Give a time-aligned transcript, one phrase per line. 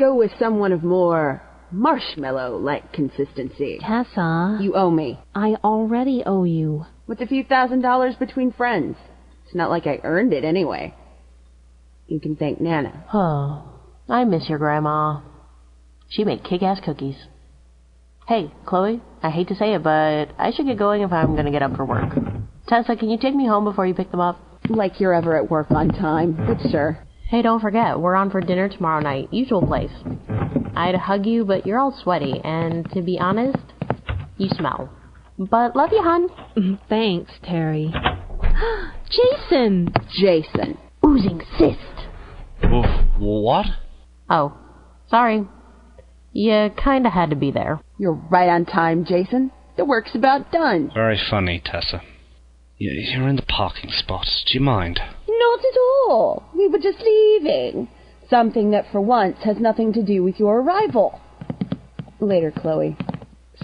[0.00, 1.42] Go with someone of more
[1.72, 3.80] marshmallow-like consistency.
[3.80, 5.18] Tessa, You owe me.
[5.34, 6.84] I already owe you.
[7.08, 8.96] With a few thousand dollars between friends?
[9.44, 10.94] It's not like I earned it anyway.
[12.06, 13.06] You can thank Nana.
[13.12, 13.68] Oh,
[14.08, 15.20] I miss your grandma.
[16.08, 17.16] She made kick-ass cookies.
[18.28, 21.50] Hey, Chloe, I hate to say it, but I should get going if I'm gonna
[21.50, 22.14] get up for work.
[22.68, 24.38] Tessa, can you take me home before you pick them up?
[24.68, 27.00] Like you're ever at work on time, but sure.
[27.28, 29.28] Hey, don't forget, we're on for dinner tomorrow night.
[29.30, 29.90] Usual place.
[30.74, 33.58] I'd hug you, but you're all sweaty, and to be honest,
[34.38, 34.88] you smell.
[35.38, 36.78] But love you, hun.
[36.88, 37.92] Thanks, Terry.
[39.10, 39.92] Jason!
[40.18, 40.78] Jason.
[41.04, 42.64] Oozing cyst.
[42.64, 42.86] Oof,
[43.18, 43.66] what?
[44.30, 44.56] Oh,
[45.10, 45.46] sorry.
[46.32, 47.78] You kinda had to be there.
[47.98, 49.52] You're right on time, Jason.
[49.76, 50.90] The work's about done.
[50.94, 52.00] Very funny, Tessa.
[52.78, 54.26] You- You're in the parking spot.
[54.46, 55.00] Do you mind?
[55.28, 55.78] Not at
[56.08, 56.44] all.
[56.56, 57.88] We were just leaving.
[58.30, 61.20] Something that for once has nothing to do with your arrival.
[62.20, 62.96] Later, Chloe.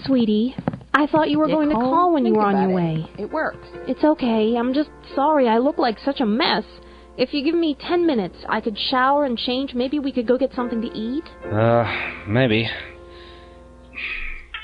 [0.05, 0.55] Sweetie,
[0.93, 2.75] I thought you were going to call when you were on your it.
[2.75, 3.09] way.
[3.17, 3.67] It works.
[3.87, 4.55] It's okay.
[4.57, 6.63] I'm just sorry I look like such a mess.
[7.17, 9.73] If you give me ten minutes, I could shower and change.
[9.73, 11.23] Maybe we could go get something to eat.
[11.49, 11.85] Uh,
[12.27, 12.69] maybe.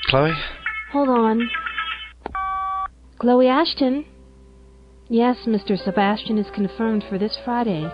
[0.08, 0.32] Chloe?
[0.92, 1.50] Hold on.
[3.18, 4.04] Chloe Ashton.
[5.12, 5.76] Yes, Mr.
[5.76, 7.86] Sebastian is confirmed for this Friday.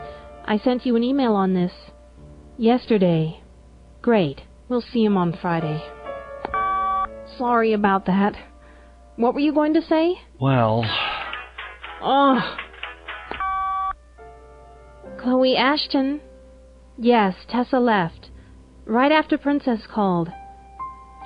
[0.45, 1.73] I sent you an email on this.
[2.57, 3.41] Yesterday.
[4.03, 4.43] Great.
[4.69, 5.83] We'll see him on Friday.
[7.37, 8.37] Sorry about that.
[9.17, 10.21] What were you going to say?
[10.41, 10.85] Well,
[12.01, 12.57] Oh.
[15.21, 16.21] Chloe Ashton.
[16.97, 18.31] Yes, Tessa left.
[18.87, 20.29] Right after Princess called.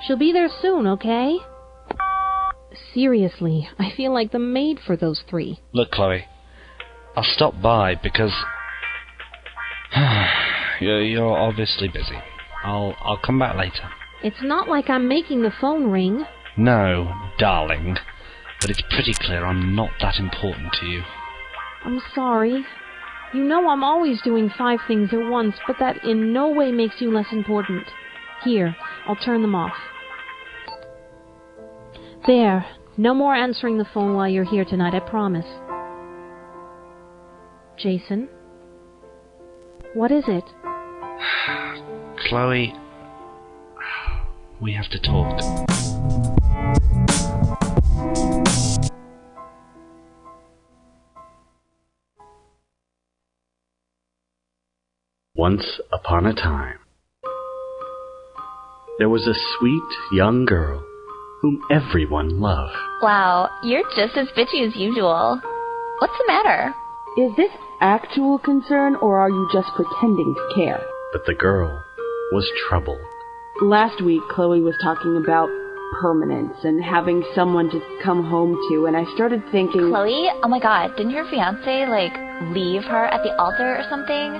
[0.01, 1.37] She'll be there soon, okay?
[2.93, 5.59] Seriously, I feel like the maid for those three.
[5.73, 6.25] look, Chloe.
[7.15, 8.33] I'll stop by because
[10.81, 12.17] you're, obviously busy.
[12.63, 13.89] I'll I'll come back later.
[14.23, 16.25] It's not like I'm making the phone ring.
[16.57, 17.97] No, darling.
[18.61, 21.03] But it's pretty clear I'm not that important to you.
[21.83, 22.65] I'm sorry.
[23.33, 26.95] You know I'm always doing five things at once, but that in no way makes
[26.99, 27.85] you less important.
[28.43, 28.75] Here,
[29.07, 29.75] I'll turn them off.
[32.25, 32.65] There.
[32.95, 35.47] No more answering the phone while you're here tonight, I promise.
[37.75, 38.29] Jason?
[39.95, 40.43] What is it?
[42.29, 42.71] Chloe,
[44.61, 45.41] we have to talk.
[55.35, 56.77] Once upon a time,
[58.99, 60.85] there was a sweet young girl
[61.43, 62.73] whom everyone loved.
[63.01, 65.39] Wow, you're just as bitchy as usual.
[65.99, 66.73] What's the matter?
[67.17, 70.81] Is this actual concern, or are you just pretending to care?
[71.11, 71.83] But the girl
[72.31, 73.01] was troubled.
[73.61, 75.49] Last week, Chloe was talking about
[76.01, 79.89] permanence and having someone to come home to, and I started thinking.
[79.91, 80.29] Chloe?
[80.43, 82.13] Oh my god, didn't your fiance, like,
[82.55, 84.31] leave her at the altar or something?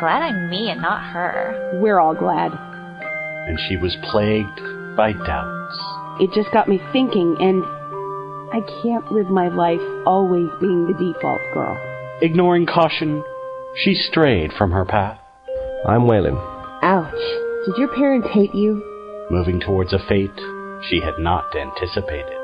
[0.00, 1.78] Glad I'm me and not her.
[1.80, 2.50] We're all glad.
[3.46, 4.60] and she was plagued
[4.96, 5.59] by doubts.
[6.20, 7.64] It just got me thinking, and
[8.52, 11.76] I can't live my life always being the default girl.
[12.20, 13.24] Ignoring caution,
[13.82, 15.18] she strayed from her path,
[15.86, 16.36] I'm Waylon.
[16.82, 17.66] Ouch.
[17.66, 18.86] Did your parents hate you?
[19.30, 20.40] moving towards a fate
[20.88, 22.39] she had not anticipated.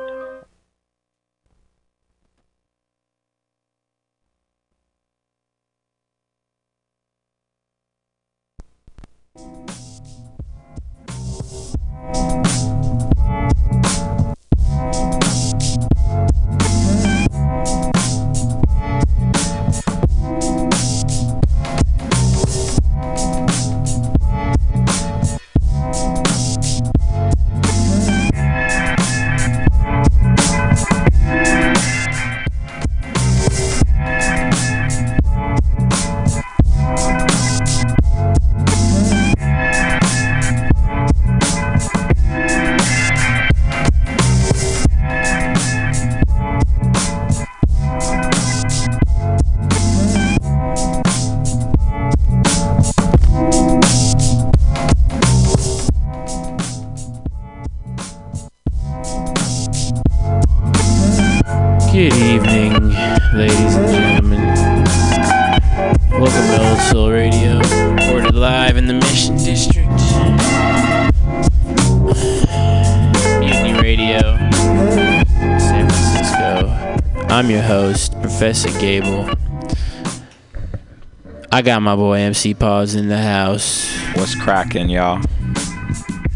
[81.66, 83.92] Got my boy MC Paws in the house.
[84.14, 85.20] What's cracking, y'all?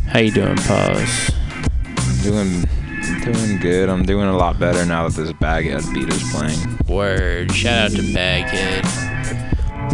[0.09, 1.31] How you doing, Pause?
[2.25, 2.65] Doing,
[3.23, 3.89] doing good.
[3.89, 6.79] I'm doing a lot better now that this Baghead beat is playing.
[6.89, 7.53] Word.
[7.53, 8.85] Shout out to Baghead.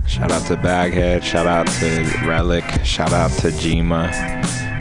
[0.08, 1.22] Shout out to Baghead.
[1.22, 2.64] Shout out to Relic.
[2.82, 4.10] Shout out to Jima.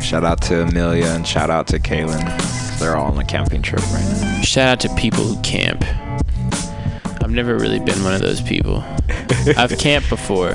[0.02, 2.80] Shout out to Amelia and shout out to Kaylin.
[2.80, 4.42] They're all on a camping trip right now.
[4.42, 5.84] Shout out to people who camp.
[7.22, 8.86] I've never really been one of those people.
[9.58, 10.54] I've camped before.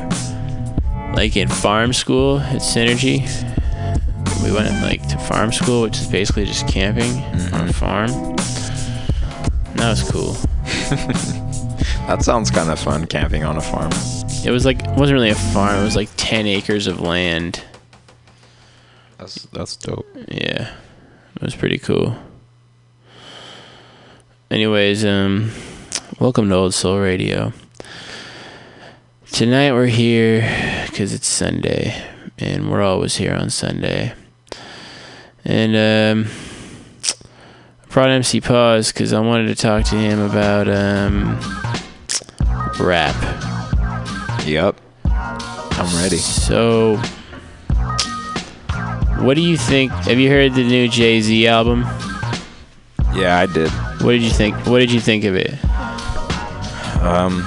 [1.14, 3.20] Like in farm school at Synergy.
[4.42, 7.12] We went like to farm school, which is basically just camping
[7.52, 8.10] on a farm.
[9.76, 10.36] That was cool.
[12.10, 13.92] That sounds kind of fun, camping on a farm.
[14.44, 17.62] It was like it wasn't really a farm, it was like ten acres of land.
[19.16, 20.08] That's that's dope.
[20.26, 20.74] Yeah.
[21.36, 22.16] It was pretty cool.
[24.50, 25.52] Anyways, um
[26.18, 27.52] welcome to Old Soul Radio.
[29.32, 30.42] Tonight we're here
[30.92, 31.94] cuz it's Sunday
[32.38, 34.12] and we're always here on Sunday.
[35.44, 36.30] And um
[37.82, 41.38] I brought MC Pause cuz I wanted to talk to him about um
[42.78, 43.16] rap.
[44.44, 44.76] Yep.
[45.04, 46.18] I'm ready.
[46.18, 46.96] So,
[49.20, 49.92] what do you think?
[49.92, 51.86] Have you heard the new Jay Z album?
[53.14, 53.70] Yeah, I did.
[54.02, 54.54] What did you think?
[54.66, 55.54] What did you think of it?
[57.00, 57.46] Um,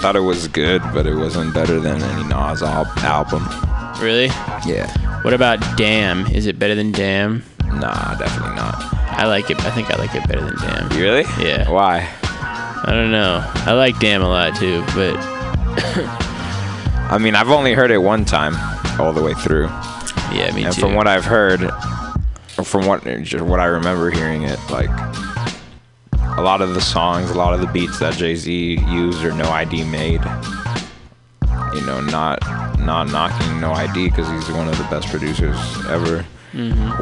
[0.00, 3.44] thought it was good, but it wasn't better than any Nas al- album.
[4.02, 4.26] Really?
[4.66, 4.90] Yeah.
[5.22, 6.26] What about Damn?
[6.28, 7.42] Is it better than Damn?
[7.66, 8.76] Nah, definitely not.
[9.10, 9.60] I like it.
[9.64, 10.92] I think I like it better than Damn.
[10.92, 11.24] You really?
[11.40, 11.68] Yeah.
[11.70, 12.08] Why?
[12.22, 13.42] I don't know.
[13.66, 15.16] I like Damn a lot too, but
[17.10, 18.54] I mean, I've only heard it one time,
[19.00, 19.66] all the way through.
[20.32, 20.80] yeah, me and too.
[20.82, 24.90] And from what I've heard, or from what just what I remember hearing it, like
[26.38, 29.32] a lot of the songs, a lot of the beats that Jay Z used or
[29.32, 30.22] No ID made.
[31.74, 32.38] You know, not
[32.78, 35.56] not knocking No ID because he's one of the best producers
[35.88, 36.24] ever.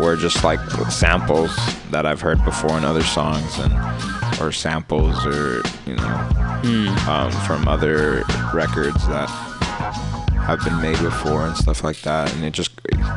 [0.01, 0.59] Were just like
[0.91, 1.55] samples
[1.91, 3.73] that I've heard before in other songs and
[4.41, 6.61] or samples or you know
[7.09, 9.29] um, from other records that
[10.47, 12.73] have been made before and stuff like that and it just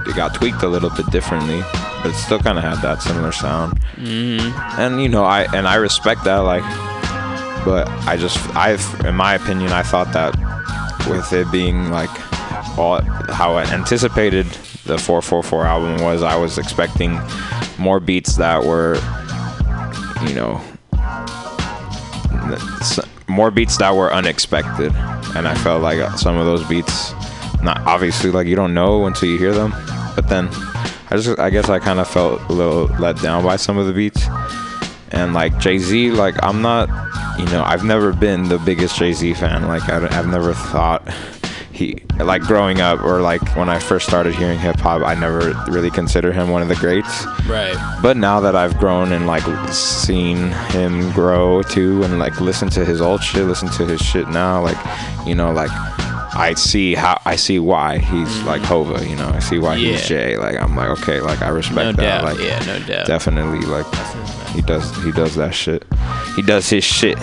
[0.07, 1.61] it got tweaked a little bit differently
[2.01, 3.79] but it still kind of had that similar sound.
[3.95, 4.79] Mm-hmm.
[4.79, 6.63] And you know i and i respect that like
[7.65, 10.33] but i just i've in my opinion i thought that
[11.09, 12.09] with it being like
[12.77, 13.01] all
[13.31, 14.45] how i anticipated
[14.85, 17.19] the 444 album was i was expecting
[17.77, 18.95] more beats that were
[20.27, 20.61] you know
[23.27, 24.91] more beats that were unexpected.
[25.35, 27.13] And i felt like some of those beats
[27.61, 29.71] not obviously like you don't know until you hear them
[30.15, 30.49] but then
[31.11, 33.87] i just i guess i kind of felt a little let down by some of
[33.87, 34.25] the beats.
[35.11, 36.87] And like jay-z like i'm not
[37.39, 39.67] you know i've never been the biggest jay-z fan.
[39.67, 41.07] Like I, i've never thought
[41.71, 45.89] he like growing up or like when i first started hearing hip-hop i never really
[45.89, 47.25] considered him one of the greats.
[47.47, 47.75] Right.
[48.03, 52.85] but now that I've grown and like seen him grow too, and like listen to
[52.85, 54.77] his old shit, listen to his shit now, like
[55.25, 55.71] you know, like
[56.33, 59.05] I see how I see why he's like Hova.
[59.07, 59.91] You know, I see why Yeah.
[59.93, 60.37] he's Jay.
[60.37, 62.21] Like I'm like okay, like I respect No that.
[62.21, 62.23] doubt.
[62.23, 63.07] Like yeah, no doubt.
[63.07, 63.85] definitely, like
[64.49, 65.85] he does he does that shit.
[66.35, 67.17] He does his shit.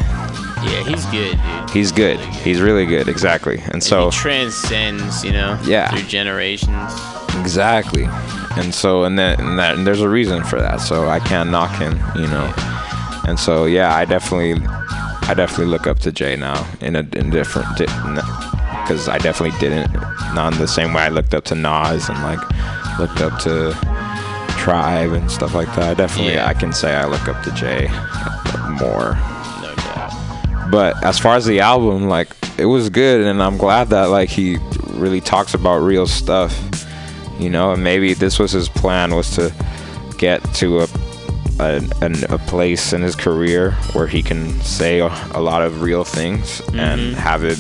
[0.64, 1.70] Yeah, he's good, dude.
[1.70, 2.18] He's good.
[2.18, 3.08] He's really good.
[3.08, 3.62] Exactly.
[3.72, 5.90] And so he transcends, you know, Yeah.
[5.90, 6.92] through generations.
[7.38, 8.08] Exactly.
[8.56, 10.80] And so and that and that and there's a reason for that.
[10.80, 12.52] So I can't knock him, you know.
[13.28, 14.54] And so yeah, I definitely
[15.28, 17.76] I definitely look up to Jay now in a in different
[18.86, 19.92] because I definitely didn't
[20.34, 22.38] not in the same way I looked up to Nas and like
[23.00, 23.72] looked up to
[24.56, 25.82] Tribe and stuff like that.
[25.90, 26.46] I definitely Yeah.
[26.46, 27.88] I can say I look up to Jay
[28.80, 29.16] more.
[29.60, 30.70] No doubt.
[30.70, 32.28] But as far as the album, like
[32.58, 34.58] it was good, and I'm glad that like he
[34.90, 36.56] really talks about real stuff,
[37.38, 37.72] you know.
[37.72, 39.52] And maybe this was his plan was to
[40.16, 40.86] get to a
[41.58, 45.80] a, an, a place in his career where he can say a, a lot of
[45.80, 47.14] real things and mm-hmm.
[47.14, 47.58] have it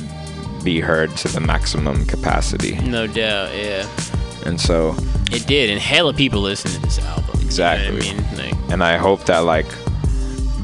[0.66, 2.74] be heard to the maximum capacity.
[2.80, 3.54] No doubt.
[3.54, 3.88] Yeah,
[4.44, 4.96] And so,
[5.30, 7.40] it did, and hella people listen to this album.
[7.40, 8.08] Exactly.
[8.08, 9.68] You know I mean, like, and I hope that like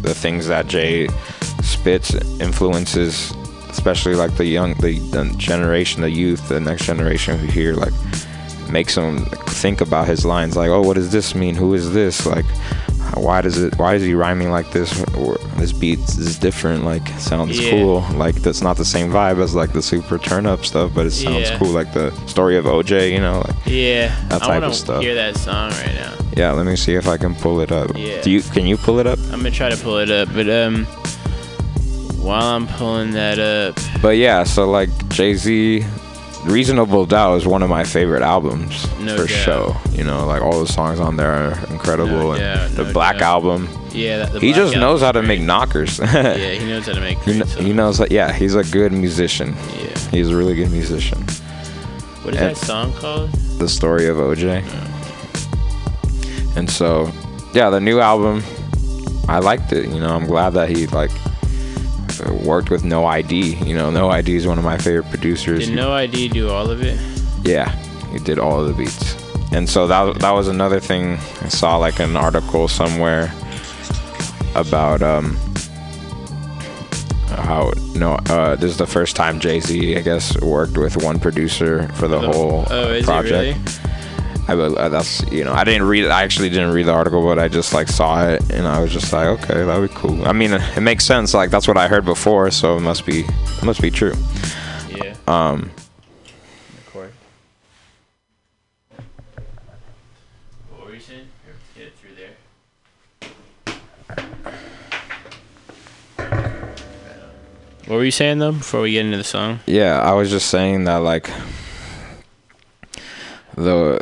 [0.02, 1.06] the things that Jay
[1.62, 3.30] spits influences,
[3.70, 7.94] especially like the young, the, the generation, the youth, the next generation who hear like
[8.68, 9.24] makes them
[9.62, 10.56] think about his lines.
[10.56, 11.54] Like, oh, what does this mean?
[11.54, 12.26] Who is this?
[12.26, 12.46] Like,
[13.16, 13.78] why does it?
[13.78, 14.90] Why is he rhyming like this?
[15.14, 16.84] Or this beat is different.
[16.84, 17.70] Like, sounds Yeah.
[17.70, 18.00] cool.
[18.14, 21.10] Like, that's not the same vibe as like the super turn up stuff, but it
[21.12, 21.58] sounds Yeah.
[21.58, 21.68] cool.
[21.70, 23.42] Like the story of OJ, you know.
[23.46, 25.02] Like, yeah, That I type of stuff.
[25.02, 26.12] Hear that song right now.
[26.36, 27.90] yeah, let me see if I can pull it up.
[27.96, 28.20] Yeah.
[28.22, 28.40] Do you?
[28.42, 29.18] Can you pull it up?
[29.32, 30.86] I'm gonna try to pull it up, but um,
[32.20, 35.84] while I'm pulling that up, But yeah, so like Jay Z
[36.44, 39.44] Reasonable Doubt is one of my favorite albums No for doubt.
[39.44, 39.76] show.
[39.92, 42.10] You know, like all the songs on there are incredible.
[42.10, 43.44] No and the no Black doubt.
[43.44, 45.98] Album, Yeah, that, the he just knows how to Album's make knockers.
[46.02, 47.18] Yeah, he knows how to make.
[47.20, 48.10] he, Great kn- he knows that.
[48.10, 49.54] Yeah, he's a good musician.
[49.78, 49.96] Yeah.
[50.10, 51.18] He's a really good musician.
[52.22, 53.30] What is and- that song called?
[53.58, 54.64] The story of OJ.
[54.66, 54.88] Oh.
[56.56, 57.10] And so,
[57.54, 58.42] yeah, the new album,
[59.28, 59.88] I liked it.
[59.88, 61.10] You know, I'm glad that he like
[62.44, 63.56] worked with No ID.
[63.64, 65.66] You know, No ID is one of my favorite producers.
[65.66, 66.98] Did No ID do all of it?
[67.44, 67.70] Yeah,
[68.12, 69.16] he did all of the beats.
[69.52, 71.18] And so that that was another thing.
[71.42, 73.32] I saw like an article somewhere
[74.54, 75.36] about um
[77.28, 81.18] how no uh this is the first time Jay Z I guess worked with one
[81.18, 83.58] producer for the whole Oh, is project.
[84.48, 84.50] It?
[84.50, 86.10] I uh, that's you know I didn't read it.
[86.10, 88.92] I actually didn't read the article, but I just like saw it and I was
[88.92, 90.26] just like, okay, that'd be cool.
[90.26, 91.34] I mean, it makes sense.
[91.34, 94.14] Like that's what I heard before, so it must be it must be true.
[94.90, 95.14] Yeah.
[95.26, 95.70] Um,
[96.86, 97.12] Record.
[100.70, 101.26] What were you saying?
[101.76, 102.36] Get through there.
[107.86, 109.60] What were you saying though before we get into the song?
[109.66, 111.30] Yeah, I was just saying that like
[113.54, 114.00] the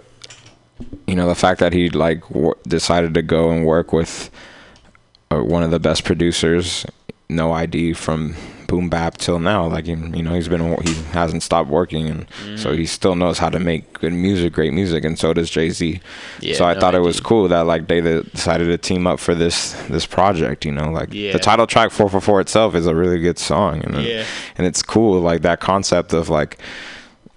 [1.10, 4.30] you know the fact that he like w- decided to go and work with
[5.30, 6.84] uh, one of the best producers,
[7.28, 8.34] No ID from
[8.68, 9.66] Boom Bap till now.
[9.66, 12.26] Like you you know he's been he hasn't stopped working and
[12.62, 15.70] so he still knows how to make good music, great music, and so does Jay
[15.70, 16.00] Z.
[16.40, 19.18] Yeah, so I No thought it was cool that like they decided to team up
[19.18, 20.64] for this this project.
[20.64, 21.32] You know, like Yeah.
[21.32, 24.24] the title track "Four for Four itself is a really good song, and Yeah.
[24.56, 26.58] and it's cool like that concept of like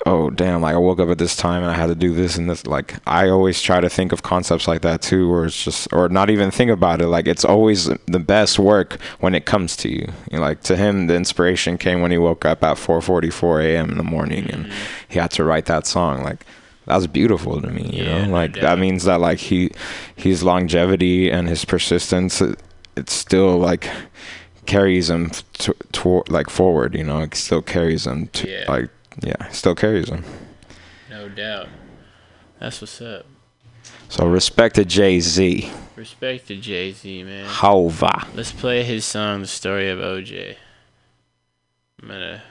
[0.05, 2.37] oh damn like i woke up at this time and i had to do this
[2.37, 5.63] and this like i always try to think of concepts like that too where it's
[5.63, 9.45] just or not even think about it like it's always the best work when it
[9.45, 12.63] comes to you, you know, like to him the inspiration came when he woke up
[12.63, 13.91] at 4:44 a.m.
[13.91, 14.73] in the morning and mm-hmm.
[15.07, 16.45] he had to write that song like
[16.85, 19.71] that's beautiful to me you Yeah, know like that means that like he
[20.17, 22.59] his longevity and his persistence it,
[22.97, 23.89] it's still like
[24.65, 25.29] carries him
[25.59, 28.65] to, toward like forward you know it still carries him to Yeah.
[28.67, 28.89] like
[29.21, 30.23] yeah still carries them.
[31.09, 31.67] No doubt.
[32.59, 33.25] That's what's up.
[34.09, 37.45] so respect to jay-z Respect to Jay Z, man.
[37.45, 40.55] hova Let's play his song, The Story of OJ.
[42.01, 42.41] I'm gonna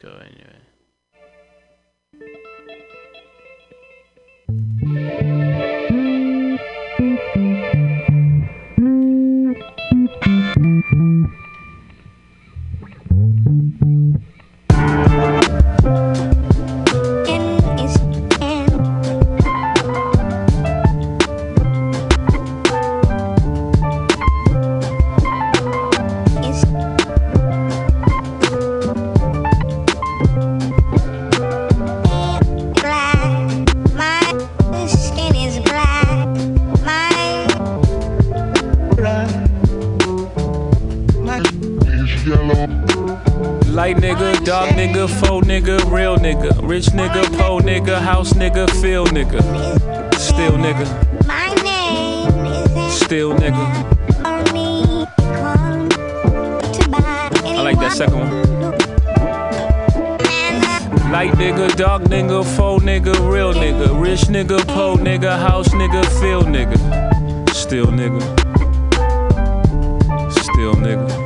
[0.00, 0.46] go into
[5.82, 5.85] it.
[15.86, 16.35] Light
[44.56, 49.40] dog nigga, faux nigga, real nigga, rich nigga, po nigga, house nigga, feel nigga,
[50.14, 50.86] still nigga,
[51.26, 53.64] my name still nigga.
[57.44, 58.30] I like that second one.
[61.12, 66.42] Light nigga, dog nigga, faux nigga, real nigga, rich nigga, po nigga, house nigga, feel
[66.42, 66.78] nigga,
[67.54, 68.22] still nigga,
[70.32, 71.25] still nigga.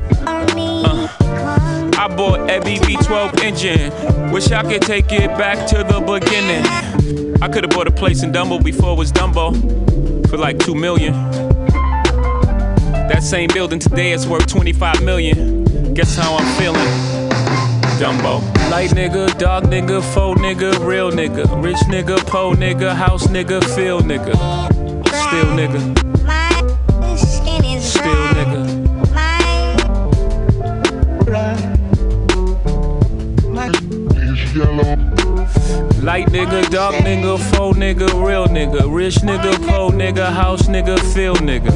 [2.01, 4.31] I bought every V12 engine.
[4.31, 6.65] Wish I could take it back to the beginning.
[7.43, 10.73] I could have bought a place in Dumbo before it was Dumbo for like two
[10.73, 11.13] million.
[13.07, 15.93] That same building today is worth 25 million.
[15.93, 16.81] Guess how I'm feeling?
[18.01, 18.41] Dumbo.
[18.71, 24.01] Light nigga, dog nigga, faux nigga, real nigga, rich nigga, po nigga, house nigga, feel
[24.01, 24.33] nigga,
[25.05, 26.00] still nigga,
[36.01, 41.35] Light nigga, dark nigga, faux nigga, real nigga, rich nigga, po nigga, house nigga, feel
[41.35, 41.71] nigga,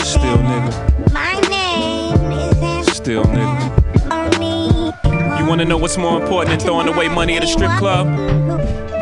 [0.00, 3.68] still nigga, My name is still nigga.
[5.40, 8.06] You wanna know what's more important than throwing away money at a strip club?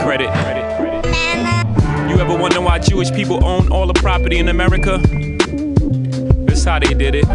[0.01, 0.31] Credit.
[0.31, 0.65] Credit.
[0.79, 2.11] Credit.
[2.11, 4.97] You ever wonder why Jewish people own all the property in America?
[6.47, 7.27] That's how they did it.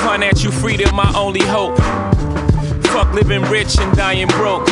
[0.00, 1.78] Financial freedom, my only hope.
[2.88, 4.68] Fuck living rich and dying broke.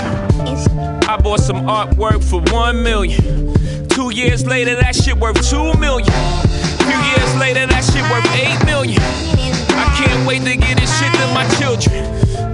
[1.09, 3.55] I bought some artwork for one million.
[3.89, 6.13] Two years later, that shit worth two million.
[6.85, 9.01] Few years later, that shit worth eight million.
[9.73, 12.05] I can't wait to get this shit to my children.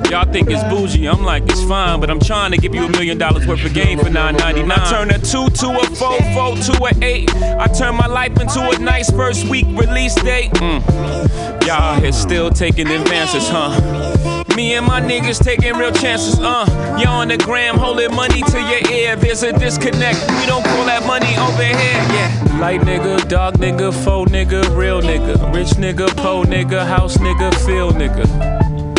[0.09, 2.89] Y'all think it's bougie, I'm like, it's fine, but I'm trying to give you a
[2.89, 4.71] million dollars worth of game for 9.99.
[4.71, 7.35] I turn a two to a four, four to a eight.
[7.35, 10.53] I turn my life into a nice first week release date.
[10.53, 11.67] Mm.
[11.67, 14.14] Y'all here still taking advances, huh?
[14.57, 16.65] Me and my niggas taking real chances, uh.
[17.03, 19.17] Y'all on the gram holding money to your ear.
[19.17, 20.21] There's a disconnect.
[20.39, 21.75] We don't call that money over here,
[22.15, 22.59] yeah.
[22.61, 25.53] Light nigga, dog nigga, faux nigga, real nigga.
[25.53, 28.25] Rich nigga, po nigga, house nigga, feel nigga.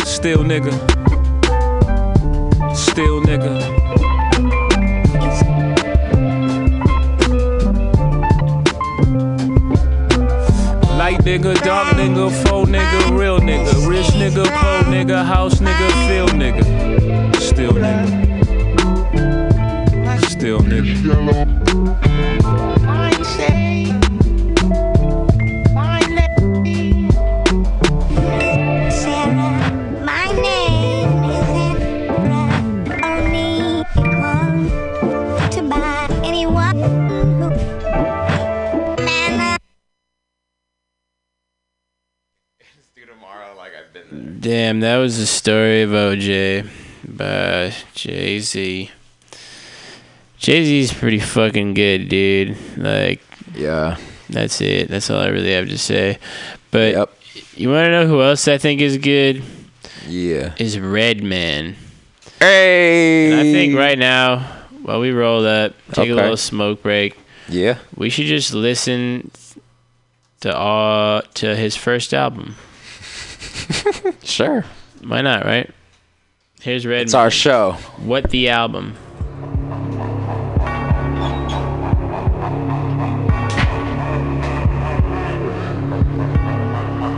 [0.06, 0.72] Still nigga.
[2.76, 3.85] Still nigga.
[11.26, 16.62] Nigga, dark nigga, faux nigga, real nigga, rich nigga, po nigga, house nigga, feel nigga,
[17.40, 18.06] still nigga,
[20.30, 22.55] still nigga.
[44.76, 46.68] Damn, that was the story of OJ
[47.08, 48.90] by Jay Z.
[50.36, 52.58] Jay Z's pretty fucking good, dude.
[52.76, 53.22] Like,
[53.54, 53.96] yeah,
[54.28, 54.88] that's it.
[54.88, 56.18] That's all I really have to say.
[56.70, 57.10] But
[57.54, 59.42] you want to know who else I think is good?
[60.06, 61.76] Yeah, is Redman.
[62.38, 64.40] Hey, and I think right now,
[64.82, 66.10] while we roll up, take Okay.
[66.10, 67.16] a little smoke break.
[67.48, 69.30] Yeah, we should just listen
[70.40, 72.56] to all to his first album.
[74.22, 74.64] sure.
[75.04, 75.70] Why not, right?
[76.60, 77.02] Here's Red.
[77.02, 77.72] It's our show.
[77.98, 78.96] What the album?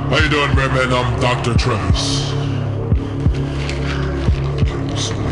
[0.09, 0.93] How you doing, Redman?
[0.93, 1.55] I'm Dr.
[1.55, 2.31] Travis.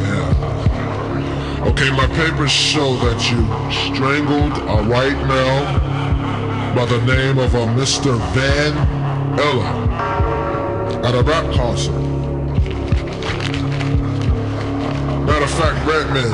[0.02, 1.64] Yeah.
[1.66, 3.46] Okay, my papers show that you
[3.92, 5.64] strangled a white male
[6.74, 8.18] by the name of a Mr.
[8.34, 8.76] Van
[9.38, 10.35] Ella
[11.06, 11.92] at a rap concert.
[15.22, 16.32] Matter of fact, Redman,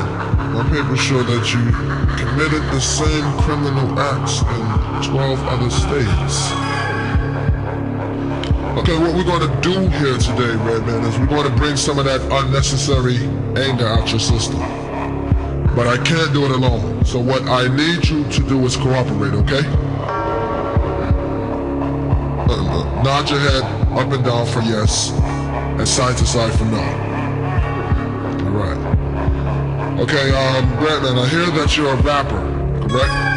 [0.51, 1.61] my papers show that you
[2.17, 6.49] committed the same criminal acts in 12 other states.
[8.79, 11.99] Okay, what we're going to do here today, Redman, is we're going to bring some
[11.99, 13.17] of that unnecessary
[13.55, 14.57] anger out your system.
[15.75, 17.05] But I can't do it alone.
[17.05, 19.61] So what I need you to do is cooperate, okay?
[22.49, 23.63] Uh, nod your head
[23.97, 26.81] up and down for yes, and side to side for no.
[28.43, 29.99] All right.
[29.99, 32.41] Okay, um, Redman, I hear that you're a rapper,
[32.87, 33.33] correct?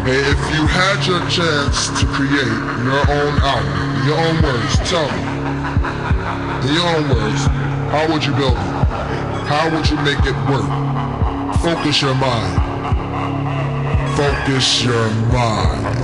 [0.00, 4.76] Okay, if you had your chance to create your own album, in your own words,
[4.88, 5.22] tell me,
[6.68, 7.46] in your own words,
[7.92, 8.80] how would you build it?
[9.48, 10.68] How would you make it work?
[11.60, 12.56] Focus your mind.
[14.16, 15.99] Focus your mind.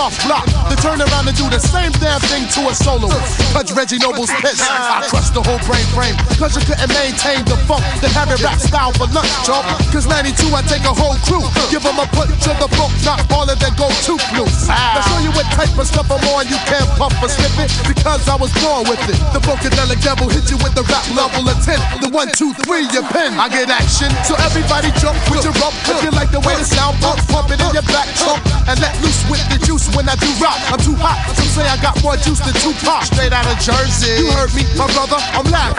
[0.00, 0.47] Off street
[0.82, 3.08] turn around and do the same damn thing to a solo.
[3.54, 4.62] Touch Reggie Noble's piss.
[4.62, 6.14] I crushed the whole brain frame.
[6.38, 7.82] Cause you couldn't maintain the funk.
[7.98, 9.66] The heavy rap style for lunch, chump.
[9.90, 11.42] Cause 92, I take a whole crew.
[11.70, 14.70] Give them a put to the book, not all of them go too loose.
[14.70, 16.46] Now show you what type of stuff I'm on.
[16.46, 19.18] You can't puff or slip it because I was born with it.
[19.34, 21.78] The funkadelic devil hit you with the rap level of 10.
[22.02, 23.34] The one, two, three, your pen.
[23.34, 24.10] I get action.
[24.22, 25.74] So everybody jump with your rump.
[25.90, 28.42] If you like the way the sound pump, pump it in your back trunk.
[28.70, 30.60] And let loose with the juice when I do rock.
[30.68, 31.16] I'm too hot.
[31.34, 33.02] Some say I got more juice than two pop.
[33.04, 34.20] Straight out of Jersey.
[34.20, 35.16] You heard me, my brother.
[35.32, 35.76] I'm loud.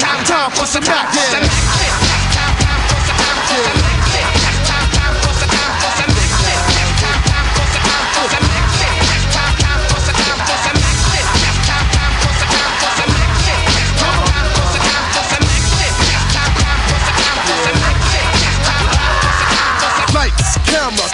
[0.00, 1.12] time, time for some back.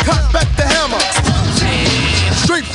[0.09, 0.78] Cut back the head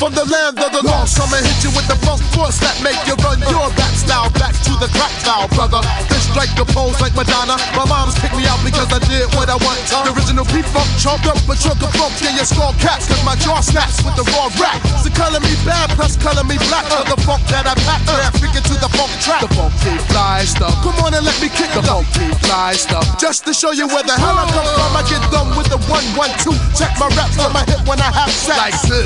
[0.07, 0.31] action.
[0.31, 1.19] land of the lost.
[1.19, 4.53] I'ma hit you with the funk force that make you run your rap style back
[4.63, 5.81] to the crack style, brother.
[6.09, 7.53] Then strike the pose like Madonna.
[7.77, 9.77] My mom's picked me out because I did what I want.
[9.85, 13.05] The original P-Funk chopped up a trunk of funk in your skull caps.
[13.05, 14.81] Cause my jaw snaps with the raw rap.
[15.05, 16.89] So color me bad, plus color me black.
[16.89, 19.45] For the funk that I pack, uh, freaking to the funk track.
[19.45, 20.73] The funky fly stuff.
[20.81, 23.05] Come on and let me kick the funky fly stuff.
[23.21, 25.77] Just to show you where the hell I come from, I get done with the
[25.85, 26.57] one, one, two.
[26.73, 28.57] Check my raps on my hip when I have sex.
[28.57, 29.05] Like this.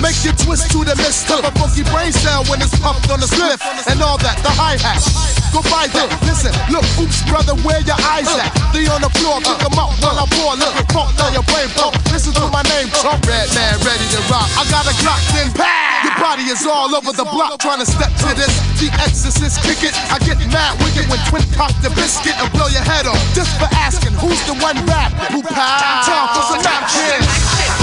[0.00, 3.20] Make you twist to the mist of a funky brain cell when it's pumped on
[3.20, 3.60] the spliff
[3.92, 4.40] and all that.
[4.40, 5.41] The hi hat.
[5.52, 6.08] Go buy that.
[6.24, 8.48] Listen, look, oops, brother, where your eyes at?
[8.72, 10.56] They on the floor, pick 'em up while I pour.
[10.56, 11.92] Look, funk down your brain pump.
[12.08, 13.20] Listen to my name, Trump.
[13.28, 14.48] Redman, ready to rock.
[14.56, 15.92] I got a Glock, then pow.
[16.08, 18.52] Your body is all over the block trying to step to this.
[18.80, 19.94] The exorcist kick it.
[20.10, 23.52] I get mad wicked when twin cock the biscuit and blow your head off just
[23.60, 25.36] for asking who's the one rapping.
[25.36, 26.02] Who pow?
[26.08, 27.81] Time for some napkins.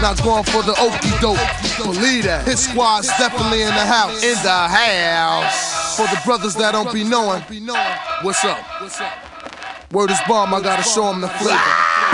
[0.00, 1.36] Not going for the okey doke.
[1.84, 2.48] Believe that.
[2.48, 4.24] His squad's definitely in the house.
[4.24, 5.96] In the house.
[5.96, 7.42] For the brothers that don't be knowing.
[8.22, 8.58] What's up?
[8.80, 9.12] What's up?
[9.92, 11.58] Word is bomb, I gotta show 'em the flavor.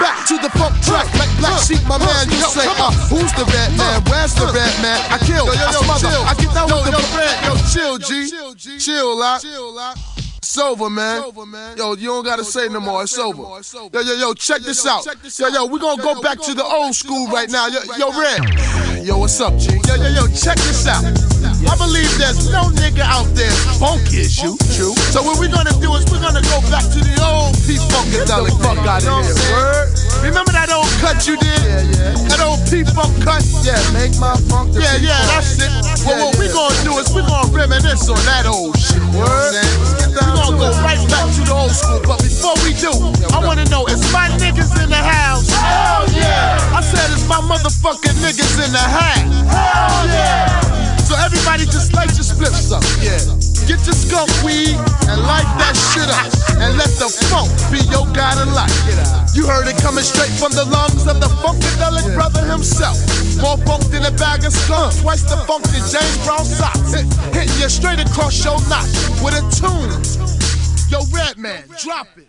[0.01, 2.29] Back to the funk track, like Black Sheep, my man.
[2.31, 4.03] You say, uh, who's the red man?
[4.09, 4.99] Where's the red man?
[5.12, 7.44] I kill, yo, yo, yo, I smother, I get down with the red.
[7.44, 8.79] Yo, chill, G.
[8.79, 9.44] Chill, lot.
[10.57, 11.77] It's over, man.
[11.77, 13.03] Yo, you don't gotta say no more.
[13.03, 13.61] It's over.
[13.92, 15.05] Yo, yo, yo, check this out.
[15.37, 17.69] Yo, yo, we gonna go back to the old school right now.
[17.69, 19.05] Yo, yo, Red.
[19.05, 19.77] Yo, what's up, G?
[19.85, 21.05] Yo, yo, yo, check this out.
[21.69, 24.57] I believe there's no nigga out there funky as you.
[24.73, 24.97] True.
[25.12, 28.57] So what we're gonna do is we're gonna go back to the old P Funkadelic.
[28.57, 29.37] Fuck out of here.
[29.53, 29.92] Word.
[30.25, 31.53] Remember that old cut you did?
[31.61, 32.33] Yeah, yeah.
[32.33, 33.45] That old P Funk cut?
[33.61, 34.73] Yeah, make my funk.
[34.73, 35.69] Yeah, yeah, that's it.
[36.09, 39.05] Well, what we gonna do is we gonna reminisce on that old shit.
[39.12, 39.53] Word.
[40.16, 42.01] We're gonna go right back to the old school.
[42.07, 42.93] But before we do,
[43.35, 45.51] I wanna know, is my niggas in the house?
[45.51, 46.59] Hell yeah!
[46.71, 49.27] I said, is my motherfucking niggas in the house?
[49.51, 50.77] Hell yeah!
[51.07, 53.23] So everybody just light your spliffs up, yeah.
[53.67, 54.79] Get your skunk weed
[55.11, 56.31] and light that shit up.
[56.63, 58.71] And let the funk be your guiding light.
[59.35, 62.99] You heard it coming straight from the lungs of the funkadelic brother himself.
[63.43, 64.95] More funk than a bag of skunk.
[65.03, 66.95] Twice the funk than James Brown socks.
[66.95, 68.87] Hit, hitting you straight across your knot
[69.19, 70.36] with a tune.
[70.88, 72.29] Yo, Redman, drop it.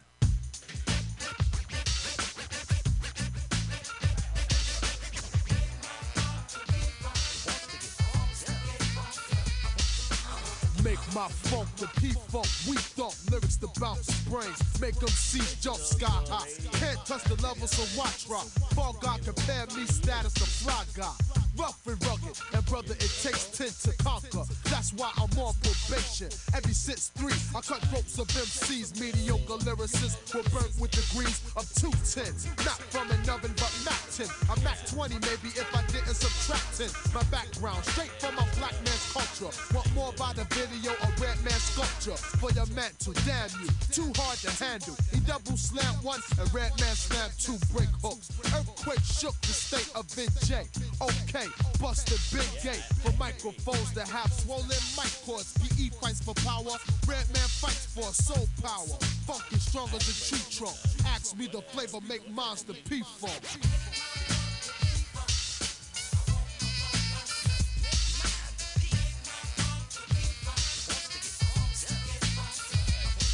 [10.84, 14.82] Make my funk the P-Funk, we thump lyrics to bounce brains.
[14.82, 16.48] Make them see jump sky high.
[16.80, 18.48] Can't touch the levels of watch rock.
[18.74, 21.47] Fall God compare me status to fly guy.
[21.58, 24.46] Rough and rugged, and brother, it takes ten to conquer.
[24.70, 26.30] That's why I'm on probation.
[26.54, 29.00] Every since three, I cut ropes of MCs.
[29.02, 32.46] Mediocre lyricists were burnt with degrees of two tens.
[32.62, 34.28] Not from an oven, but Mac 10.
[34.54, 36.94] I'm Mac 20, maybe if I didn't subtract 10.
[37.16, 39.50] My background, straight from a black man's culture.
[39.74, 42.22] Want more by the video or red man sculpture?
[42.38, 44.94] For your mantle, damn you, too hard to handle.
[45.10, 48.30] He double slammed one, and red man slammed two break hooks.
[48.54, 50.70] Earthquake shook the state of NJ.
[51.02, 51.47] Okay,
[51.80, 55.54] busted big gate for microphones that have swollen mic cords.
[55.58, 58.98] PE fights for power, red man fights for soul power.
[59.26, 60.78] Funk is stronger than tree trunk.
[61.08, 63.42] Ask me the flavor, make monster P funk.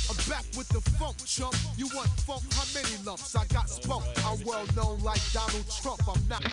[0.09, 1.55] I'm back with the funk chump.
[1.77, 2.43] You want funk?
[2.53, 3.35] How many lumps?
[3.35, 4.05] I got spunk.
[4.25, 6.01] I'm well known like Donald Trump.
[6.07, 6.43] I'm not.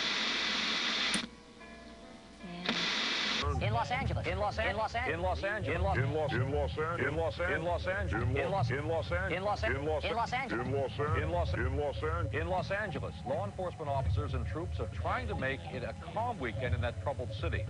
[3.62, 4.26] In Los Angeles.
[4.26, 4.92] In Los Angeles.
[5.08, 5.76] In Los Angeles.
[5.76, 7.06] In Los In Los in Los Angeles.
[7.08, 8.22] In Los In Los Angeles.
[8.22, 9.32] In Los In Los Angeles.
[9.32, 10.66] In Los In Los In Los Angeles.
[10.66, 11.22] In Los Angeles.
[11.22, 12.34] In Los In Los Angeles.
[12.34, 16.38] In Los Angeles, law enforcement officers and troops are trying to make it a calm
[16.38, 17.64] weekend in that troubled city.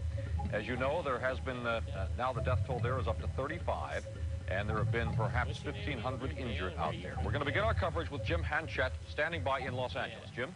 [0.52, 3.20] As you know, there has been uh, uh, now the death toll there is up
[3.20, 4.06] to 35,
[4.48, 7.14] and there have been perhaps 1,500 injured out there.
[7.18, 10.30] We're going to begin our coverage with Jim Hanchett standing by in Los Angeles.
[10.34, 10.54] Jim.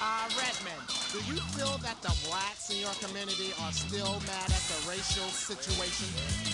[0.00, 4.64] Uh, Redman, do you feel that the blacks in your community are still mad at
[4.70, 6.06] the racial situation?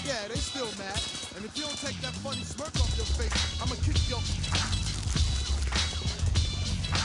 [0.07, 0.97] Yeah, they still mad.
[1.37, 4.23] And if you don't take that funny smirk off your face, I'ma kick your.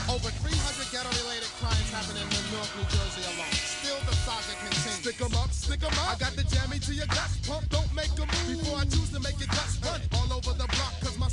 [0.08, 3.52] Over 300 ghetto-related crimes happen in New York, New Jersey alone.
[3.52, 5.04] Still the saga continues.
[5.04, 6.08] Stick 'em up, stick 'em up.
[6.08, 8.64] I got the jammy to your guts, pump, don't make a move.
[8.64, 10.47] Before I choose to make your guts run all over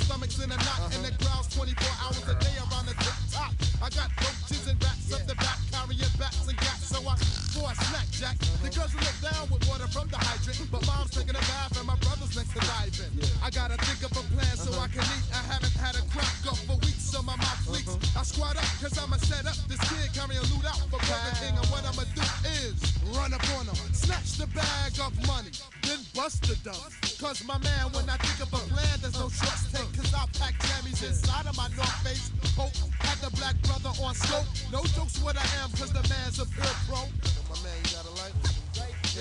[0.06, 3.50] stomach's in a knot and it growls 24 hours a day around the tip top.
[3.82, 7.66] I got roaches and rats up the back, carrying bats and gats, so I, before
[7.66, 11.34] I snack jack, the girls look down with water from the hydrant, but mom's taking
[11.34, 13.18] a bath and my brother's next to diving.
[13.42, 15.26] I gotta think of a plan so I can eat.
[15.34, 17.36] I haven't had a crack up for weeks, so my
[17.72, 17.96] leaks.
[18.16, 21.56] I squat up, cause I'ma set up this kid carrying loot out for Burger King,
[21.56, 22.24] and what I'ma do
[22.60, 22.76] is
[23.16, 25.52] run up on him, snatch the bag of money,
[25.82, 26.92] then bust the dump.
[27.16, 30.28] Cause my man, when I think of a plan, there's no shorts take, cause I
[30.36, 32.28] pack jammies inside of my North Face.
[32.52, 34.48] Hope had the black brother on scope.
[34.72, 37.00] No jokes what I am, cause the man's a pure pro.
[37.48, 37.80] My man,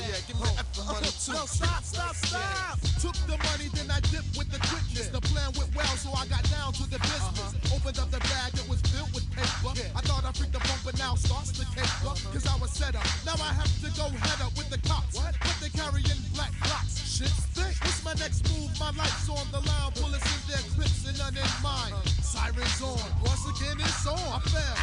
[0.05, 1.33] Yeah, give me the money too.
[1.33, 2.77] No, stop, stop, stop.
[3.01, 5.09] Took the money, then I dipped with the quickness.
[5.09, 7.41] The plan went well, so I got down to the business.
[7.41, 7.75] Uh-huh.
[7.75, 9.73] Opened up the bag, it was filled with paper.
[9.97, 12.13] I thought I freaked the bump, but now starts the caper.
[12.13, 12.29] Uh-huh.
[12.29, 13.05] Cause I was set up.
[13.25, 15.17] Now I have to go head up with the cops.
[15.17, 17.01] But they carrying black blocks.
[17.01, 17.73] Shit stink.
[17.81, 18.69] What's my next move?
[18.77, 19.89] My life's on the line.
[19.97, 21.97] Bullets in their clips and none in mine.
[21.97, 22.21] Uh-huh.
[22.21, 23.01] Sirens on.
[23.25, 24.21] Once again, it's on.
[24.21, 24.75] I fell.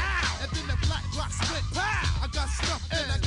[0.43, 1.63] And then the black block split.
[1.79, 3.19] I got stuffed and I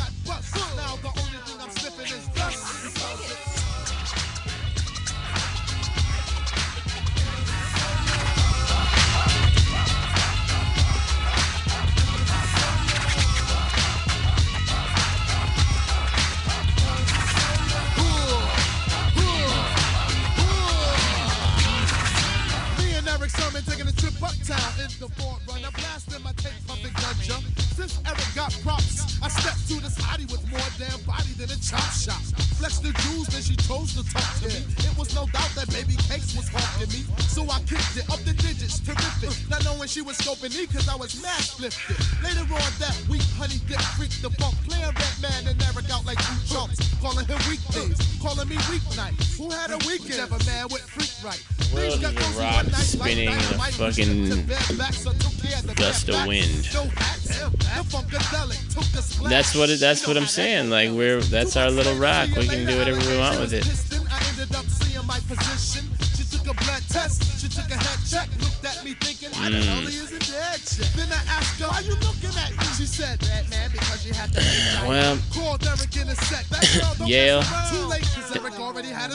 [40.75, 41.95] cause I was mad lifted.
[42.21, 46.19] Later on that week, honey dip freaked the funk, playing Redman and Erick out like
[46.19, 49.15] two chumps, calling him weekdays, calling me weeknight.
[49.39, 50.19] Who had a weekend?
[50.19, 51.39] Never man with freak right.
[51.73, 54.45] World is a rock spinning in a fucking
[55.75, 56.67] gust of wind.
[59.29, 60.69] That's what it, that's what I'm saying.
[60.69, 62.29] Like we're that's our little rock.
[62.35, 63.84] We can do whatever we want with it.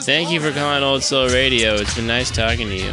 [0.03, 1.75] Thank you for calling Old Soul Radio.
[1.75, 2.91] It's been nice talking to you.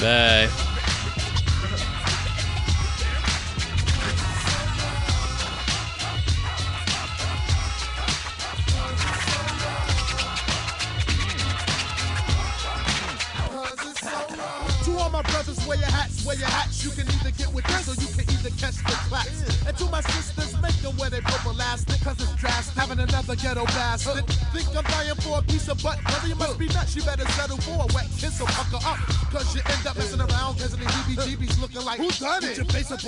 [0.00, 0.69] Bye.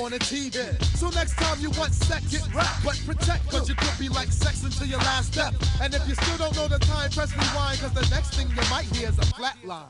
[0.02, 0.58] On the TV.
[0.96, 4.28] So next time you want sex, get rap, but protect, cause you could be like
[4.32, 5.54] sex until your last step.
[5.80, 8.70] And if you still don't know the time, press rewind, cause the next thing you
[8.70, 9.86] might hear is a flat line.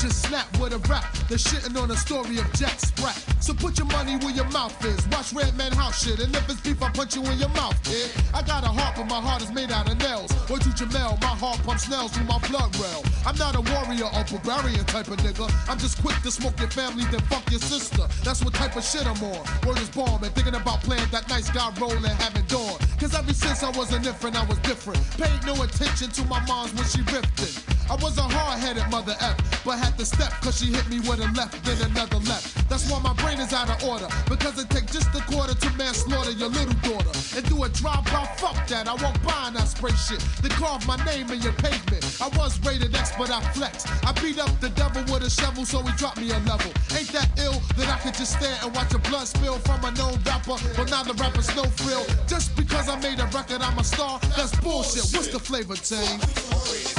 [0.00, 1.04] Just snap with a rap.
[1.28, 3.16] They're shitting on the story of Jack Sprat.
[3.40, 5.06] So put your money where your mouth is.
[5.08, 6.20] Watch Redman House shit.
[6.20, 8.10] And if it's beef, I punch you in your mouth, kid.
[8.34, 10.30] I got a heart, but my heart is made out of nails.
[10.50, 13.02] Or to Jamel, my heart pumps nails through my blood rail.
[13.26, 15.50] I'm not a warrior or barbarian type of nigga.
[15.68, 18.06] I'm just quick to smoke your family, then fuck your sister.
[18.22, 19.44] That's what type of shit I'm on.
[19.66, 22.78] Word is bomb and thinking about playing that nice guy role and having dawn.
[22.98, 25.00] Cause ever since I was an infant, I was different.
[25.16, 27.73] Paid no attention to my mom's when she ripped it.
[27.90, 31.20] I was a hard-headed mother F, but had to step cause she hit me with
[31.20, 32.68] a left, then another left.
[32.68, 35.70] That's why my brain is out of order, because it takes just a quarter to
[35.76, 37.12] manslaughter your little daughter.
[37.36, 40.20] And do a drive-by, fuck that, I walk by and I spray shit.
[40.42, 42.04] They carve my name in your pavement.
[42.20, 43.84] I was rated X, but I flex.
[44.04, 46.72] I beat up the devil with a shovel, so he dropped me a level.
[46.96, 49.90] Ain't that ill that I could just stand and watch a blood spill from a
[49.92, 52.04] known rapper, but now the rapper's no frill.
[52.26, 55.04] Just because I made a record, I'm a star, that's bullshit.
[55.12, 56.93] What's the flavor, Tang?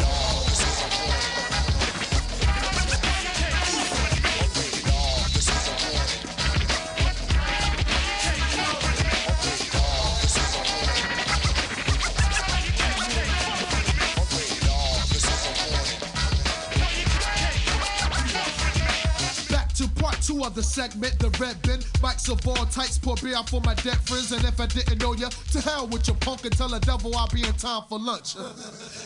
[20.55, 23.97] The segment, the red bin, mics of all types, pour beer out for my dead
[24.07, 24.31] friends.
[24.31, 27.15] And if I didn't know ya, to hell with your punk and tell the devil
[27.15, 28.35] I'll be in time for lunch.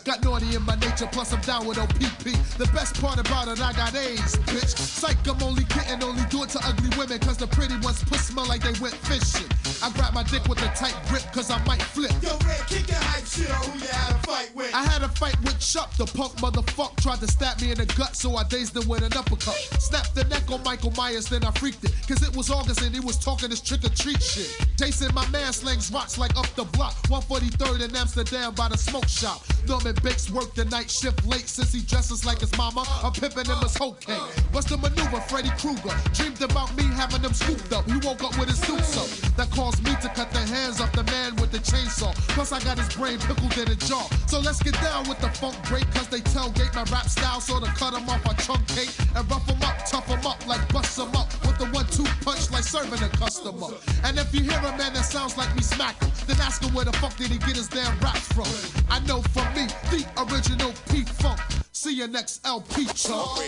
[0.04, 2.24] got naughty in my nature, plus I'm down with OPP.
[2.58, 4.78] The best part about it, I got A's, bitch.
[4.78, 8.28] Psych, I'm only kidding, only do it to ugly women, cause the pretty ones puss
[8.28, 9.50] smell like they went fishing.
[9.82, 12.12] I grab my dick with a tight grip, cause I might flip.
[12.22, 14.74] Yo, Red, kick your hype shit on who you had a fight with.
[14.74, 17.86] I had a fight with Chuck, the punk motherfucker tried to stab me in the
[17.86, 19.56] gut, so I dazed him with an uppercut.
[19.80, 21.94] Snapped the neck on Michael Myers, then I freaked it.
[22.08, 24.50] Cause it was August and he was talking this trick or treat shit.
[24.78, 26.96] Jason, my man, slings rocks like up the block.
[27.08, 29.42] 143rd in Amsterdam by the smoke shop.
[29.68, 32.84] Norman Bates worked the night shift late since he dresses like his mama.
[33.04, 34.21] I'm pimping him as whole cake.
[34.52, 35.95] What's the maneuver, Freddy Krueger?
[36.13, 37.86] Dreamed about me having them scooped up.
[37.86, 39.08] He woke up with his suits up.
[39.36, 42.13] That caused me to cut the hands off the man with the chainsaw.
[42.36, 44.06] Plus, I got his brain pickled in a jar.
[44.28, 47.41] So let's get down with the funk break, cause they tailgate my rap style.
[47.41, 50.62] So to cut him off, I truncate and rough him up, tough him up, like
[50.73, 53.67] bust him up with the one two punch, like serving a customer.
[54.04, 56.73] And if you hear a man that sounds like me smack him, then ask him
[56.73, 58.47] where the fuck did he get his damn raps from.
[58.89, 61.39] I know from me, the original P Funk.
[61.72, 63.39] See you next LP, chump.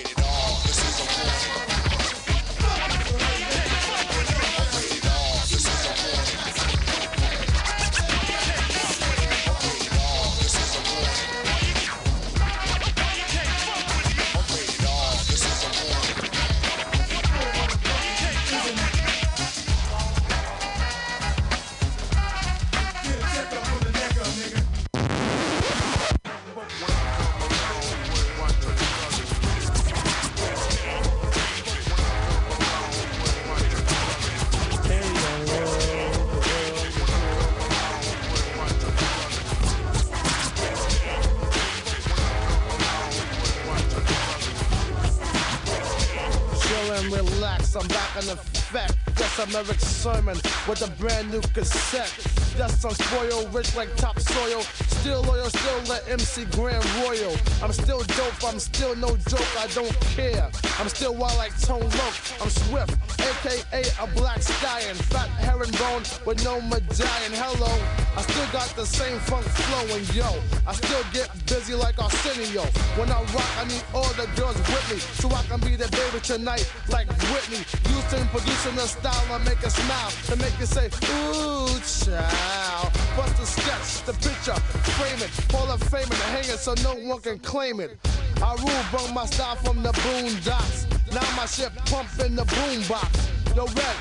[49.66, 50.36] Sermon
[50.68, 52.12] with a brand new cassette.
[52.60, 54.62] I'm spoiled, rich like topsoil.
[54.62, 57.36] Still loyal, still the MC Grand Royal.
[57.62, 60.50] I'm still dope, I'm still no joke, I don't care.
[60.82, 62.14] I'm still wild like Tone Loc.
[62.42, 64.96] I'm swift, aka a black stallion.
[65.14, 67.34] Fat herringbone with no medallion.
[67.38, 67.70] Hello,
[68.18, 70.26] I still got the same funk flowing, yo.
[70.66, 72.64] I still get busy like Arsenio.
[72.98, 74.98] When I rock, I need all the girls with me.
[75.22, 77.62] So I can be the baby tonight, like Whitney.
[77.86, 80.10] Houston producing the style and make it smile.
[80.34, 82.90] To make it say, ooh, child.
[83.14, 84.58] Bust the sketch, the picture,
[84.98, 85.30] frame it.
[85.54, 88.00] Hall of Fame and hang it so no one can claim it.
[88.44, 90.88] I rule, brought my style from the boondocks.
[91.14, 93.56] Now my shit pump in the boombox.
[93.56, 93.96] Yo, Red,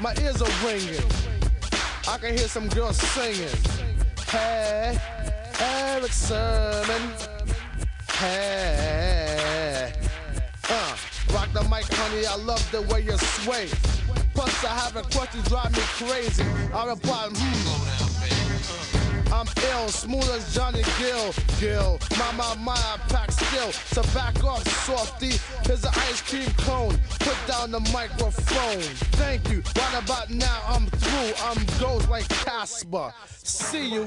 [0.00, 1.02] my ears are ringing.
[2.08, 3.48] I can hear some girls singing.
[4.28, 4.98] Hey,
[5.60, 7.02] Erick Sermon.
[8.12, 9.92] Hey,
[10.68, 10.96] uh,
[11.34, 12.26] rock the mic, honey.
[12.26, 13.68] I love the way you sway.
[14.32, 16.44] Plus, I have a question drive me crazy.
[16.72, 18.11] I reply, hmm.
[19.32, 21.32] I'm ill, smooth as Johnny Gill.
[21.58, 23.72] Gill, my, my, my, I pack still.
[23.72, 25.32] So back off, softy.
[25.66, 26.98] Here's an ice cream cone.
[27.18, 28.82] Put down the microphone.
[29.16, 29.62] Thank you.
[29.76, 31.32] Right about now, I'm through.
[31.46, 33.12] I'm ghost like Casper.
[33.42, 34.06] See you.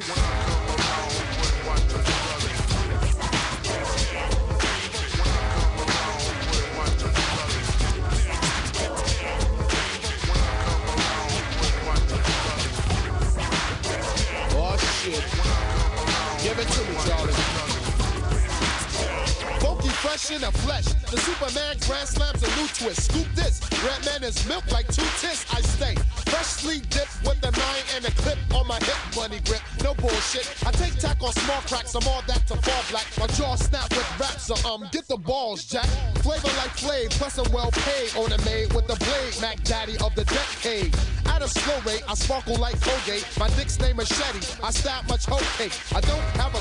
[24.48, 25.46] Milk like two tis.
[25.52, 28.98] I stay freshly dipped with the nine and a clip on my hip.
[29.16, 29.62] Bunny grip.
[29.84, 30.48] No bullshit.
[30.66, 31.96] I take tack on small cracks.
[31.96, 33.08] I'm all that to fall black.
[33.20, 34.48] My jaw snap with raps.
[34.48, 35.88] So um, get the balls, Jack.
[36.24, 37.10] Flavor like Flav.
[37.12, 38.16] Plus I'm well paid.
[38.18, 39.34] On a maid with the blade.
[39.41, 40.96] Mac Daddy of the decade.
[41.28, 43.28] At a slow rate, I sparkle like Colgate.
[43.38, 44.62] My dick's name is machete.
[44.64, 45.74] I stab much hoe cake.
[45.93, 46.55] I don't have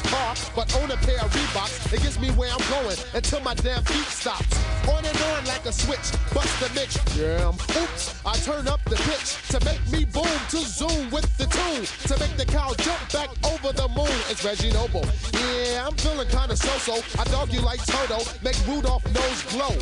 [0.55, 1.93] but own a pair of Reeboks.
[1.93, 4.59] It gets me where I'm going until my damn feet stops.
[4.89, 6.07] On and on like a switch.
[6.33, 6.97] Bust the mix.
[7.17, 7.49] Yeah.
[7.49, 8.21] Oops.
[8.27, 12.19] I turn up the pitch to make me boom to zoom with the tune to
[12.21, 14.17] make the cow jump back over the moon.
[14.31, 15.05] It's Reggie Noble.
[15.33, 17.03] Yeah, I'm feeling kinda so-so.
[17.19, 18.19] I dog you like Toto.
[18.43, 19.75] Make Rudolph nose glow.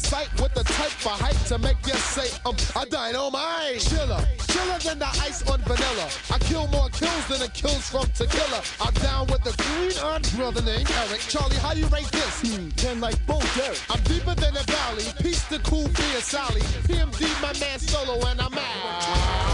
[0.00, 3.80] Sight with the type for hype to make you say, um, I dynamite.
[3.80, 6.08] Chiller, chiller than the ice on vanilla.
[6.30, 8.62] I kill more kills than it kills from tequila.
[8.80, 11.20] I'm down with the green on brother named Erick.
[11.20, 12.42] Charlie, how you rate this?
[12.42, 13.78] Hmm, 10 like Bo Derek.
[13.90, 15.04] I'm deeper than the valley.
[15.20, 16.62] Peace to cool beer Sally.
[16.88, 19.49] PMD, my man solo, and I'm out.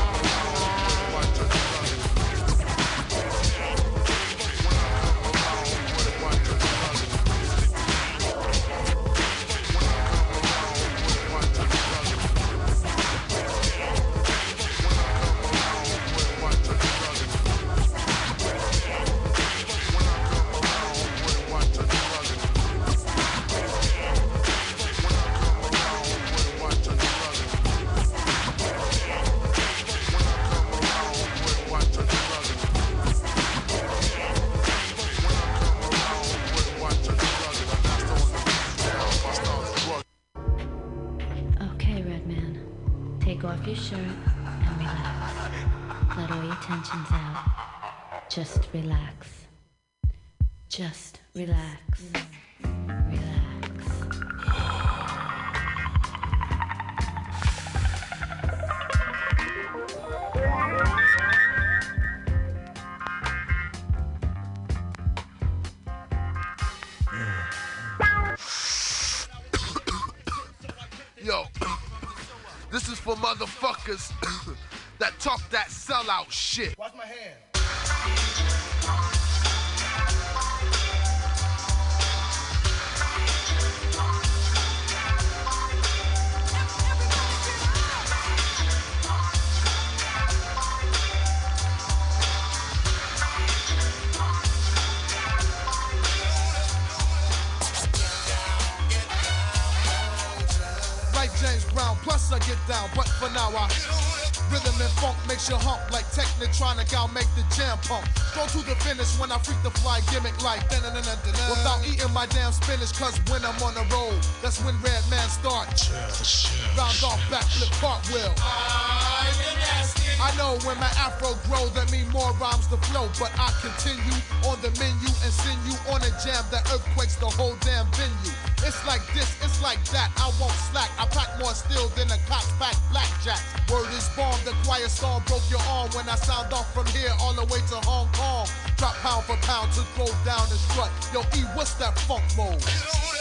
[139.47, 140.91] Pound to throw down and strut.
[141.15, 143.16] Yo, E, what's that funk mode?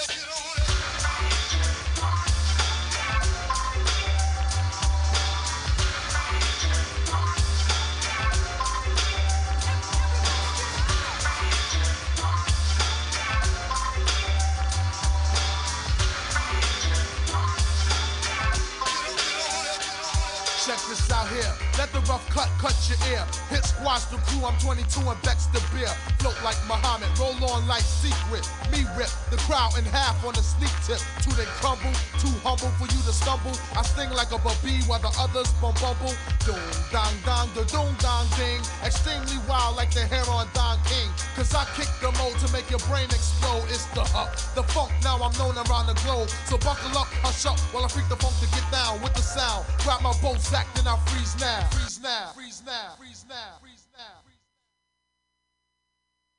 [22.16, 23.24] Rough cut cut your ear.
[23.50, 24.46] Hit squash the crew.
[24.48, 25.92] I'm 22 and Bex the beer.
[26.20, 27.12] Float like Muhammad.
[27.20, 28.48] Roll on like secret.
[28.72, 31.04] Me rip the crowd in half on the sneak tip.
[31.20, 31.92] Two they crumble.
[32.24, 33.56] Too humble for you to stumble.
[33.76, 36.16] I sting like a baby while the others bum bumble.
[36.48, 38.64] Doom dong dong the doom dong ding.
[38.86, 41.12] Extremely wild like the hair on Don King.
[41.36, 43.68] Cause I kick the mode to make your brain explode.
[43.68, 44.32] It's the up.
[44.56, 46.32] The funk now I'm known around the globe.
[46.48, 49.26] So buckle up, hush up while I freak the funk to get down with the
[49.26, 49.68] sound.
[49.84, 51.68] Grab my bow sack, then I freeze now.
[51.76, 52.05] Freeze now.
[52.06, 52.32] Freeze now.
[52.36, 52.94] Freeze now.
[53.00, 53.65] Freeze now.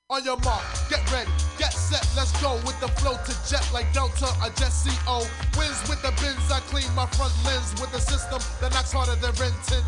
[0.08, 1.26] On your mark, get ready,
[1.58, 5.26] get set, let's go with the flow to jet like Delta or Jet CO.
[5.58, 9.18] Wins with the bins, I clean my front lens with a system that knocks harder
[9.18, 9.82] than Ren 1010.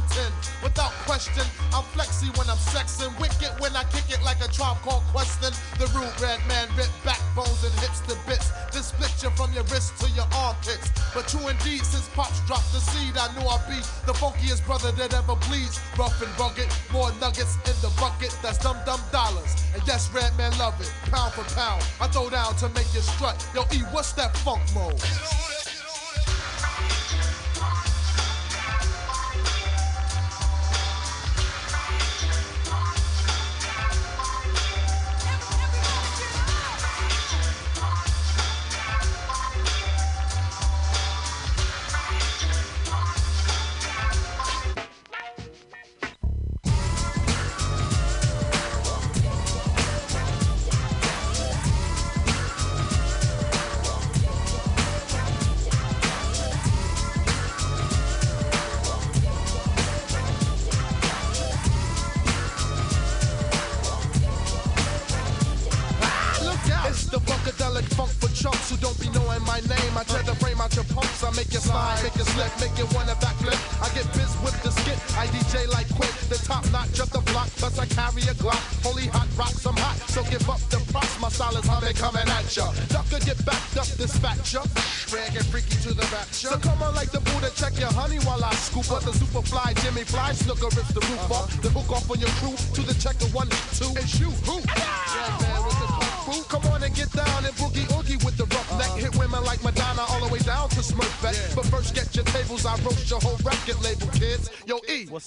[0.59, 4.83] Without question, I'm flexy when I'm sexing, wicked when I kick it like a tribe
[4.83, 5.55] called Questing.
[5.79, 8.51] The rude Redman rip backbones and hips to bits.
[8.75, 10.91] Then split you from your wrist to your armpits.
[11.15, 14.91] But true indeed, since Pops dropped the seed, I knew I'd be the funkiest brother
[14.99, 15.79] that ever bleeds.
[15.95, 19.55] Rough and rugged, more nuggets in the bucket, that's dumb dumb dollars.
[19.79, 21.83] And yes, Redman love it, pound for pound.
[22.01, 23.37] I throw down to make you strut.
[23.55, 25.68] Yo, E, what's that funk mode?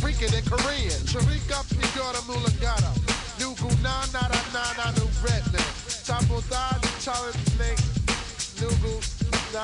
[0.00, 0.14] being.
[0.14, 1.00] Watch me freaking in Korean.
[1.06, 2.92] Sharika Pigora Mulagata.
[3.38, 5.68] Nugu na na na na na nu redneck.
[6.04, 7.78] Chapo da chale snake.
[8.60, 9.00] Nugu
[9.52, 9.62] na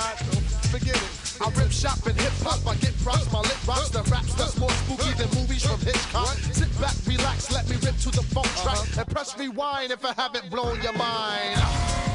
[0.70, 1.22] forget it.
[1.40, 2.66] I rip shop and hip hop.
[2.66, 3.90] I get props, my lip rocks.
[3.90, 6.36] The raps that's more spooky than movies from Hitchcock.
[6.52, 9.00] Sit back, relax, let me rip to the funk track uh-huh.
[9.00, 12.11] and press rewind if I haven't blown your mind.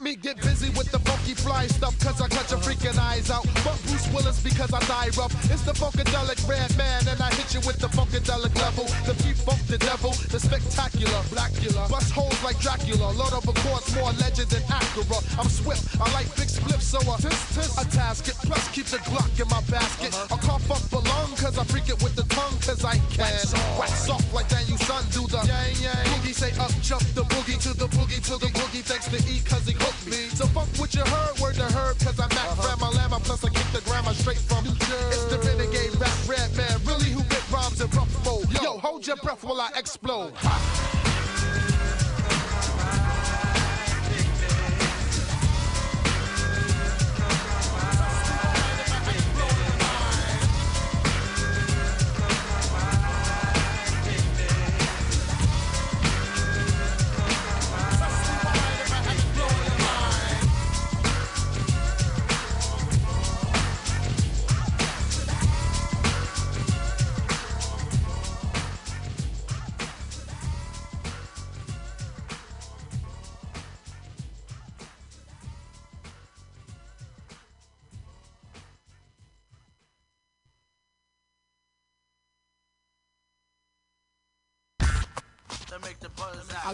[0.00, 3.30] Let me get busy with the funky fly stuff, cause I cut your freaking eyes
[3.30, 3.44] out.
[3.60, 5.28] But Bruce Willis because I die rough.
[5.52, 8.88] It's the funkadelic Redman, and I hit you with the funkadelic level.
[9.04, 11.84] The P funk the devil, the spectacular, blackula.
[11.92, 15.20] Bust holes like Dracula, Lord of accords more legend than Acura.
[15.36, 18.40] I'm swift, I like big spliffs, so a tis tis a tasket.
[18.48, 20.16] Plus keep the Glock in my basket.
[20.16, 20.32] Uh-huh.
[20.32, 23.36] I cough up a lung, cause I freak it with the tongue, cause I can.
[23.76, 26.08] Wax off like Daniel Son do the yang yang.
[26.08, 28.80] Boogie say up, jump the boogie to the boogie to the boogie.
[28.80, 29.76] Thanks to E, cause he
[30.06, 30.28] me.
[30.34, 33.50] So fuck what you heard, word to herb, cause I Mac my llama, plus I
[33.50, 35.14] kick the grandma straight from New Jersey.
[35.14, 38.50] It's the renegade rap Redman, really who get rhymes in rough mode.
[38.62, 40.32] Yo, hold your breath while I explode.
[40.42, 40.99] I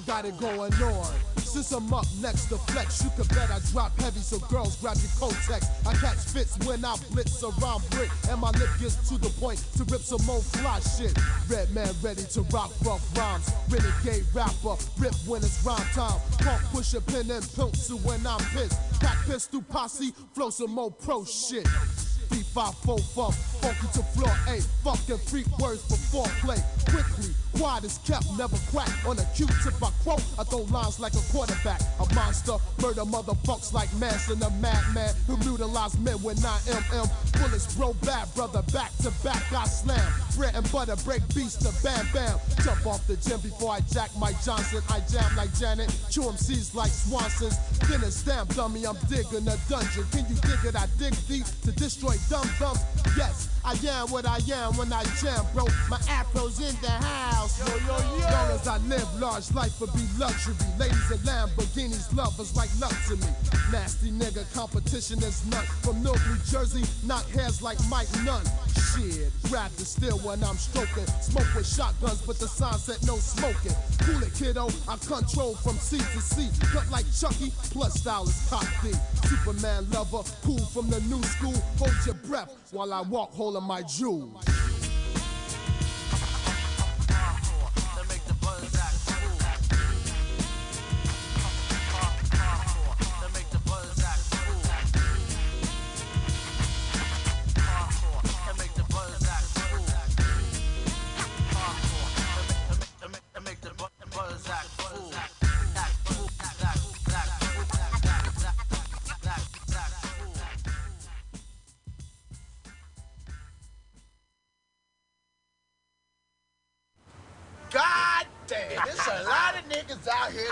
[0.06, 1.14] got it going on.
[1.36, 4.96] Since I'm up next to flex, you can bet I drop heavy, so girls grab
[4.96, 5.66] your Kotex.
[5.86, 9.58] I catch fits when I blitz around brick, and my lip gets to the point
[9.76, 11.16] to rip some more fly shit.
[11.48, 13.50] Redman ready to rock rough rhymes.
[13.68, 16.20] Renegade rapper, rip when it's rhyme time.
[16.38, 18.78] Pump push a pin and pencil when I'm pissed.
[19.00, 21.66] Pack pistol posse, flow some more pro shit.
[22.30, 24.60] D5 funk, funky to floor A.
[24.84, 26.56] Fucking freak words before play.
[26.88, 28.88] Quickly, quiet is kept, never crack.
[29.06, 31.80] On a a Q-tip I quote, I throw lines like a quarterback.
[32.00, 37.08] A monster, murder motherfucks like Manson, a madman who mutilates men with 9mm.
[37.40, 40.12] Bullets bro bad, brother, back to back I slam.
[40.36, 42.38] Bread and butter, break beast to bam bam.
[42.62, 44.82] Jump off the gym before I jack Mike Johnson.
[44.90, 47.56] I jam like Janet, chew MCs like Swanson's.
[47.88, 50.04] Then a stamp dummy, I'm digging a dungeon.
[50.12, 50.76] Can you dig it?
[50.76, 52.80] I dig deep to destroy dumb thumbs.
[53.16, 55.64] Yes, I am what I am when I jam, bro.
[55.88, 57.58] My afro's in the house.
[57.58, 58.20] Yo, yo, yo.
[58.20, 60.54] Long as I live, large life will be luxury.
[60.78, 63.26] Ladies and Lamborghinis, lovers like luck to me.
[63.72, 65.64] Nasty nigga, competition is none.
[65.82, 68.44] From Newark, New Jersey, knock heads like Mike Nunn.
[68.94, 71.06] Shit, grab the still when I'm stroking.
[71.20, 73.74] Smoke with shotguns, but the sign said no smoking.
[74.00, 74.68] Cool it, kiddo.
[74.86, 76.48] I control from sea to sea.
[76.72, 78.94] Cut like Chucky, plus style is cocky.
[79.26, 81.54] Superman lover, cool from the new school.
[81.78, 84.44] Hold your breath while I walk holding my jewels.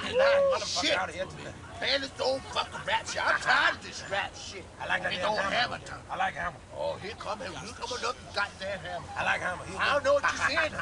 [0.05, 0.63] Here tonight.
[0.67, 0.97] Shit.
[0.97, 1.55] out here tonight.
[1.81, 3.21] Man, this old fucking rap shit.
[3.27, 4.65] I'm tired of this rap shit.
[4.81, 5.55] I like that damn old hammer.
[5.55, 5.99] hammer time.
[6.11, 6.57] I like Hammer.
[6.79, 7.53] Oh, here come him.
[7.53, 9.07] Here come another goddamn hammer.
[9.19, 9.65] I like Hammer.
[9.67, 10.73] He I don't know what you're saying.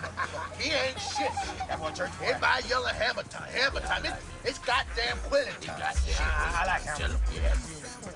[0.61, 1.33] he ain't shit.
[1.69, 2.11] That boy church.
[2.23, 3.51] Everybody yelling hammer time.
[3.51, 4.05] Hammer time.
[4.05, 5.67] It's, it's goddamn quality.
[5.67, 5.97] Goddamn.
[6.21, 7.19] I- I like hammer.
[7.35, 7.57] Yeah.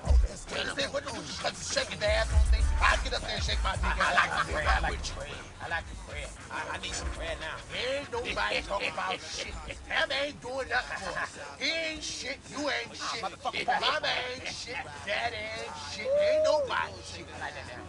[0.07, 0.63] Okay.
[0.63, 1.55] Tell him, what the fuck?
[1.57, 2.39] Shaking the ass on
[2.77, 2.87] things.
[2.87, 4.15] I get up there and shake my big I ass.
[4.15, 4.67] like the bread.
[4.67, 5.37] I like the bread.
[5.57, 6.29] I like the bread.
[6.47, 7.57] I, I need some prayer now.
[7.73, 9.53] Ain't nobody talking about shit.
[9.89, 11.33] Them ain't doing nothing for us.
[11.59, 12.37] He ain't shit.
[12.53, 13.21] You ain't shit.
[13.21, 14.77] Mama ain't shit.
[15.05, 16.07] Dad ain't shit.
[16.07, 17.25] Ain't nobody shit.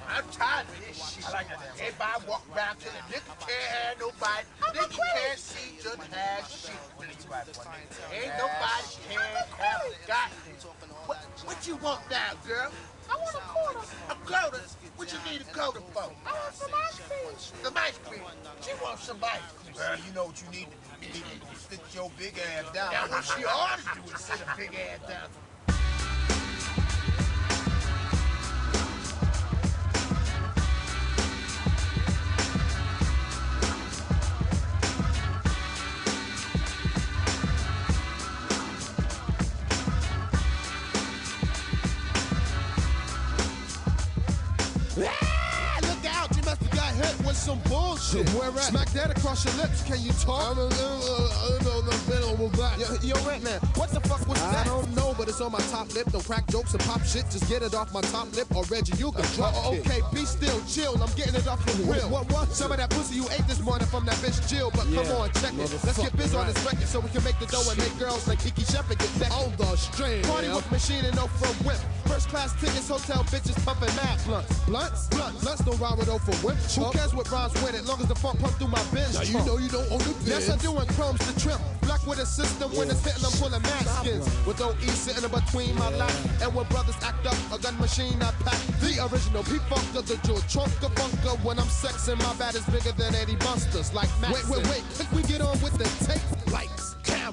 [0.08, 1.24] I'm tired of this shit.
[1.28, 4.44] Everybody walk around till the nigga can't have nobody.
[4.72, 6.80] Nigga can't see just have shit.
[6.98, 10.30] Ain't nobody can't have got
[11.06, 12.70] what, what you want now, girl?
[13.08, 13.80] I want a quarter.
[14.10, 14.60] A quarter?
[14.98, 16.10] What you need a quarter for?
[16.26, 17.38] I want some ice cream.
[17.62, 18.20] Some ice cream.
[18.60, 19.76] She wants some ice cream.
[19.76, 21.06] Girl, you know what you need to do.
[21.06, 22.90] You need to sit your big ass down.
[22.92, 25.30] Now, what she ought to do is sit a big ass down.
[47.28, 48.26] With some bullshit.
[48.30, 48.72] Where at?
[48.72, 50.56] Smack that across your lips, can you talk?
[50.56, 51.48] I'm uh, a
[52.78, 54.64] Yo, yo, Redman, what the fuck was that?
[54.64, 56.06] I don't know, but it's on my top lip.
[56.10, 57.28] Don't crack jokes and pop shit.
[57.28, 60.24] Just get it off my top lip, or Reggie, you can drop oh, Okay, be
[60.24, 60.94] still, chill.
[61.02, 62.08] I'm getting it off the real.
[62.08, 62.48] What, what?
[62.48, 64.70] Some of that pussy you ate this morning from that bitch Jill.
[64.70, 65.68] But come on, check it.
[65.84, 68.28] Let's get biz on this record so we can make the dough and make girls
[68.28, 69.32] like Kiki Shepard get back.
[69.36, 70.22] On the string.
[70.22, 71.78] Party with machine and no from whip.
[72.06, 74.58] First class tickets, hotel bitches pumping mad blunts.
[74.64, 75.06] Blunts?
[75.08, 75.42] Blunts.
[75.42, 76.56] Blunts don't ride with for whip.
[76.78, 77.84] Who cares what rhymes with it?
[77.84, 79.12] Long as the funk pump through my bench.
[79.12, 81.58] Now you know you don't own the Yes, I do in chromes to trim.
[81.82, 84.24] Black with a system when it's hitting, I'm pulling mad skins.
[84.46, 86.14] With OE sitting in between my lap.
[86.40, 88.60] And when brothers act up, a gun machine I pack.
[88.78, 91.34] The original P Funker, the jewel trunker bunker.
[91.42, 93.92] When I'm sexing, my bat is bigger than Eddie Busters.
[93.92, 94.32] Like Max.
[94.34, 94.82] Wait, wait, wait.
[94.94, 96.22] Think we get on with the tape?
[96.52, 97.27] Lights, camera.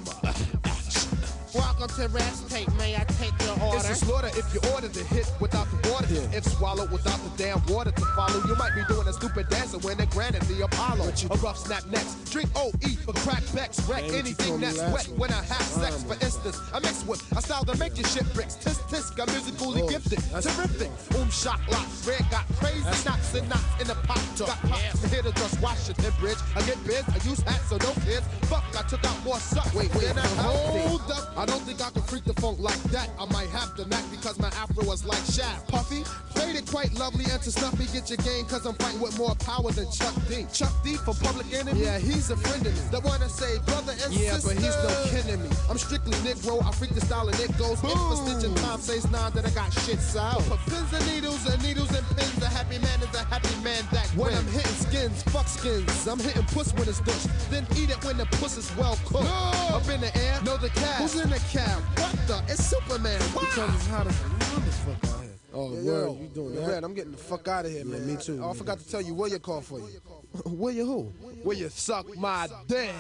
[1.56, 2.68] Welcome to Rest Tape.
[2.78, 3.78] May I take your order?
[3.78, 6.06] It's a slaughter if you order the hit without the water.
[6.36, 9.78] If swallowed without the damn water to follow, you might be doing a stupid dancer
[9.80, 11.14] when they granted the Apollo.
[11.32, 12.30] A rough snap next.
[12.32, 12.72] Drink OE
[13.06, 13.80] for crack backs.
[13.88, 15.18] Wreck Ain't what you anything that's wet week.
[15.18, 16.04] when I have sex.
[16.04, 18.56] For instance, I mix with a style that make your shit bricks.
[18.56, 20.20] Tisk tisk, I'm musically Oh, gifted.
[20.36, 20.92] that's- Terrific.
[21.12, 22.06] Boom shot locks.
[22.06, 24.48] Red got crazy knots and knots in the pop top.
[24.48, 26.38] Got pops here to just Washington Bridge.
[26.56, 28.26] I get biz, I use hats, so no kids.
[28.52, 29.74] Fuck, I took out more suck.
[29.74, 31.45] Wait, wait, Then I hold up.
[31.46, 33.08] I don't think I can freak the funk like that.
[33.22, 35.68] I might have to knack because my afro was like Shaq.
[35.68, 36.02] Puffy,
[36.34, 37.86] faded quite lovely and to snuffy.
[37.94, 40.48] Get your game cause I'm fighting with more power than Chuck D.
[40.52, 41.84] Chuck D for public enemy?
[41.86, 42.82] Yeah, he's a friend of me.
[42.90, 44.56] The one that say brother and Yeah, sister.
[44.56, 45.50] but he's no kin of me.
[45.70, 46.66] I'm strictly Negro.
[46.66, 47.78] I freak the style and it goes.
[47.78, 50.42] If for stitching time says nine that I got shit south.
[50.50, 52.42] For pins and needles and needles and pins.
[52.42, 56.08] A happy man is a happy man that When I'm hitting skins, fuck skins.
[56.08, 57.30] I'm hitting puss when it's dushed.
[57.52, 59.30] Then eat it when the puss is well cooked.
[59.30, 61.02] Up in the air, know the cab.
[61.02, 61.82] Who's in the cab?
[62.00, 62.44] What the?
[62.52, 63.20] It's Superman.
[63.34, 63.42] Wow.
[63.42, 65.32] Because it's hot as a motherfucker out here.
[65.54, 66.68] Oh, Yeah, word, yo, you doing that?
[66.68, 68.06] Red, I'm getting the fuck out of here, man.
[68.08, 69.86] me too, Oh, I forgot to tell you, where you call for you.
[70.46, 71.02] where you who?
[71.44, 72.92] Where you suck my dick.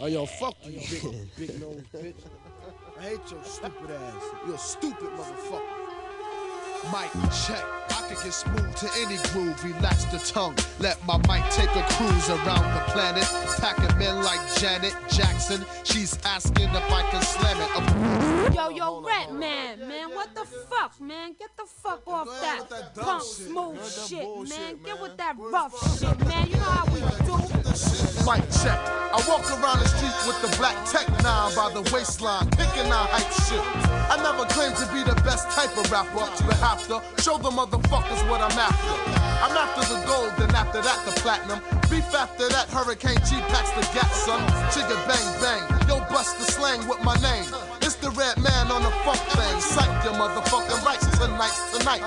[0.00, 2.14] Oh, yo, fuck you, oh, big, big nose bitch.
[2.98, 4.22] I hate your stupid ass.
[4.46, 5.79] You're a stupid motherfucker.
[6.84, 7.10] Mic
[7.46, 7.62] check.
[7.90, 9.62] I can get smooth to any groove.
[9.62, 10.56] Relax the tongue.
[10.78, 13.24] Let my mic take a cruise around the planet.
[13.58, 15.64] Packing men like Janet Jackson.
[15.84, 18.48] She's asking if I can slam it.
[18.48, 21.34] Of Yo, yo, Rat Man, man, what the fuck, man?
[21.38, 24.78] Get the fuck off that, punk smooth shit, man.
[24.84, 26.48] Get with that rough shit, man.
[26.48, 28.09] You know how we do.
[28.30, 28.78] Mic check.
[29.10, 33.10] I walk around the street with the black tech nine by the waistline, picking out
[33.10, 33.58] hype shit.
[34.06, 37.50] I never claimed to be the best type of rapper, but have to show the
[37.50, 38.94] motherfuckers what I'm after.
[39.42, 41.58] I'm after the gold, then after that the platinum.
[41.90, 44.38] Beef after that, Hurricane G packs the gat, son.
[44.70, 47.50] Chigga bang bang, yo bust the slang with my name.
[47.82, 49.58] It's the Redman on the funk thing.
[49.58, 52.06] Psych your motherfucking rights tonight's tonight.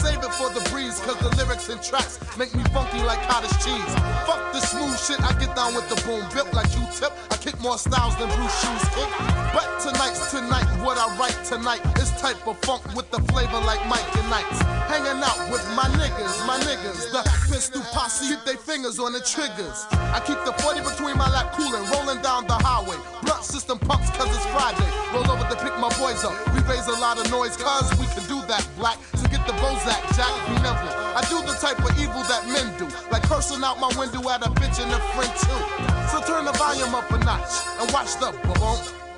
[0.00, 3.52] save it for the breeze, cause the lyrics and tracks make me funky like cottage
[3.60, 3.92] cheese.
[4.24, 6.24] Fuck the smooth shit, I get down with the boom.
[6.32, 9.10] Built like Q-tip, I kick more styles than Bruce Shoes kick.
[9.52, 13.82] But tonight's tonight, what I write tonight is type of funk with the flavor like
[13.86, 14.60] Mike and Knights.
[14.90, 17.12] Hanging out with my niggas, my niggas.
[17.12, 17.22] The
[17.52, 19.86] pistol posse, keep their fingers on the triggers.
[19.92, 22.98] I keep the 40 between my lap cooling, rolling down the highway.
[23.22, 24.90] Blunt system pumps cause it's Friday.
[25.12, 26.34] Roll over to pick my boys up.
[26.54, 28.98] We raise a lot of noise cause we can do that black.
[29.50, 30.30] The Bozak, Jack.
[31.16, 32.86] I do the type of evil that men do.
[33.10, 35.60] Like cursing out my window at a bitch and a friend too.
[36.10, 39.09] So turn the volume up a notch and watch the boom.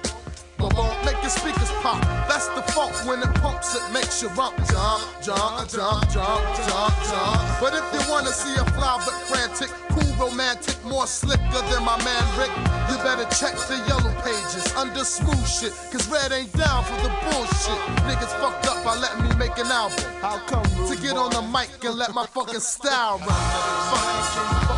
[0.70, 2.00] Boom, make your speakers pop.
[2.28, 6.94] That's the funk when it pumps, it makes you rump, jump, jump, jump, jump, jump,
[7.10, 7.40] jump.
[7.60, 11.98] But if you wanna see a fly but frantic, cool, romantic, more slicker than my
[12.04, 12.52] man Rick,
[12.90, 15.72] you better check the yellow pages under smooth shit.
[15.90, 17.80] Cause Red ain't down for the bullshit.
[18.06, 19.98] Niggas fucked up by letting me make an album.
[20.20, 20.64] How come?
[20.88, 23.28] To get on the mic and let my fucking style run.
[23.28, 24.71] But,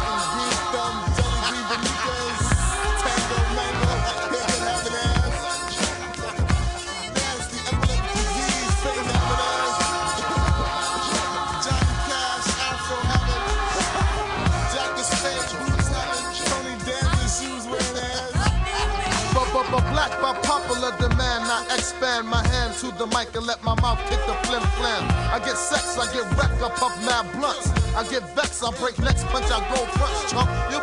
[22.85, 25.03] to the mic and let my mouth kick the flim flam.
[25.33, 27.71] I get sex, I get wrecked, I puff mad blunts.
[27.97, 30.51] I get vexed, I break necks, punch, I go front, chump.
[30.71, 30.81] You,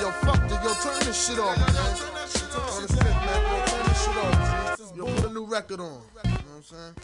[0.00, 1.68] yo, fuck it, yo, turn this shit off, man.
[1.68, 1.96] On yo,
[3.66, 4.96] turn this shit off.
[4.96, 6.00] Yo, put a new record on.
[6.24, 6.94] You know what I'm saying?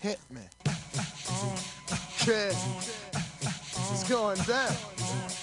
[0.00, 0.40] Hit me.
[2.26, 2.52] Yeah.
[3.92, 5.41] It's going down.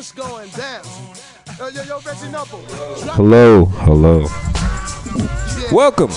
[0.00, 0.82] What's going down?
[1.58, 2.62] Yo, yo, yo, Reggie Knuckle.
[3.02, 4.20] Drop Hello, hello.
[5.70, 6.08] Welcome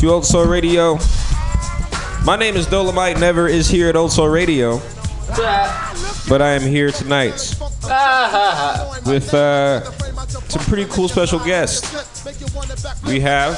[0.00, 0.98] to Old Soul Radio.
[2.24, 3.20] My name is Dolomite.
[3.20, 4.80] Never is here at Old Soul Radio,
[6.28, 7.54] but I am here tonight
[9.06, 9.88] with uh,
[10.48, 12.26] some pretty cool special guests.
[13.06, 13.54] We have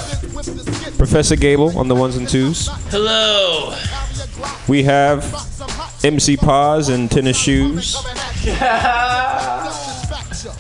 [0.99, 2.69] Professor Gable on the ones and twos.
[2.91, 3.75] Hello.
[4.69, 5.25] We have
[6.05, 7.97] MC Paz and tennis shoes.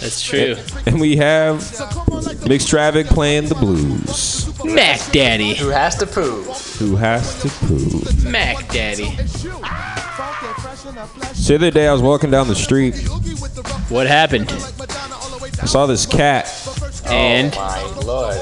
[0.00, 0.56] That's true.
[0.86, 1.56] And we have
[2.46, 4.50] Mix Travic playing the blues.
[4.64, 5.54] Mac Daddy.
[5.54, 6.42] Who has to poo?
[6.78, 8.02] Who has to poo?
[8.30, 9.16] Mac Daddy.
[11.34, 12.96] So the other day I was walking down the street.
[13.88, 14.50] What happened?
[14.50, 16.46] I saw this cat.
[17.06, 17.54] And?
[17.56, 18.36] Oh my lord.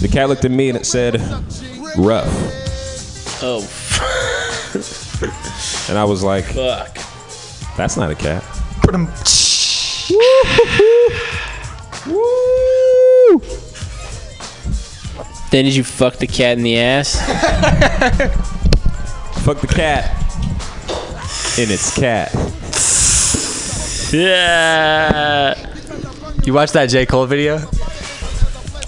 [0.00, 1.20] The cat looked at me and it said,
[1.96, 2.28] rough.
[3.42, 3.62] Oh,
[5.88, 6.96] And I was like, fuck.
[7.76, 8.44] that's not a cat.
[15.50, 17.16] Then did you fuck the cat in the ass?
[19.44, 20.10] Fuck the cat.
[21.58, 22.30] In its cat.
[24.12, 25.54] Yeah.
[26.44, 27.06] You watched that J.
[27.06, 27.56] Cole video?
[27.56, 27.62] Oh,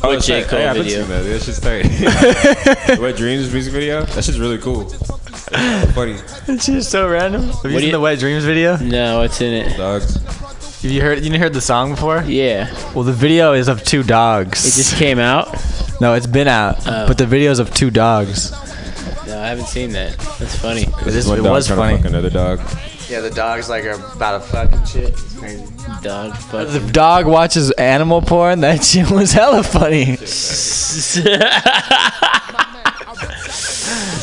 [0.02, 0.40] What that's J.
[0.40, 0.48] right.
[0.48, 1.04] Cole yeah, I've been video?
[1.04, 1.22] seeing that.
[1.22, 2.98] That's just tight.
[3.00, 4.02] Wet Dreams music video?
[4.02, 4.84] That shit's really cool.
[5.94, 6.16] Funny.
[6.48, 7.42] It's just so random.
[7.42, 8.76] Have you What do seen you- the Wet Dreams video?
[8.78, 9.76] No, what's in it?
[9.76, 10.16] Dogs.
[10.82, 11.18] Have you heard?
[11.18, 12.22] You didn't heard the song before?
[12.26, 12.72] Yeah.
[12.94, 14.64] Well, the video is of two dogs.
[14.66, 15.48] It just came out?
[16.00, 17.06] No, it's been out, Oh.
[17.06, 18.50] but the video is of two dogs.
[19.26, 20.18] No, I haven't seen that.
[20.38, 20.82] That's funny.
[21.02, 21.96] It, is, One it was trying to funny.
[21.98, 22.60] fuck another dog.
[23.10, 25.14] Yeah, the dogs like are about to fucking shit.
[26.02, 28.60] Dog The dog watches animal porn.
[28.60, 30.16] That shit was hella funny.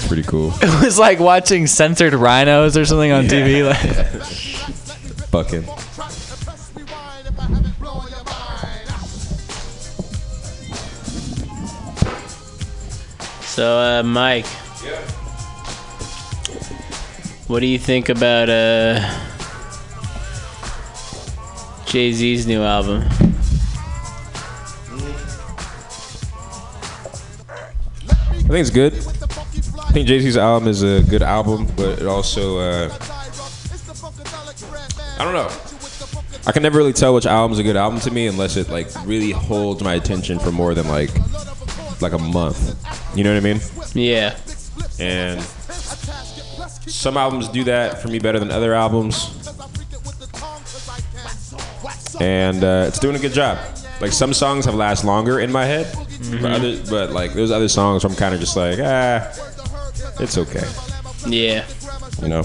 [0.07, 0.53] It's pretty cool.
[0.61, 3.67] It was like watching censored rhinos or something on TV.
[3.67, 3.77] Like,
[5.31, 5.65] Fucking.
[13.41, 14.45] so, uh, Mike.
[17.47, 18.99] What do you think about uh,
[21.85, 23.03] Jay Z's new album?
[28.29, 28.93] I think it's good.
[29.88, 32.89] I think Jay Z's album is a good album, but it also, uh,
[35.17, 35.49] I don't know.
[36.45, 38.88] I can never really tell which album's a good album to me unless it like
[39.05, 41.09] really holds my attention for more than like
[42.01, 42.75] like a month.
[43.17, 43.61] You know what I mean?
[43.93, 44.38] Yeah.
[44.99, 45.41] And
[46.88, 49.33] some albums do that for me better than other albums.
[52.19, 53.57] And uh, it's doing a good job.
[53.99, 55.91] Like some songs have last longer in my head,
[56.41, 59.33] but, other, but like there's other songs where I'm kind of just like, ah,
[60.19, 60.65] it's okay.
[61.27, 61.65] Yeah.
[62.21, 62.43] You know.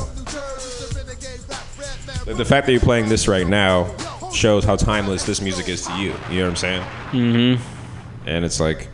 [2.24, 3.94] The, the fact that you're playing this right now
[4.32, 6.14] shows how timeless this music is to you.
[6.30, 6.82] You know what I'm saying?
[7.10, 8.28] Mm-hmm.
[8.28, 8.88] And it's like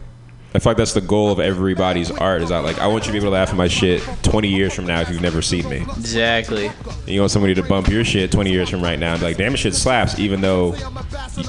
[0.55, 2.41] I feel like that's the goal of everybody's art.
[2.43, 4.49] Is that like I want you to be able to laugh at my shit 20
[4.49, 5.79] years from now if you've never seen me.
[5.83, 6.67] Exactly.
[6.67, 9.27] And you want somebody to bump your shit 20 years from right now and be
[9.27, 10.75] like, damn, this shit slaps, even though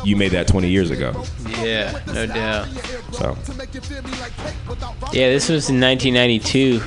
[0.04, 1.24] you made that 20 years ago.
[1.62, 2.68] Yeah, no doubt.
[3.14, 3.38] So
[5.14, 6.80] Yeah, this was in 1992.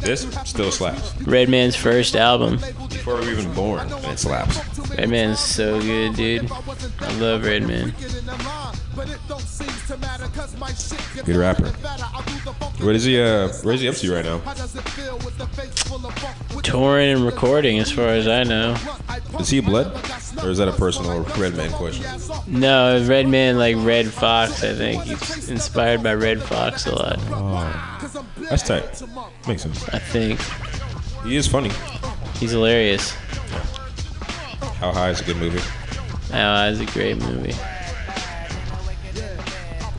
[0.00, 1.14] this still slaps.
[1.22, 2.56] Redman's first album.
[2.88, 4.58] Before we were even born, and it slaps.
[4.90, 6.50] Redman's so good, dude.
[7.00, 7.94] I love Redman.
[11.24, 11.68] Good rapper.
[12.84, 13.20] What is he?
[13.20, 14.38] Uh, where is he up to right now?
[16.62, 18.76] Touring and recording, as far as I know.
[19.38, 19.94] Is he blood,
[20.42, 22.04] or is that a personal Redman question?
[22.46, 24.62] No, Redman like Redd Foxx.
[24.64, 27.18] I think he's inspired by Redd Foxx a lot.
[27.30, 29.02] Oh, that's tight.
[29.48, 29.88] Makes sense.
[29.90, 30.40] I think
[31.24, 31.70] He is funny.
[32.38, 33.12] he's hilarious.
[34.80, 35.60] How High is a good movie.
[36.32, 37.54] Oh, is a great movie.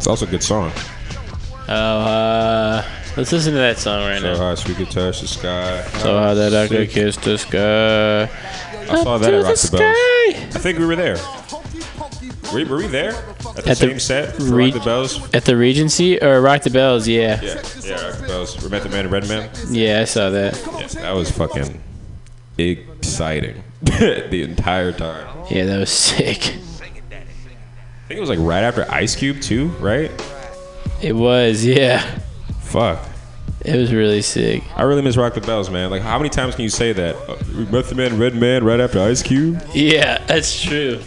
[0.01, 0.71] It's also a good song.
[1.69, 2.83] Oh, uh,
[3.15, 4.55] let's listen to that song right So now.
[4.55, 5.83] high, we could touch the sky.
[5.99, 8.23] So high that I could kiss the sky.
[8.91, 10.55] I saw that at Rock the the Bells.
[10.55, 11.17] I think we were there.
[12.51, 15.33] Were, were we there at the At the set for Re- Rock the Bells?
[15.35, 17.07] At the Regency or Rock the Bells?
[17.07, 17.39] Yeah.
[17.43, 18.63] Yeah, yeah, Rock the Bells.
[18.63, 19.51] We met the man in Redman.
[19.69, 20.59] Yeah, I saw that.
[20.79, 21.79] Yeah, that was fucking
[22.57, 25.27] exciting the entire time.
[25.51, 26.55] Yeah, that was sick.
[28.11, 30.11] I think it was like right after Ice Cube too, right?
[31.01, 32.01] It was, yeah.
[32.59, 32.99] Fuck.
[33.61, 34.63] It was really sick.
[34.75, 35.89] I really miss Rock the Bells, man.
[35.89, 37.15] Like, how many times can you say that?
[37.15, 39.63] Uh, we met the man, Redman, right after Ice Cube.
[39.73, 40.99] Yeah, that's true.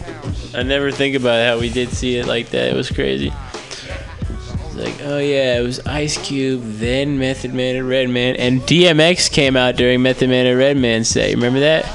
[0.55, 2.71] I never think about how we did see it like that.
[2.71, 3.31] It was crazy.
[3.51, 9.31] It's like, oh yeah, it was Ice Cube, then Method Man and Redman, and DMX
[9.31, 11.29] came out during Method Man and Redman's set.
[11.35, 11.85] Remember that?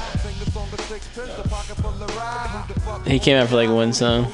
[3.11, 4.31] He came out for like one song.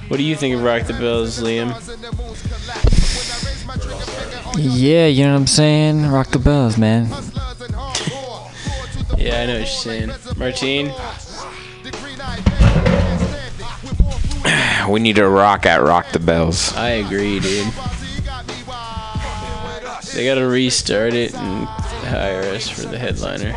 [0.09, 1.73] What do you think of Rock the Bells, Liam?
[4.59, 6.07] Yeah, you know what I'm saying?
[6.11, 7.09] Rock the bells, man.
[9.19, 10.11] Yeah, I know what you're saying.
[10.37, 10.93] Martine?
[14.89, 16.75] We need to rock at Rock the Bells.
[16.75, 17.69] I agree, dude.
[20.15, 23.55] They gotta restart it and hire us for the headliner.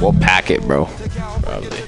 [0.00, 0.86] We'll pack it, bro.
[1.42, 1.80] Probably.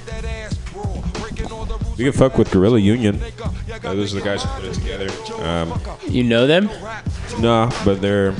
[1.97, 3.21] We can fuck with Guerilla Union.
[3.21, 5.09] Uh, those are the guys who put it together.
[5.43, 6.69] Um, You know them?
[7.39, 8.33] no, but they're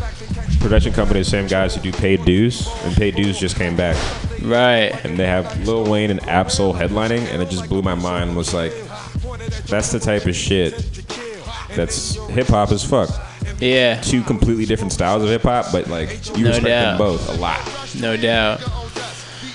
[0.59, 3.95] production company, the same guys who do Paid Dues, and Paid Dues just came back.
[4.41, 4.91] Right.
[5.05, 8.35] And they have Lil Wayne and Absol headlining, and it just blew my mind.
[8.35, 8.73] Was like,
[9.67, 10.73] that's the type of shit
[11.75, 13.09] that's hip hop as fuck.
[13.59, 13.99] Yeah.
[14.01, 16.89] Two completely different styles of hip hop, but like you No respect doubt.
[16.91, 17.59] them both a lot.
[17.99, 18.61] No doubt.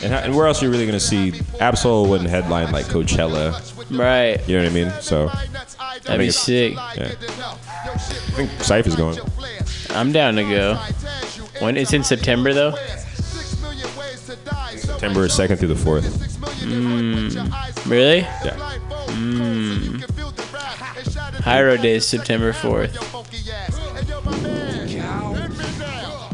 [0.03, 3.53] And, how, and where else are you really gonna see Absol wouldn't headline like Coachella?
[3.99, 4.47] Right.
[4.47, 4.93] You know what I mean?
[5.01, 5.31] So
[6.05, 6.75] That'd be sick.
[6.75, 7.13] Yeah.
[7.13, 7.97] I
[8.37, 9.19] think Syph is going.
[9.95, 10.75] I'm down to go.
[11.61, 12.75] When it's in September though?
[14.77, 16.05] September second through the fourth.
[16.63, 18.19] Mm, really?
[18.21, 18.57] Yeah.
[19.09, 20.01] Mm.
[21.43, 22.95] Hyro Day is September 4th.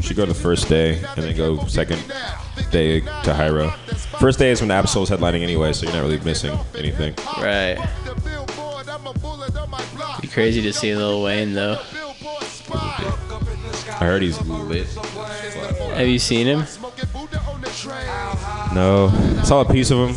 [0.01, 2.01] Should go the first day and then go second
[2.71, 3.75] day to Hyro.
[4.19, 7.13] First day is when Absol's headlining anyway, so you're not really missing anything.
[7.37, 7.77] Right.
[10.21, 11.79] Be crazy to see Lil Wayne though.
[14.01, 14.87] I heard he's lit.
[14.87, 16.65] Have you seen him?
[18.73, 20.15] No, I saw a piece of him,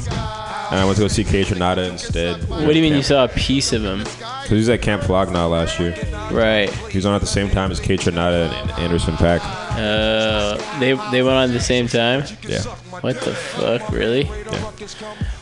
[0.75, 2.49] and I went to go see Kaytranada instead.
[2.49, 4.01] What do you mean you saw a piece of him?
[4.01, 5.95] Because he was at Camp Flog Gnaw last year.
[6.33, 6.69] Right.
[6.91, 9.39] He was on at the same time as Kaytranada and Anderson .Paak.
[9.77, 12.25] Uh, they they went on at the same time.
[12.49, 12.61] Yeah.
[13.03, 13.89] What the fuck?
[13.93, 14.23] Really?
[14.23, 14.71] Yeah.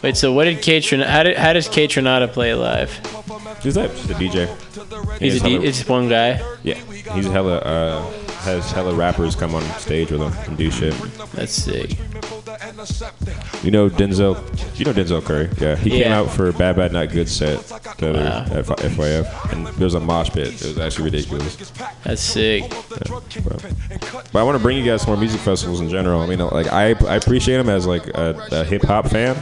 [0.03, 0.18] Wait.
[0.18, 2.91] So what did K Tron- How did how does Kaytranada play live?
[3.62, 5.18] He's like just a DJ.
[5.18, 6.41] He's a D- hella- it's one guy.
[6.62, 6.74] Yeah,
[7.14, 8.11] he's hella uh,
[8.43, 10.95] has hella rappers come on stage with him and do shit.
[11.33, 11.97] That's sick.
[13.63, 14.37] You know Denzel?
[14.79, 15.49] You know Denzel Curry?
[15.61, 17.59] Yeah, he came out for Bad Bad Not Good set
[17.99, 18.45] the Wow.
[18.59, 20.49] at FYF, and there was a mosh pit.
[20.49, 21.57] It was actually ridiculous.
[22.05, 22.63] That's sick.
[22.63, 26.21] Yeah, but, but I want to bring you guys to more music festivals in general.
[26.21, 29.37] I mean, uh, like I, I appreciate them as like a, a hip hop fan,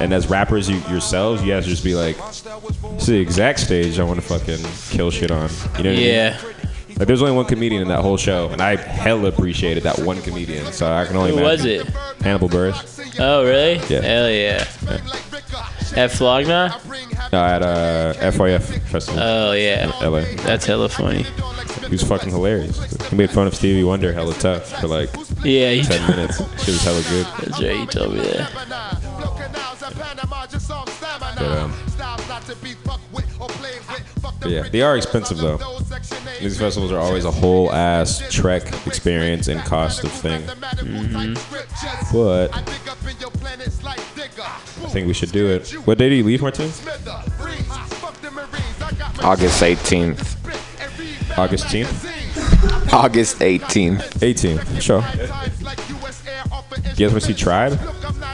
[0.00, 2.44] and as rappers you, yourselves, you guys just be like, "This
[3.02, 5.48] is the exact stage I want to fucking kill shit on."
[5.78, 5.90] You know?
[5.90, 6.38] What Yeah.
[6.40, 6.55] I mean?
[6.98, 10.22] Like there's only one comedian in that whole show, and I hella appreciated that one
[10.22, 10.72] comedian.
[10.72, 11.86] So I can only Who was it?
[12.20, 13.20] Hannibal Buress.
[13.20, 13.74] Oh really?
[13.88, 14.00] Yeah.
[14.00, 14.64] Hell yeah.
[15.94, 16.68] At Flog Gnaw?
[17.32, 19.22] No, at uh, FYF festival.
[19.22, 19.90] Oh yeah.
[20.02, 20.22] LA.
[20.44, 21.24] That's hella funny.
[21.84, 22.78] He was fucking hilarious.
[23.08, 25.10] He made fun of Stevie Wonder hella tough for like
[25.44, 26.38] Yeah, he ten minutes.
[26.64, 27.26] Shit was hella good.
[27.44, 27.76] That's right.
[27.76, 28.52] He told me that.
[31.20, 31.72] But um,
[34.46, 35.58] but yeah, they are expensive though.
[36.40, 40.42] These festivals are always a whole ass trek experience and cost of thing.
[40.42, 41.34] Mm-hmm.
[42.12, 42.60] But I
[44.90, 45.70] think we should do it.
[45.86, 46.70] What day do you leave, Martin?
[49.22, 50.36] August 18th.
[51.38, 52.12] August 10th?
[52.92, 54.00] August 18th.
[54.20, 54.80] 18th.
[54.80, 55.04] Sure.
[56.96, 57.78] You guys want to see Tribe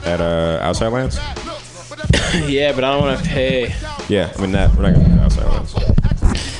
[0.04, 1.16] at uh, Outside Lands?
[2.46, 3.74] yeah, but I don't want to pay.
[4.08, 6.01] Yeah, I mean that we're not gonna pay Outside Lands.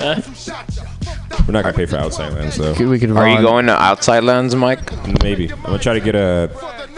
[0.02, 1.44] Huh?
[1.46, 2.72] We're not gonna pay for Outside Lands though.
[2.74, 4.80] We could Are you volun- going to Outside Lands, Mike?
[5.22, 5.50] Maybe.
[5.50, 6.50] I'm gonna try to get a,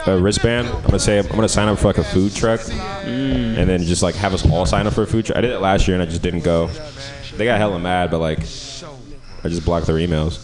[0.06, 0.68] a wristband.
[0.68, 3.58] I'm gonna say I'm gonna sign up for like a food truck, Mm.
[3.58, 5.38] and then just like have us all sign up for a food truck.
[5.38, 6.68] I did it last year and I just didn't go.
[7.36, 10.40] They got hella mad, but like I just blocked their emails.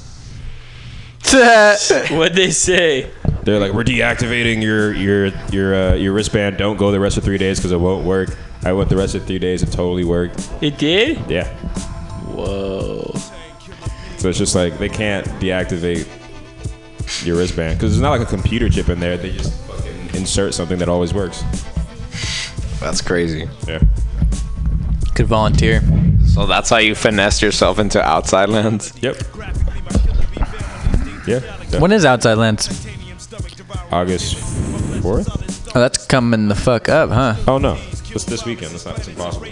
[2.10, 3.10] What'd they say?
[3.44, 6.58] They're like, we're deactivating your your your uh, your wristband.
[6.58, 8.36] Don't go the rest of three days because it won't work.
[8.62, 9.62] I went the rest of three days.
[9.62, 10.50] It totally worked.
[10.60, 11.18] It did?
[11.30, 11.48] Yeah.
[12.34, 13.12] Whoa.
[14.18, 16.06] So it's just like they can't deactivate
[17.24, 19.16] your wristband because it's not like a computer chip in there.
[19.16, 21.42] They just fucking insert something that always works.
[22.80, 23.48] That's crazy.
[23.66, 23.80] Yeah.
[25.14, 25.82] Could volunteer.
[26.26, 28.92] So that's how you finesse yourself into Outside Lands?
[29.02, 29.16] Yep.
[31.26, 31.40] Yeah.
[31.78, 32.86] When is Outside Lands?
[33.90, 34.36] August
[35.02, 35.28] fourth.
[35.74, 37.36] Oh, that's coming the fuck up, huh?
[37.46, 38.72] Oh no, it's this weekend.
[38.74, 38.98] It's not.
[38.98, 39.46] It's impossible.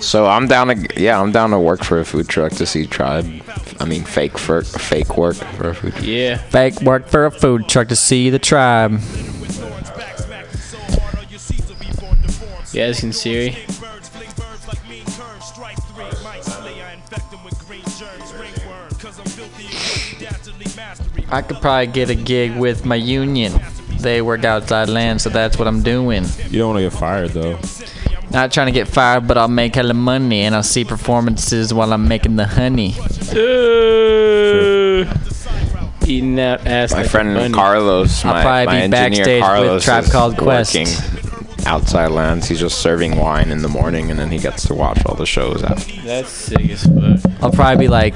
[0.00, 2.86] So I'm down to yeah, I'm down to work for a food truck to see
[2.86, 3.26] Tribe.
[3.80, 5.92] I mean, fake for fake work for a food.
[5.94, 6.06] Truck.
[6.06, 6.36] Yeah.
[6.36, 9.00] Fake work for a food truck to see the tribe.
[12.72, 13.56] You guys can Siri.
[21.28, 23.52] I could probably get a gig with my union.
[24.00, 26.24] They work outside land, so that's what I'm doing.
[26.50, 27.58] You don't want to get fired though.
[28.30, 31.92] Not trying to get fired, but I'll make hella money and I'll see performances while
[31.92, 32.94] I'm making the honey.
[33.34, 35.06] Ooh.
[36.06, 36.92] Eating that ass.
[36.92, 37.52] My like friend bunny.
[37.54, 40.74] Carlos, I'll my, probably my be engineer backstage with Carlos Tribe is Called Quest.
[40.74, 42.46] working outside lands.
[42.48, 45.26] He's just serving wine in the morning, and then he gets to watch all the
[45.26, 46.00] shows after.
[46.02, 47.32] That's sick as fuck.
[47.42, 48.14] I'll probably be like,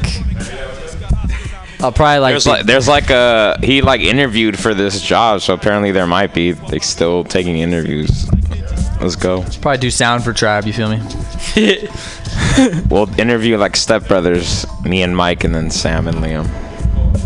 [1.80, 5.40] I'll probably like, there's be- like there's like a he like interviewed for this job,
[5.40, 8.28] so apparently there might be like still taking interviews.
[9.00, 9.42] Let's go.
[9.62, 10.64] probably do sound for Tribe.
[10.66, 11.00] You feel me?
[12.90, 16.46] We'll interview like stepbrothers, me and Mike, and then Sam and Liam.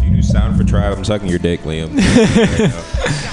[0.05, 0.97] You do sound for Tribe.
[0.97, 1.91] I'm sucking your dick, Liam.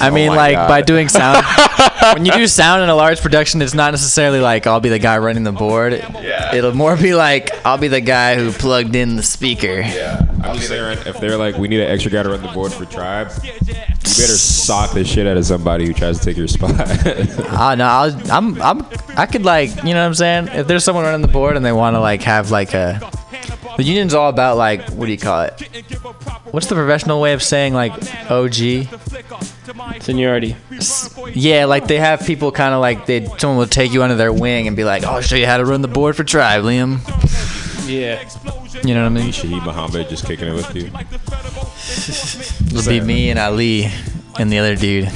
[0.00, 0.68] I mean, Oh like God.
[0.68, 1.44] by doing sound.
[2.14, 4.98] when you do sound in a large production, it's not necessarily like I'll be the
[4.98, 5.92] guy running the board.
[5.92, 6.54] Yeah.
[6.54, 9.80] It'll more be like I'll be the guy who plugged in the speaker.
[9.80, 10.24] Yeah.
[10.42, 12.72] I'm just saying, if they're like, we need an extra guy to run the board
[12.72, 16.48] for Tribe, you better sock the shit out of somebody who tries to take your
[16.48, 16.74] spot.
[17.50, 20.48] Ah, no, I'll, I'm, I'm, I could like, you know what I'm saying?
[20.48, 23.00] If there's someone running the board and they want to like have like a,
[23.76, 25.60] the union's all about like, what do you call it?
[26.52, 27.92] What's the professional way of saying like
[28.30, 28.86] OG?
[30.08, 30.56] Seniority.
[31.34, 34.32] Yeah, like they have people kind of like they, someone will take you under their
[34.32, 36.62] wing and be like, oh, I'll show you how to run the board for Tribe,
[36.62, 37.00] Liam.
[37.86, 38.26] Yeah.
[38.86, 39.32] You know what I mean?
[39.32, 40.86] Should Shaheed Muhammad just kicking it with you.
[42.74, 43.90] It'll be me and Ali
[44.38, 45.10] and the other dude.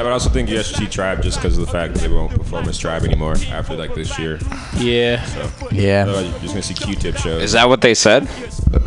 [0.00, 2.00] Yeah, but I also think you should see Tribe just because of the fact that
[2.00, 4.38] they won't perform as Tribe anymore after like this year.
[4.78, 5.22] Yeah.
[5.26, 6.04] So, Yeah.
[6.08, 7.42] otherwise you're just gonna see Q-Tip shows.
[7.42, 8.26] Is that what they said?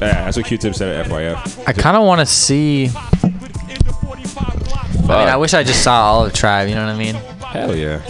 [0.01, 1.67] Yeah, that's what Q-Tip said at FYF.
[1.67, 2.89] I kind of want to see.
[5.03, 6.67] I mean, I wish I just saw all of Tribe.
[6.67, 7.13] You know what I mean?
[7.45, 8.01] Hell yeah.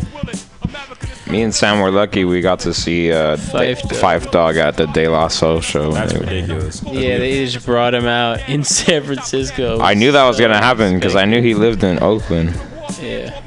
[1.30, 4.00] Me and Sam were lucky we got to see uh, Fife Fife, Dog.
[4.00, 5.92] Phife Dawg at the De La Soul show.
[5.92, 6.82] That's It- ridiculous.
[6.86, 9.82] Yeah, they just brought him out in San Francisco.
[9.82, 12.58] I knew that was gonna happen because I knew he lived in Oakland.
[13.02, 13.42] Yeah.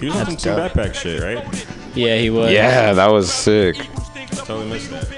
[0.00, 1.66] He was on some backpack shit, right?
[1.94, 2.52] Yeah, he was.
[2.52, 3.76] Yeah, that was sick.
[4.36, 5.08] Totally missed that.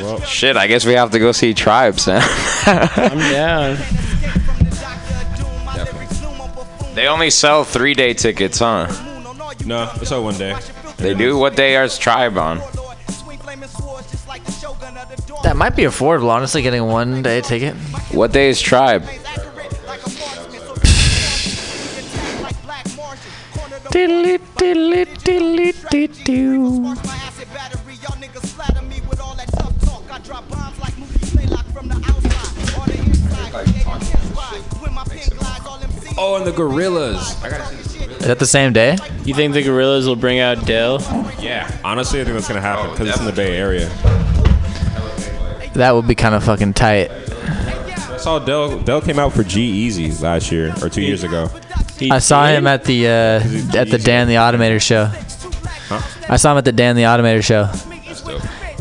[0.00, 2.22] Well, Shit, I guess we have to go see Tribes, Sam.
[2.66, 3.76] I'm down.
[6.94, 8.86] they only sell three day tickets, huh?
[9.66, 10.56] no, it's all one day.
[10.96, 11.36] They do.
[11.36, 12.58] What day is Tribe on?
[15.42, 17.74] That might be affordable, honestly, getting one day ticket.
[18.12, 19.04] What day is Tribe?
[23.90, 26.96] Diddly, diddly, diddly, diddly.
[36.22, 37.42] Oh, and the Gorillaz.
[37.42, 38.20] I gotta see the Gorillaz.
[38.20, 38.96] Is that the same day?
[39.24, 41.00] You think the Gorillaz will bring out Del?
[41.40, 43.88] Yeah, honestly, I think that's gonna happen because it's in the Bay Area.
[45.74, 47.10] That would be kind of fucking tight.
[47.10, 48.80] I saw Del.
[48.80, 51.50] Del came out for G-Eazy last year or two years ago.
[52.10, 55.10] I saw him at the uh, at the Dan the Automator show.
[56.28, 57.68] I saw him at the Dan the Automator show.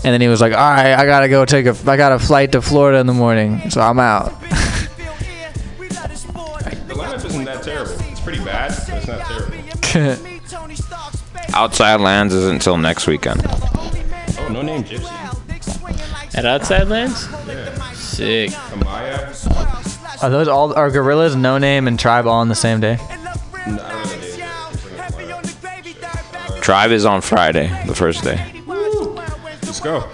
[0.02, 2.20] And then he was like, "All right, I gotta go take a, I got a
[2.20, 4.34] flight to Florida in the morning, so I'm out."
[6.88, 7.94] The lineup isn't that terrible.
[8.12, 9.56] It's pretty bad, but it's not terrible.
[11.54, 13.42] Outside Lands isn't until next weekend.
[13.46, 16.36] Oh, Noname Gypsy.
[16.36, 17.28] At Outside Lands?
[17.48, 17.92] Yeah.
[17.94, 18.50] Sick.
[18.52, 19.19] Amaya.
[20.22, 22.98] Are those all are Gorillaz, no name, and tribe all on the same day?
[26.62, 28.38] Tribe is on Friday, the first day.
[29.64, 30.10] Let's go.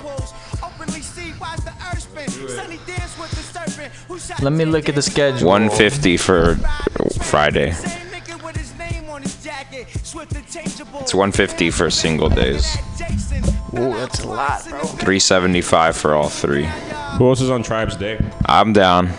[4.43, 5.47] Let me look at the schedule.
[5.47, 6.55] 150 for
[7.23, 7.73] Friday.
[11.01, 12.77] It's 150 for single days.
[13.73, 14.83] Ooh, that's a lot, bro.
[14.83, 16.65] 375 for all three.
[17.17, 18.19] Who else is on Tribe's Day?
[18.45, 19.09] I'm down.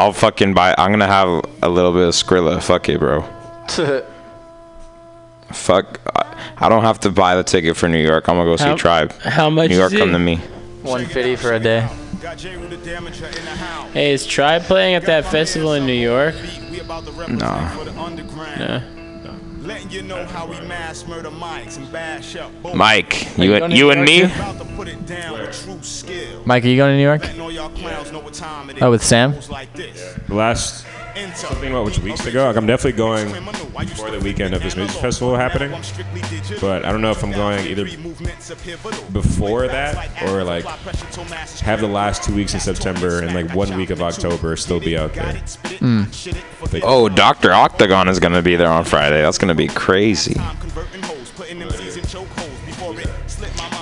[0.00, 0.74] I'll fucking buy.
[0.78, 2.62] I'm gonna have a little bit of Skrilla.
[2.62, 3.20] Fuck it, bro.
[5.52, 6.00] Fuck.
[6.16, 6.26] I-
[6.62, 8.28] I don't have to buy the ticket for New York.
[8.28, 9.12] I'm gonna go see How- Tribe.
[9.22, 10.12] how much New York, is come it?
[10.12, 10.36] to me.
[10.82, 11.80] 150 for a day.
[13.94, 16.34] Hey, is Tribe playing at that festival in New York?
[17.28, 17.86] No.
[18.58, 18.82] No.
[19.70, 22.50] Letting you know how we mass murder mics and bash up.
[22.60, 22.74] both.
[22.74, 24.22] Mike, you you and you and me.
[24.22, 26.42] To put it down with true skill.
[26.44, 27.22] Mike, are you going to New York?
[27.22, 28.82] Letting all y'all clowns know what time it oh, is.
[28.82, 29.34] Oh, with Sam?
[29.48, 29.68] Like
[30.28, 30.84] last
[31.34, 32.46] something about which weeks ago.
[32.46, 33.28] Like I'm definitely going
[33.86, 35.70] before the weekend of this music festival happening.
[36.60, 37.84] But I don't know if I'm going either
[39.12, 40.64] before that or like
[41.60, 44.96] have the last two weeks in September and like one week of October still be
[44.98, 45.32] out there.
[45.78, 46.04] Hmm.
[46.70, 49.22] But- Oh, Doctor Octagon is gonna be there on Friday.
[49.22, 50.34] That's gonna be crazy.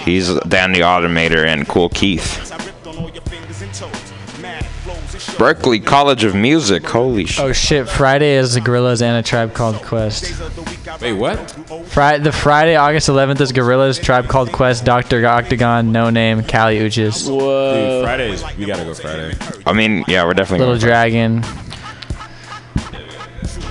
[0.05, 2.45] He's Dan the Automator and Kool Keith.
[5.39, 6.85] Berklee College of Music.
[6.85, 7.45] Holy shit.
[7.45, 7.89] Oh shit!
[7.89, 10.35] Friday is the Gorillaz and a Tribe Called Quest.
[11.01, 11.39] Wait, what?
[11.87, 16.81] Friday, the Friday, August 11th is Gorillaz, Tribe Called Quest, Doctor Octagon, No Name, Kali
[16.81, 19.33] Uchis, Dude, Fridays we gotta go Friday.
[19.65, 21.45] I mean, yeah, we're definitely Little going Dragon,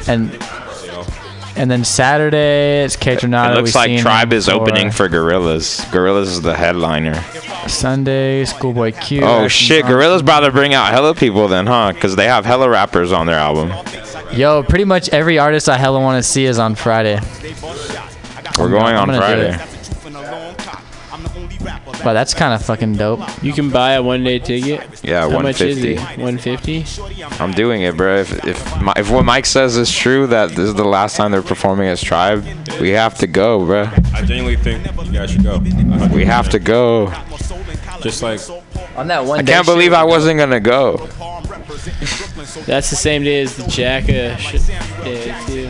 [0.08, 0.32] and
[1.58, 4.62] and then Saturday it's K It looks like Tribe is before.
[4.62, 5.82] opening for Gorillaz.
[5.92, 7.16] Gorillaz is the headliner.
[7.68, 9.22] Sunday, Schoolboy Q.
[9.24, 9.86] Oh shit.
[9.86, 11.92] Gorillaz about to bring out hella people then, huh?
[11.94, 13.74] Because they have hella rappers on their album.
[14.34, 17.20] Yo, pretty much every artist I hella want to see is on Friday.
[18.58, 19.58] We're going on Friday.
[21.68, 22.04] It.
[22.04, 23.20] But that's kind of fucking dope.
[23.44, 25.04] You can buy a one day ticket.
[25.04, 25.94] Yeah, How much is 150.
[25.94, 26.00] it?
[26.18, 27.44] 150?
[27.44, 28.18] I'm doing it, bro.
[28.18, 31.32] If if, my, if what Mike says is true, that this is the last time
[31.32, 32.46] they're performing as Tribe,
[32.80, 33.90] we have to go, bro.
[34.14, 35.60] I genuinely think you guys should go.
[36.14, 37.12] We have to go.
[38.02, 38.40] Just like
[38.96, 41.08] On that one day, I can't shit, believe I wasn't gonna go.
[42.66, 44.68] That's the same day as the Jacka sh-
[45.04, 45.70] day, too.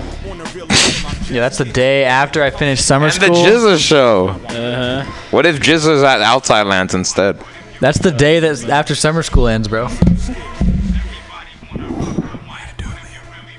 [1.29, 3.35] Yeah, that's the day after I finish summer And the school.
[3.35, 4.27] Jizza show.
[4.29, 5.11] Uh huh.
[5.31, 7.41] What if Jizza's at Outside Lands instead?
[7.79, 9.87] That's the day that's after summer school ends, bro.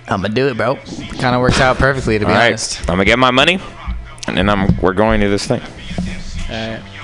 [0.08, 0.76] I'ma do it, bro.
[0.86, 2.80] It Kind of works out perfectly, to be All right, honest.
[2.82, 3.58] I'm gonna get my money,
[4.26, 5.60] and then I'm we're going to this thing.
[6.50, 6.80] Alright.
[6.80, 6.97] Hypnotic,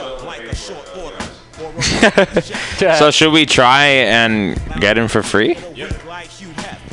[0.00, 1.16] up like a short order.
[1.60, 5.56] Or a So should we try and get him for free?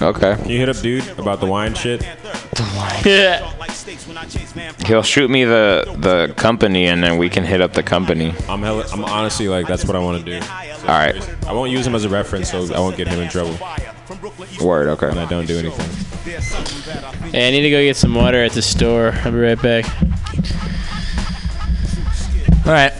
[0.02, 0.36] Okay.
[0.36, 2.04] Can you hit up dude about the wine shit?
[3.06, 3.54] Yeah.
[4.86, 8.34] He'll shoot me the the company, and then we can hit up the company.
[8.49, 10.45] I'm hella, I'm honestly like that's what I want to do.
[10.82, 11.45] All right.
[11.48, 13.58] I won't use him as a reference, so I won't get him in trouble.
[14.62, 14.88] Word.
[14.88, 15.10] Okay.
[15.10, 15.86] And I don't do anything.
[17.32, 19.12] Hey, I need to go get some water at the store.
[19.24, 19.86] I'll be right back.
[22.66, 22.94] All right.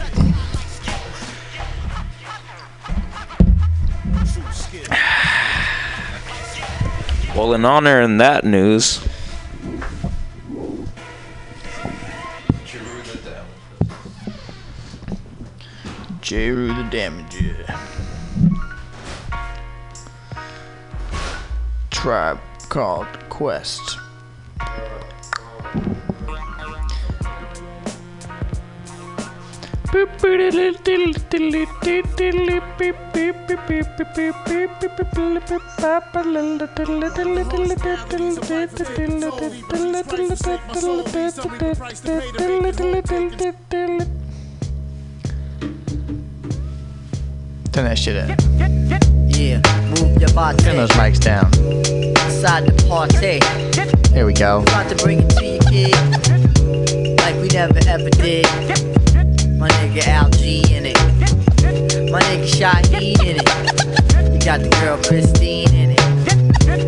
[7.34, 9.00] Well, in honor in that news,
[16.20, 17.87] Jeru the Damager.
[22.02, 22.38] Tribe
[22.68, 23.98] called Quest.
[47.72, 49.17] Turn that shit up.
[49.38, 49.60] Yeah,
[49.90, 50.60] move your body.
[50.64, 51.46] Turn those mics down.
[52.26, 53.38] Inside the party.
[54.12, 54.62] There we go.
[54.62, 55.94] About to bring it to you, kid.
[57.20, 58.46] Like we never ever did.
[59.56, 60.98] My nigga Al G in it.
[62.10, 64.34] My nigga Shaheed in it.
[64.34, 65.97] You got the girl Christine in it.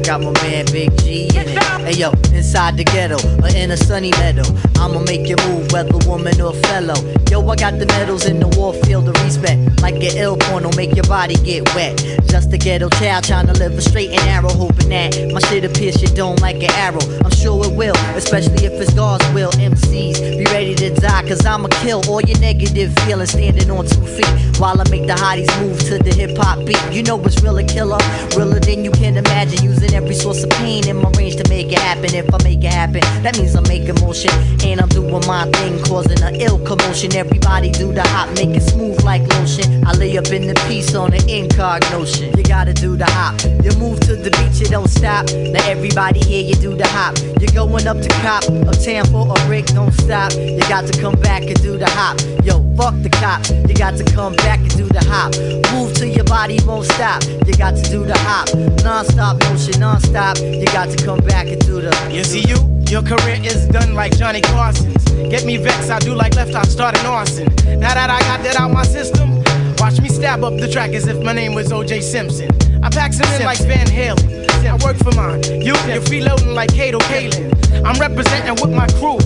[0.05, 1.63] Got my man Big G in it.
[1.81, 4.45] Hey yo, inside the ghetto or in a sunny meadow.
[4.77, 6.95] I'ma make you move, whether woman or fellow.
[7.31, 9.81] Yo, I got the medals in the war field of respect.
[9.81, 11.97] Like an ill porno, make your body get wet.
[12.29, 15.73] Just a ghetto child trying to live a straight and narrow, hoping that my shit'll
[15.73, 17.01] pierce your dome like an arrow.
[17.25, 19.53] I'm sure it will, especially if it's God's will.
[19.53, 24.07] MCs, be ready to die, cause I'ma kill all your negative feelings standing on two
[24.07, 24.59] feet.
[24.59, 26.81] While I make the hotties move to the hip hop beat.
[26.91, 27.99] You know it's real a killer,
[28.37, 29.70] realer than you can imagine.
[29.71, 32.13] Using every source of pain in my range to make it happen.
[32.13, 34.31] If I make it happen, that means I'm making motion.
[34.65, 37.15] And I'm doing my thing, causing an ill commotion.
[37.15, 39.87] Everybody do the hop, make it smooth like lotion.
[39.87, 42.37] I lay up in the piece on an incognition.
[42.37, 43.41] You gotta do the hop.
[43.65, 45.27] You move to the beat, you don't stop.
[45.31, 47.17] Now everybody here, you do the hop.
[47.41, 50.33] You're going up to cop, a for a break, don't stop.
[50.35, 52.19] You got to come back and do the hop.
[52.45, 53.47] Yo, fuck the cop.
[53.69, 55.33] You got to come back and do the hop.
[55.73, 57.23] Move till your body won't stop.
[57.47, 58.49] You got to do the hop.
[58.85, 60.39] Non-stop motion, non-stop.
[60.39, 62.11] You got to come back and do the.
[62.11, 62.57] You see you?
[62.89, 65.05] Your career is done like Johnny Carson's.
[65.29, 67.47] Get me vexed, I do like left eye starting arson.
[67.79, 69.43] Now that I got that out my system,
[69.79, 72.51] watch me stab up the track as if my name was OJ Simpson.
[72.83, 74.49] I pack some in like Van Halen.
[74.67, 75.43] I work for mine.
[75.45, 77.51] You, you're freeloading like Kato Kaelin.
[77.85, 79.19] I'm representing with my crew.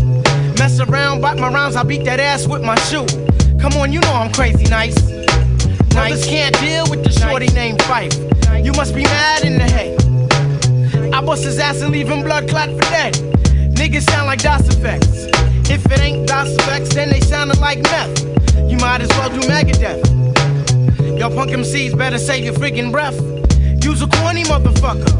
[0.59, 3.07] Mess around, bite my rounds, I beat that ass with my shoe.
[3.59, 5.01] Come on, you know I'm crazy nice.
[5.91, 8.15] Brothers can't deal with the shorty named Phife.
[8.65, 10.04] You must be mad in the head.
[11.15, 13.15] I bust his ass and leave him blood clot for dead.
[13.77, 15.31] Niggas sound like Das EFX.
[15.71, 18.25] If it ain't Das EFX, then they sounding like meth.
[18.69, 20.03] You might as well do Megadeth.
[21.17, 23.15] Yo, punk MCs better save your freaking breath.
[23.85, 25.15] Use a corny motherfucker.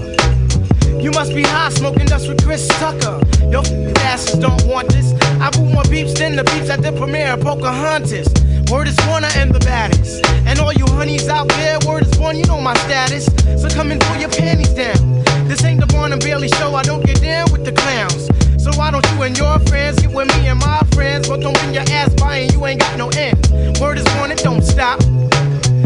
[1.01, 3.21] You must be high smoking dust with Chris Tucker.
[3.49, 5.13] Yo, f- asses don't want this.
[5.41, 8.27] I boot more beeps than the beeps at the premiere of Pocahontas.
[8.71, 10.25] Word is Warner and the baddest.
[10.47, 13.27] And all you honeys out there, word is one, you know my status.
[13.61, 15.23] So come and pull your panties down.
[15.49, 18.29] This ain't the Born and Bailey show, I don't get down with the clowns.
[18.63, 21.29] So why don't you and your friends get with me and my friends?
[21.29, 23.37] But don't bring your ass by and you ain't got no end.
[23.79, 25.03] Word is one, it don't stop.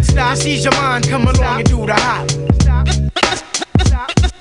[0.03, 2.29] Stop, seize your mind, come along and do the hop.
[4.21, 4.38] It's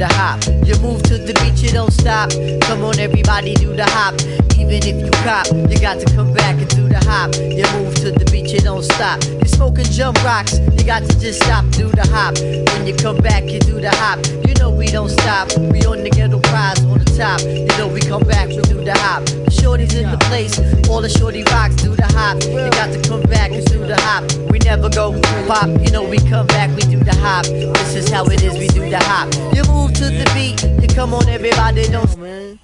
[0.00, 0.40] the hop.
[0.64, 2.30] You move to the you don't stop.
[2.62, 4.14] Come on, everybody, do the hop.
[4.58, 7.34] Even if you cop, you got to come back and do the hop.
[7.36, 9.22] You move to the beat, you don't stop.
[9.24, 12.38] You smoking jump rocks, you got to just stop, do the hop.
[12.38, 14.18] When you come back, you do the hop.
[14.46, 15.48] You know we don't stop.
[15.56, 17.40] We on the ghetto prize on the top.
[17.42, 19.24] You know we come back, we do the hop.
[19.24, 20.58] The shorties in the place,
[20.88, 22.42] all the shorty rocks do the hop.
[22.44, 24.24] You got to come back and do the hop.
[24.50, 27.44] We never go pop, you know we come back, we do the hop.
[27.46, 29.32] This is how it is, we do the hop.
[29.54, 32.18] You move to the beat, you come on, everybody don't.
[32.18, 32.58] man.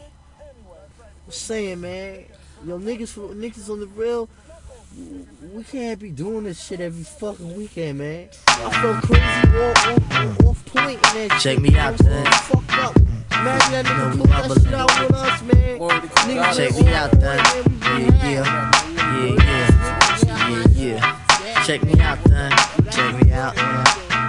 [1.26, 2.24] I'm saying, man.
[2.64, 4.28] Yo, niggas, niggas on the real,
[5.52, 8.28] we can't be doing this shit every fucking weekend, man.
[8.48, 12.24] I feel crazy, off, off, off point in that Check me out, man.
[12.24, 12.32] man.
[12.32, 12.96] Fucked up.
[12.96, 15.78] Imagine that nigga put that shit out with us, man.
[15.78, 17.20] Niggas Check me out, then.
[17.20, 18.10] man.
[18.22, 18.72] Yeah, yeah.
[18.96, 20.48] Yeah, yeah.
[20.48, 21.04] Yeah,
[21.44, 21.62] yeah.
[21.64, 22.50] Check me out, then.
[22.90, 23.84] Check me out, man.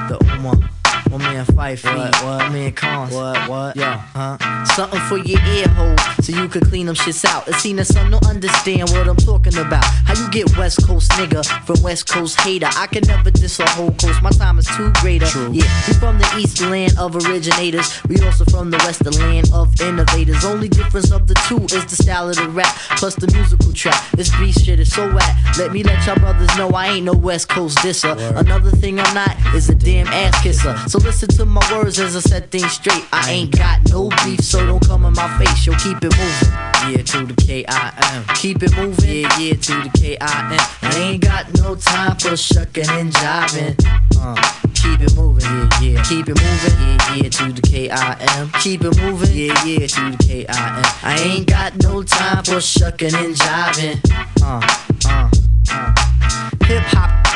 [0.09, 0.69] The Uma.
[1.09, 2.39] My man Phife, what, what?
[2.39, 3.13] My man Cons.
[3.13, 3.75] What, what?
[3.75, 4.65] Yeah, huh?
[4.65, 7.47] Something for your ear hole, so you could clean them shits out.
[7.47, 9.85] It's seen that some don't understand what I'm talking about.
[9.85, 12.67] How you get West Coast nigga from West Coast hater?
[12.75, 14.21] I can never diss a whole coast.
[14.21, 15.27] My time is too greater.
[15.27, 18.03] Yeah, we from the East land of originators.
[18.03, 20.43] We also from the Western land of innovators.
[20.43, 24.11] Only difference of the two is the style of the rap plus the musical track.
[24.11, 25.57] This beat shit is so whack.
[25.57, 28.15] Let me let y'all brothers know I ain't no West Coast disser.
[28.35, 30.77] Another thing I'm not is a damn ass kisser.
[30.87, 33.05] So listen to my words as I set things straight.
[33.11, 35.65] I ain't got no beef, so don't come in my face.
[35.65, 36.67] Yo, keep it moving.
[36.91, 38.23] Yeah, to the K-I-M.
[38.35, 39.09] Keep it moving.
[39.09, 40.59] Yeah, yeah, to the K-I-M.
[40.81, 43.75] I ain't got no time for shucking and jiving.
[44.19, 44.35] Uh,
[44.73, 45.43] keep it moving.
[45.43, 46.03] Yeah, yeah.
[46.03, 46.79] Keep it moving.
[46.79, 48.51] Yeah, yeah, to the K-I-M.
[48.61, 49.35] Keep it moving.
[49.35, 50.85] Yeah, yeah, to the K-I-M.
[51.03, 53.99] I ain't got no time for shucking and jiving.
[54.41, 54.61] Uh,
[55.05, 55.29] uh,
[55.71, 55.93] uh.
[56.65, 57.26] Hip hop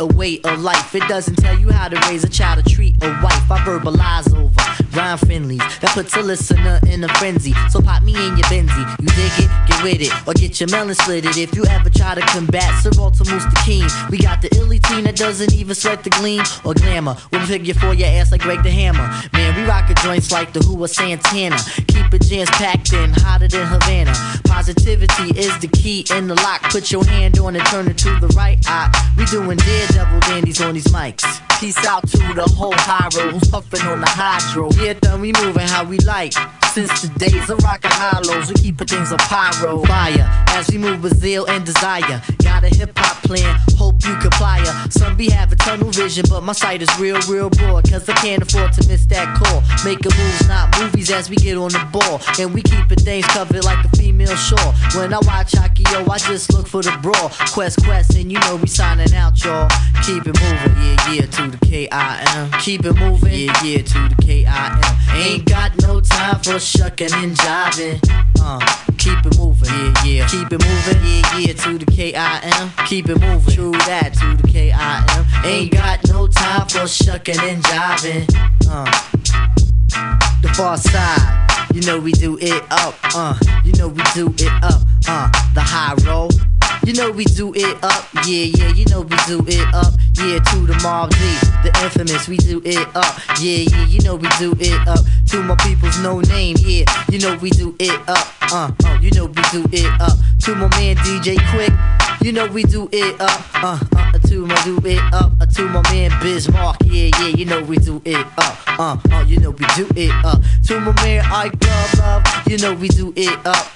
[0.00, 0.94] a way of life.
[0.94, 3.50] It doesn't tell you how to raise a child, to treat a wife.
[3.50, 7.52] I verbalize over Rhyme Finleys that puts a listener in a frenzy.
[7.70, 8.86] So pop me in your Benzie.
[9.00, 9.50] You dig it?
[9.68, 10.12] Get with it.
[10.26, 11.36] Or get your melon slitted.
[11.36, 15.04] If you ever try to combat Sir Moose the King, we got the illy team
[15.04, 17.16] that doesn't even sweat the gleam or glamour.
[17.32, 19.08] We'll pick you for your ass like Greg the Hammer.
[19.32, 21.58] Man, we rockin' joints like the Who or Santana.
[21.88, 24.14] Keep it jams packed in, hotter than Havana.
[24.44, 26.62] Positivity is the key in the lock.
[26.70, 28.90] Put your hand on it, turn it to the right eye.
[29.16, 31.24] We doing daredevil dandies on these mics.
[31.60, 34.70] Peace out to the whole high road who's puffin' on the hydro.
[34.80, 36.34] Yeah, then we moving how we like.
[36.72, 39.82] Since the days of rockin' hollows, we keepin' things a pyro.
[39.84, 42.22] Fire as we move with zeal and desire.
[42.42, 44.62] Got a hip hop plan, hope you comply.
[44.90, 47.90] Some be having tunnel vision, but my sight is real, real broad.
[47.90, 49.62] Cause I can't afford to miss that call.
[49.84, 52.20] Making moves, not movies as we get on the ball.
[52.38, 54.72] And we keepin' things covered like a female shore.
[54.94, 57.30] When I watch yo, I just look for the brawl.
[57.52, 59.68] Quest, quest, and you know we signing out, y'all.
[60.04, 62.52] Keep it moving, yeah, yeah, to the K-I-M.
[62.60, 65.16] Keep it moving, yeah, yeah, to the K-I-M.
[65.16, 67.98] Ain't got no time for shucking and jiving.
[68.40, 68.58] Uh,
[68.98, 69.68] keep it moving,
[70.04, 70.28] yeah, yeah.
[70.28, 72.72] Keep it moving, yeah, yeah, to the K-I-M.
[72.86, 75.44] Keep it moving, true that, to the K-I-M.
[75.44, 78.26] Ain't got no time for shucking and jiving.
[78.68, 84.28] Uh, the far side, you know we do it up, uh, you know we do
[84.38, 86.30] it up, uh, the high roll.
[86.84, 90.38] You know we do it up, yeah, yeah, you know we do it up, yeah,
[90.38, 94.54] to the Mob the infamous, we do it up, yeah, yeah, you know we do
[94.58, 98.70] it up, to my people's no name, yeah, you know we do it up, uh,
[98.84, 102.62] uh, you know we do it up, to my man DJ Quik, you know we
[102.62, 106.76] do it up, uh, uh, to my do it up, uh, to my man Bismarck,
[106.84, 110.12] yeah, yeah, you know we do it up, uh, uh, you know we do it
[110.22, 113.66] up, to my man Ike Love Love, you know we do it up.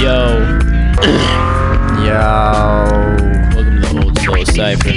[0.00, 0.40] Yo.
[2.02, 2.14] Yo.
[3.54, 4.94] Welcome to the Old Soul Cypher.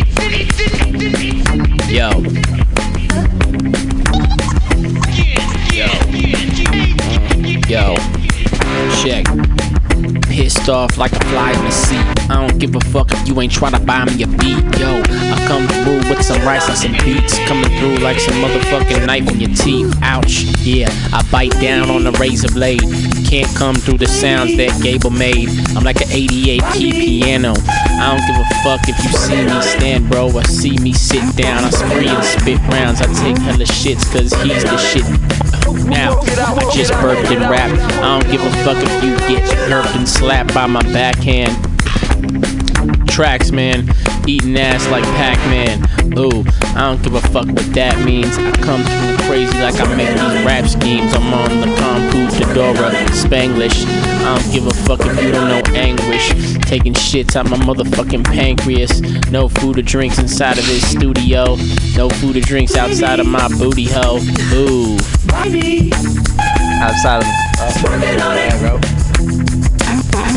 [1.92, 2.10] Yo.
[5.74, 5.88] Yo.
[7.68, 7.96] Yo.
[9.04, 9.47] Check.
[10.38, 12.30] Pissed off like a fly in the seat.
[12.30, 14.62] I don't give a fuck if you ain't try to buy me a beat.
[14.78, 17.40] Yo, I come through with some rice and some beats.
[17.48, 19.92] Coming through like some motherfucking knife in your teeth.
[20.04, 20.44] Ouch.
[20.62, 22.84] Yeah, I bite down on the razor blade.
[23.26, 25.50] Can't come through the sounds that Gable made.
[25.76, 27.54] I'm like an 88 key piano.
[27.58, 31.36] I don't give a fuck if you see me stand, bro, or see me sit
[31.36, 31.64] down.
[31.64, 33.02] I spree and spit rounds.
[33.02, 35.08] I take hella shits, cause he's the shit.
[35.90, 37.72] Now, I just burped and rap.
[38.04, 41.56] I don't give a fuck if you get burped and slapped by my backhand.
[43.08, 43.88] Tracks, man.
[44.28, 45.80] Eating ass like Pac Man.
[46.18, 46.44] Ooh,
[46.76, 48.38] I don't give a fuck what that means.
[48.38, 51.14] I come through crazy like I make these rap schemes.
[51.14, 53.86] I'm on the Compu Fedora Spanglish.
[54.26, 56.30] I don't give a fuck if you don't know anguish.
[56.64, 59.00] Taking shits out my motherfucking pancreas.
[59.32, 61.56] No food or drinks inside of this studio.
[61.96, 64.20] No food or drinks outside of my booty hole.
[64.54, 64.98] Ooh.
[66.82, 67.28] Outside of
[67.60, 68.97] uh, bro.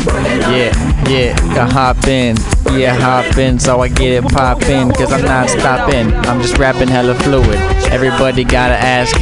[0.05, 0.73] Yeah,
[1.07, 2.35] yeah, I hop in.
[2.71, 4.91] Yeah, hop in, so I get it poppin'.
[4.91, 6.13] Cause I'm not stopping.
[6.25, 7.59] I'm just rapping hella fluid.
[7.91, 9.15] Everybody gotta ask,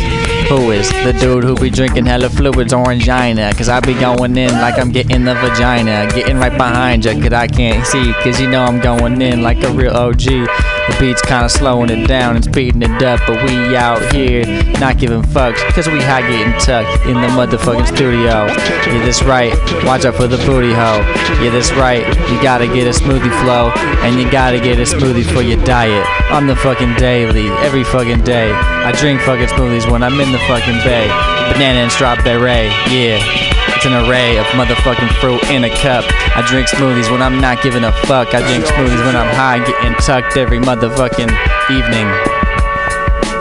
[0.48, 3.56] who is the dude who be drinking hella fluids orangina?
[3.58, 6.08] Cause I be going in like I'm getting the vagina.
[6.14, 8.14] Getting right behind ya, cause I can't see.
[8.24, 10.79] Cause you know I'm going in like a real OG.
[10.90, 14.44] The beat's kinda slowing it down and speeding it up, but we out here
[14.80, 15.60] not giving fucks.
[15.74, 18.48] Cause we high getting tucked in the motherfucking studio.
[18.48, 19.53] Yeah, that's right.
[19.86, 21.03] Watch out for the booty hole.
[21.44, 22.07] Yeah, that's right.
[22.32, 23.72] You gotta get a smoothie flow,
[24.02, 26.06] and you gotta get a smoothie for your diet.
[26.32, 28.52] On the fucking daily, every fucking day.
[28.52, 31.07] I drink fucking smoothies when I'm in the fucking bay.
[31.53, 33.59] Banana and strawberry, yeah.
[33.80, 36.04] It's an array of motherfucking fruit in a cup.
[36.36, 38.36] I drink smoothies when I'm not giving a fuck.
[38.36, 41.32] I drink smoothies when I'm high, getting tucked every motherfucking
[41.72, 42.04] evening.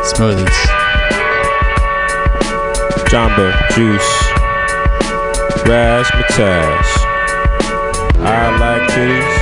[0.07, 0.59] Smoothies.
[3.11, 4.07] Jamba Juice,
[5.67, 6.87] Razzmatazz.
[8.23, 9.35] I like titties,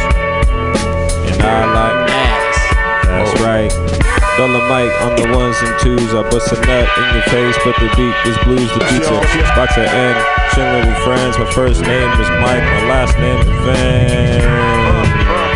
[1.28, 2.56] and I like ass.
[3.05, 3.44] That's oh.
[3.44, 3.97] right.
[4.39, 6.14] Dolomite on the ones and twos.
[6.14, 8.73] I bust a nut in your face, but the beat is blues.
[8.73, 10.45] The beats are about to end.
[10.56, 11.36] With friends.
[11.36, 12.64] My first name is Mike.
[12.64, 14.42] My last name is Vans.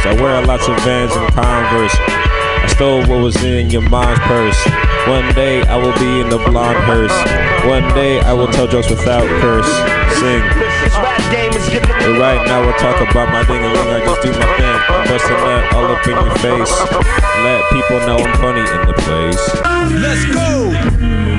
[0.04, 1.96] I wear lots of Vans and Converse.
[1.96, 4.60] I stole what was in your mom's purse.
[5.08, 7.16] One day I will be in the blonde hearse.
[7.64, 9.72] One day I will tell jokes without curse.
[10.20, 10.44] Sing.
[10.92, 13.64] But right now we'll talk about my ding.
[13.64, 14.76] I just do my thing.
[15.08, 16.76] Bust a nut all up in your face.
[17.40, 19.40] Let people know I'm funny in the place.
[19.96, 21.29] Let's go.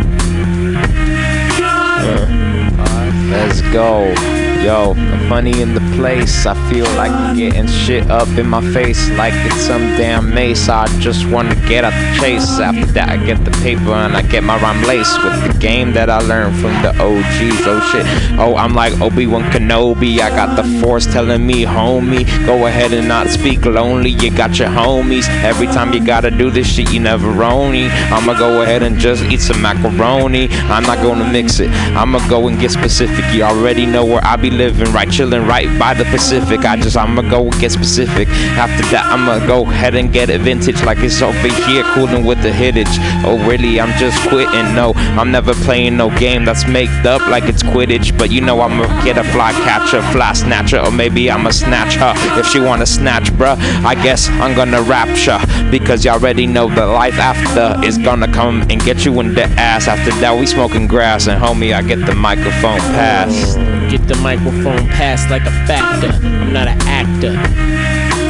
[3.32, 4.41] Let's go.
[4.64, 6.46] Yo, I'm funny in the place.
[6.46, 10.70] I feel like getting shit up in my face like it's some damn mace.
[10.70, 12.60] I just wanna get out the chase.
[12.60, 15.94] After that, I get the paper and I get my rhyme lace with the game
[15.94, 17.66] that I learned from the OGs.
[17.66, 18.06] Oh shit.
[18.38, 20.20] Oh, I'm like Obi Wan Kenobi.
[20.20, 24.12] I got the force telling me, homie, go ahead and not speak lonely.
[24.12, 25.28] You got your homies.
[25.44, 27.90] Every time you gotta do this shit, you never own me.
[27.90, 30.50] I'ma go ahead and just eat some macaroni.
[30.70, 31.72] I'm not gonna mix it.
[31.98, 33.26] I'ma go and get specific.
[33.34, 35.10] You already know where I be living, right?
[35.12, 36.66] Chilling right by the Pacific.
[36.66, 38.28] I just I'ma go get specific.
[38.58, 42.42] After that, I'ma go ahead and get it vintage like it's over here, cooling with
[42.42, 42.88] the hittage.
[43.26, 43.80] Oh really?
[43.82, 44.74] I'm just quitting.
[44.76, 48.18] No, I'm never playing no game that's made up like it's Quidditch.
[48.18, 52.14] But you know I'ma get a fly catcher, fly snatcher, or maybe I'ma snatch her
[52.40, 53.58] if she wanna snatch, bruh.
[53.84, 58.62] I guess I'm gonna rapture because y'all already know the life after is gonna come
[58.70, 59.88] and get you in the ass.
[59.88, 63.81] After that, we smoking grass, and homie, I get the microphone passed.
[63.92, 66.08] Get the microphone passed like a factor.
[66.26, 67.34] I'm not an actor.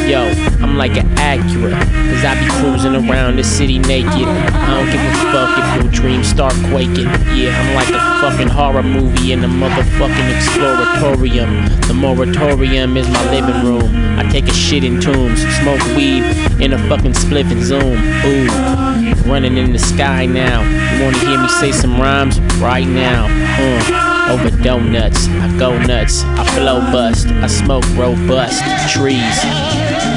[0.10, 0.26] Yo,
[0.60, 1.78] I'm like an Acura,
[2.10, 4.28] cause I be cruising around the city naked.
[4.28, 7.06] I don't give a fuck if your dreams start quaking.
[7.38, 11.88] Yeah, I'm like a fucking horror movie in the motherfucking exploratorium.
[11.88, 14.18] The moratorium is my living room.
[14.18, 16.24] I take a shit in tombs, smoke weed
[16.60, 18.02] in a fucking spliff and zoom.
[18.26, 20.64] Ooh, running in the sky now.
[20.98, 22.40] You wanna hear me say some rhymes?
[22.60, 23.28] Right now.
[23.30, 25.28] Uh over donuts.
[25.28, 26.24] I go nuts.
[26.24, 27.28] I flow bust.
[27.28, 28.62] I smoke robust
[28.94, 29.38] trees.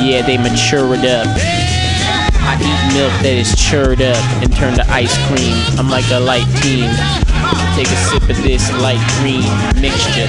[0.03, 1.27] Yeah, they matured up.
[2.45, 5.57] I eat milk that is churned up and turned to ice cream.
[5.79, 6.91] I'm like a light teen.
[7.75, 9.49] Take a sip of this light green
[9.81, 10.29] mixture.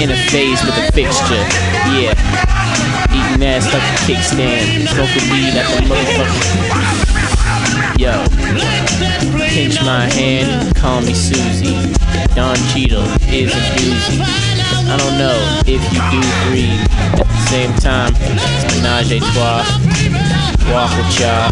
[0.00, 1.44] In a phase with a fixture.
[1.92, 2.14] Yeah.
[3.10, 4.86] Eating ass like a kickstand.
[4.94, 6.97] Smoking weed like a motherfucker.
[7.98, 8.14] Yo,
[9.50, 11.74] pinch my hand, call me Susie.
[12.36, 14.22] Don Cheadle is a doozy.
[14.22, 15.34] I don't know
[15.66, 16.78] if you do breathe.
[17.18, 19.66] At the same time, it's menage a trois.
[20.70, 21.50] Walker Shaw,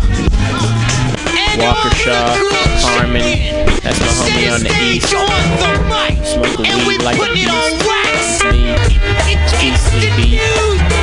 [1.59, 2.39] Walker Shaw,
[2.79, 3.67] Carmen.
[3.83, 5.09] That's my homie on the east.
[6.31, 8.47] Smoking weed like a beast.
[8.55, 8.71] Me,
[9.59, 10.39] Beastly B.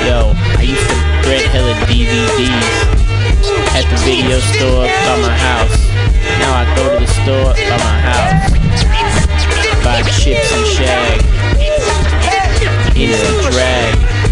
[0.07, 0.95] Yo, I used to
[1.27, 3.03] rent hella DVDs
[3.75, 5.89] at the video store by my house.
[6.37, 8.51] Now I go to the store by my house.
[9.83, 11.19] Buy chips and shag.
[12.95, 14.22] Instant drag.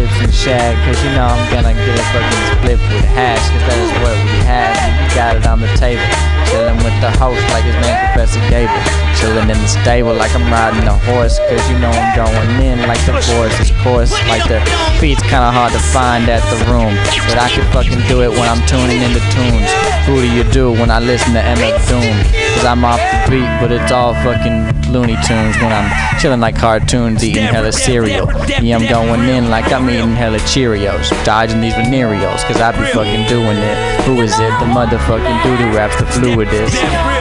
[0.00, 3.64] Chips and shag, cause you know I'm gonna get a fucking split with hash, cause
[3.68, 4.72] that is what we have.
[4.96, 6.04] we got it on the table.
[6.48, 8.72] Chillin' with the host like his name Professor Gable.
[9.18, 12.80] Chillin' in the stable like I'm riding a horse, cause you know I'm going in
[12.88, 14.12] like the voice is course.
[14.32, 14.60] Like the
[15.00, 16.96] beat's kinda hard to find at the room,
[17.28, 19.68] but I can fucking do it when I'm tuning into tunes.
[20.06, 22.16] Who do you do when I listen to MF Doom?
[22.54, 26.56] Cause I'm off the beat, but it's all fucking Looney Tunes when I'm chilling like
[26.56, 28.26] cartoons, eating hella cereal.
[28.60, 32.84] Yeah, I'm going in like I'm eating hella Cheerios, dodging these venereals, cause I be
[32.90, 33.76] fucking doing it.
[34.04, 34.50] Who is it?
[34.58, 36.74] The motherfucking doo-doo raps, the fluidist.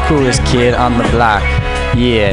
[0.08, 1.44] Coolest kid on the block.
[1.96, 2.32] Yeah,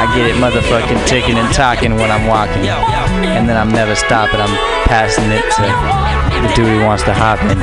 [0.00, 2.64] I get it motherfucking ticking and talking when I'm walking.
[2.68, 4.54] And then I'm never stopping, I'm
[4.88, 5.62] passing it to
[6.40, 7.58] the dude who wants to hop in.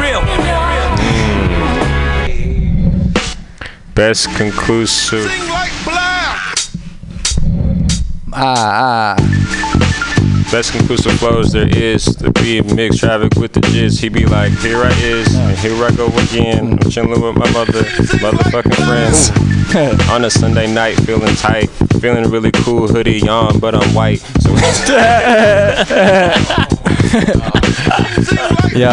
[3.97, 5.25] Best conclusive.
[8.31, 9.15] Ah, ah.
[10.51, 13.99] Best conclusive flows there is the beat mix traffic with the jizz.
[13.99, 16.73] He be like, here I is, and here I go again.
[16.73, 17.81] I'm chilling with my mother,
[18.21, 19.31] motherfucking friends.
[20.11, 21.65] On a Sunday night, feeling tight,
[21.99, 24.19] feeling really cool, hoodie on, but I'm white.
[24.41, 24.51] So
[28.77, 28.91] Yo,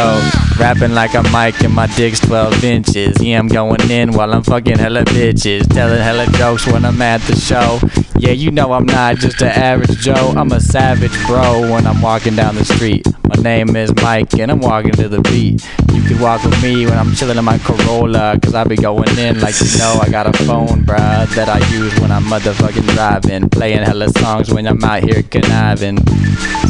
[0.58, 3.22] rapping like I'm Mike and my dick's 12 inches.
[3.22, 5.68] Yeah, I'm going in while I'm fucking hella bitches.
[5.72, 7.80] Telling hella jokes when I'm at the show.
[8.18, 10.32] Yeah, you know I'm not just an average Joe.
[10.36, 13.06] I'm a savage bro when I'm walking down the street.
[13.24, 15.66] My name is Mike and I'm walking to the beat.
[15.92, 18.38] You can walk with me when I'm chilling in my Corolla.
[18.42, 21.58] Cause I be going in like you know I got a phone, bruh, that I
[21.70, 23.48] use when I'm motherfucking driving.
[23.48, 25.98] Playing hella songs when I'm out here conniving.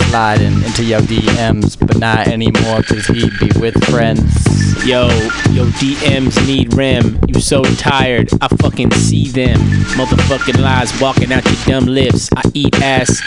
[0.09, 4.23] Sliding into your DMs, but not anymore cause he be with friends.
[4.85, 5.09] Yo,
[5.53, 7.19] yo, DMs need rim.
[7.29, 9.59] You so tired, I fucking see them.
[9.97, 12.29] Motherfucking lies walking out your dumb lips.
[12.37, 13.23] I eat ass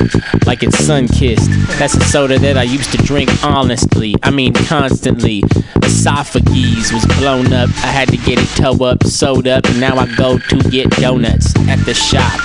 [0.45, 1.49] like it's sun kissed.
[1.79, 4.15] That's a soda that I used to drink honestly.
[4.23, 5.43] I mean, constantly.
[5.83, 7.69] Esophagus was blown up.
[7.83, 10.89] I had to get it toe up, sewed up, and now I go to get
[10.91, 12.39] donuts at the shop.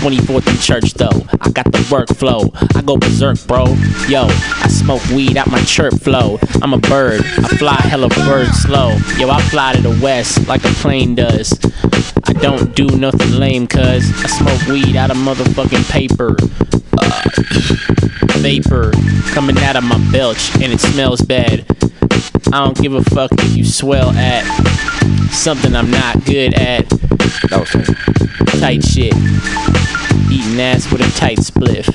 [0.00, 1.26] 24th and Church though.
[1.40, 2.50] I got the workflow.
[2.76, 3.66] I go berserk, bro.
[4.08, 6.38] Yo, I smoke weed out my chirp flow.
[6.62, 7.20] I'm a bird.
[7.20, 8.96] I fly hella bird slow.
[9.16, 11.52] Yo, I fly to the west like a plane does.
[12.24, 16.36] I don't do nothing lame, cuz I smoke weed out of motherfucking paper.
[17.00, 17.22] Uh,
[18.38, 18.92] vapor
[19.32, 21.64] coming out of my belch, and it smells bad.
[22.52, 24.44] I don't give a fuck if you swell at
[25.30, 26.88] something I'm not good at.
[27.50, 29.14] That was tight shit.
[30.30, 31.88] Eating ass with a tight spliff.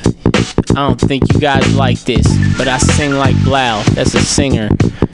[0.71, 2.25] I don't think you guys like this,
[2.57, 3.83] but I sing like Blau.
[3.91, 4.69] That's a singer.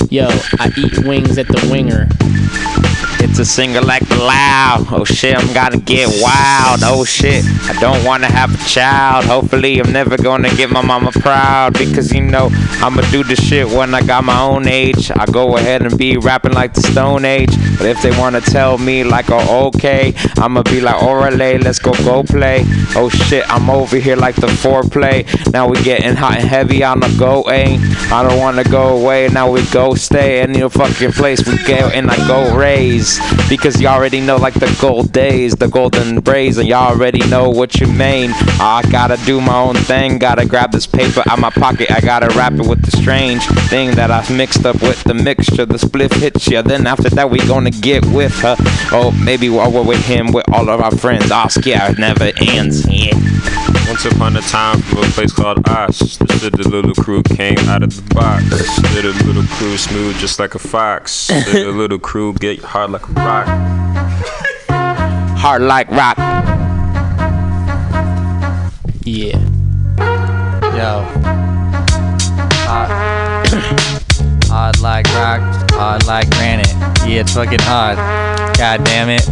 [0.10, 0.28] Yo,
[0.60, 2.08] I eat wings at the winger.
[3.22, 4.88] It's a singer like the loud.
[4.92, 6.80] Oh shit, I'm gonna get wild.
[6.84, 9.26] Oh shit, I don't wanna have a child.
[9.26, 12.50] Hopefully, I'm never gonna get my mama proud because you know
[12.82, 15.12] I'ma do the shit when I got my own age.
[15.12, 17.52] I go ahead and be rapping like the Stone Age.
[17.78, 21.92] But if they wanna tell me like, oh okay, I'ma be like, orale, let's go
[22.06, 22.64] go play.
[22.96, 25.26] Oh shit, I'm over here like the foreplay.
[25.52, 27.84] Now we getting hot and heavy on the go, ain't.
[28.14, 29.28] I don't wanna go away.
[29.28, 31.46] Now we go stay in your fucking place.
[31.46, 33.09] We go and I go raise
[33.50, 37.50] because you already know like the gold days, the golden braids, and you already know
[37.50, 38.32] what you mean.
[38.60, 40.20] I gotta do my own thing.
[40.20, 41.92] Gotta grab this paper out my pocket.
[41.92, 45.66] I gotta wrap it with the strange thing that I mixed up with the mixture.
[45.66, 46.62] The spliff hits ya.
[46.62, 48.56] Then after that we gonna get with her.
[48.92, 51.30] Oh, maybe while we're with him, with all of our friends.
[51.66, 52.88] Yeah, it never ends.
[52.90, 53.79] Yeah.
[53.90, 57.82] Once upon a time, from a place called Osh, the city little crew came out
[57.82, 58.46] of the box.
[58.94, 61.30] Did a little crew smooth just like a fox.
[61.30, 63.48] Did a little crew get hard like a rock.
[65.40, 66.18] Hard like rock.
[69.06, 69.40] Yeah.
[70.78, 71.02] Yo.
[72.70, 72.92] Hard.
[74.46, 76.68] hard like rock, hard like granite.
[77.08, 77.98] Yeah, it's fucking hard.
[78.56, 79.28] God damn it.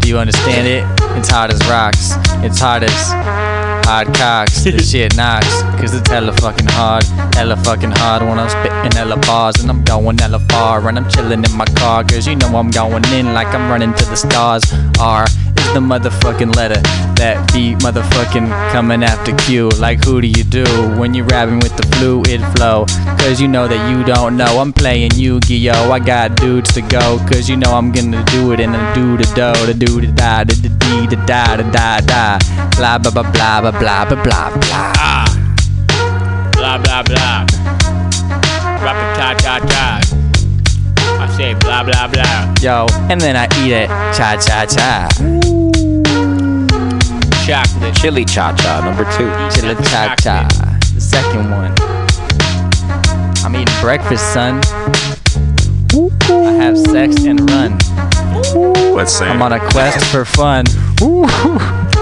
[0.00, 0.84] Do you understand it?
[1.16, 2.14] It's hard as rocks.
[2.42, 3.59] It's hard as
[3.90, 4.62] hard cocks.
[4.62, 5.62] This shit knocks.
[5.80, 7.02] Cause it's hella fucking hard.
[7.34, 9.56] Hella fucking hard when I'm spitting hella bars.
[9.60, 10.88] And I'm going hella far.
[10.88, 12.04] And I'm chilling in my car.
[12.04, 14.62] Cause you know I'm going in like I'm running to the stars.
[15.00, 16.80] R is the motherfucking letter.
[17.20, 19.68] That beat motherfucking coming after Q.
[19.86, 20.64] Like who do you do
[20.98, 22.86] when you're rapping with the fluid flow?
[23.18, 24.60] Cause you know that you don't know.
[24.60, 25.90] I'm playing Yu-Gi-Oh!
[25.90, 27.18] I got dudes to go.
[27.30, 30.12] Cause you know I'm gonna do it in a do the do the do the
[30.12, 32.38] da da da dee da da da da da.
[32.76, 34.92] Blah blah blah blah blah blah blah blah blah.
[35.00, 35.24] Ah.
[36.52, 37.46] Blah blah blah.
[38.84, 39.84] Rap it ta ta ta.
[41.18, 42.54] I say blah blah blah.
[42.60, 43.88] Yo, and then I eat it.
[44.12, 45.08] Cha cha cha.
[47.46, 47.94] Chocolate.
[47.96, 49.30] Chili cha cha number two.
[49.56, 50.46] Chili cha cha.
[50.94, 51.72] The second one.
[53.42, 54.60] I'm eating breakfast, son.
[56.28, 57.78] I have sex and run.
[58.94, 59.26] Let's say.
[59.26, 60.66] I'm on a quest for fun.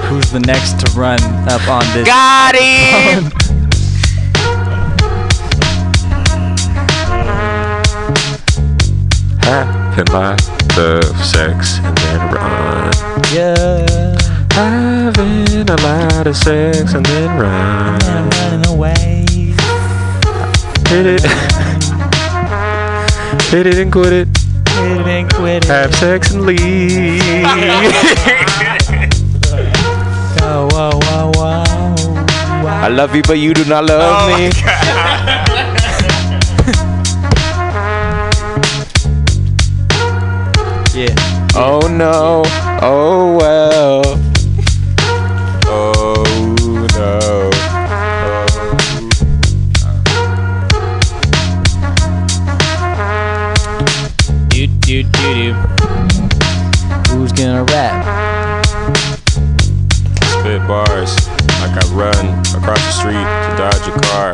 [0.09, 1.20] Who's the next to run
[1.51, 2.06] up on this?
[2.06, 3.30] Got him!
[9.43, 10.48] Having lots
[10.78, 12.93] of sex and then run.
[13.35, 14.16] Yeah.
[14.52, 18.02] Having a lot of sex and then run.
[18.05, 19.26] And Running away.
[20.89, 21.22] Hit it.
[23.51, 24.28] Hit it and quit it.
[24.68, 25.68] Hit it and quit it.
[25.68, 27.22] Have sex and leave.
[32.80, 34.50] I love you, but you do not love oh me.
[40.94, 41.14] Yeah.
[41.55, 42.42] Oh no.
[42.82, 44.02] Oh well.
[45.66, 46.24] Oh
[46.94, 47.50] no.
[54.48, 55.52] Do do do do.
[57.12, 58.64] Who's gonna rap?
[60.24, 61.28] Spit bars
[61.60, 64.32] like I run across the street to dodge a car.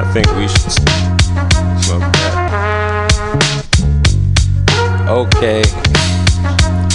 [0.00, 0.72] I think we should
[1.84, 2.38] smoke that.
[5.08, 5.62] Okay.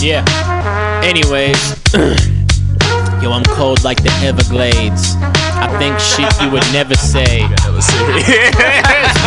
[0.01, 0.25] Yeah.
[1.03, 1.77] Anyways,
[3.21, 5.15] yo, I'm cold like the Everglades.
[5.61, 7.45] I think shit you would never say.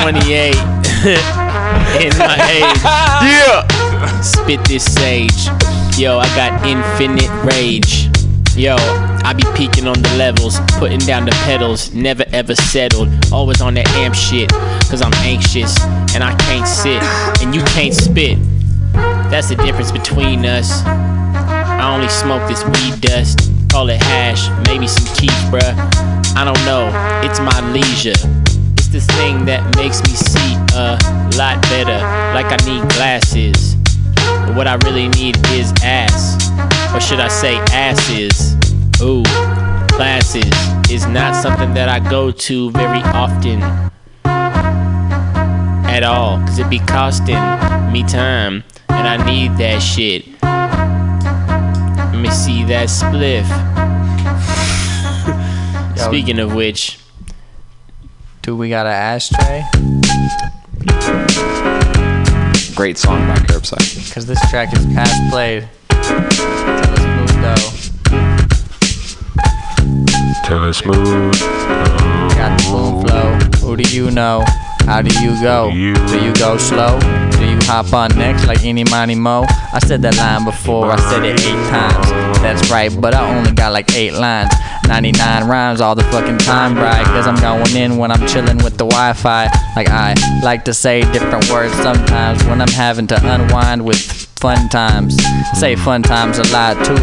[0.02, 0.54] 28
[2.02, 2.82] in my age.
[3.22, 4.20] Yeah.
[4.20, 5.46] Spit this sage.
[5.96, 8.10] Yo, I got infinite rage.
[8.56, 13.10] Yo, I be peaking on the levels, putting down the pedals, never ever settled.
[13.30, 14.48] Always on that amp shit,
[14.88, 15.78] cause I'm anxious
[16.14, 17.02] and I can't sit,
[17.44, 18.38] and you can't spit.
[19.28, 20.82] That's the difference between us.
[20.86, 25.76] I only smoke this weed dust, call it hash, maybe some keef, bruh.
[26.34, 26.88] I don't know,
[27.28, 28.16] it's my leisure.
[28.80, 30.96] It's the thing that makes me see a
[31.36, 32.00] lot better,
[32.32, 33.74] like I need glasses.
[34.24, 36.40] But what I really need is ass.
[37.06, 38.56] Or should I say asses?
[39.00, 39.22] Ooh,
[39.94, 40.50] classes
[40.90, 43.62] is not something that I go to very often.
[44.24, 47.36] At all, cause it be costing
[47.92, 50.26] me time, and I need that shit.
[52.12, 53.46] Let me see that spliff.
[56.08, 56.98] Speaking of which,
[58.42, 59.62] do we got an ashtray?
[62.74, 64.08] Great song by Curbside.
[64.08, 65.68] Because this track is past played.
[67.46, 69.38] Tell us smooth
[70.20, 70.42] though.
[70.44, 71.32] Tell us smooth.
[72.36, 73.38] Got the smooth flow.
[73.60, 74.42] Who do you know?
[74.86, 75.70] How do you go?
[75.70, 75.76] Do
[76.24, 76.98] you go slow?
[77.32, 79.44] Do you hop on next like any money mo?
[79.72, 82.10] I said that line before, I said it eight times.
[82.40, 84.52] That's right, but I only got like eight lines.
[84.86, 87.04] 99 rhymes all the fucking time, right?
[87.06, 89.44] Cause I'm going in when I'm chilling with the Wi Fi.
[89.74, 90.14] Like I
[90.44, 93.98] like to say different words sometimes when I'm having to unwind with
[94.36, 95.16] fun times.
[95.58, 96.94] Say fun times a lot too,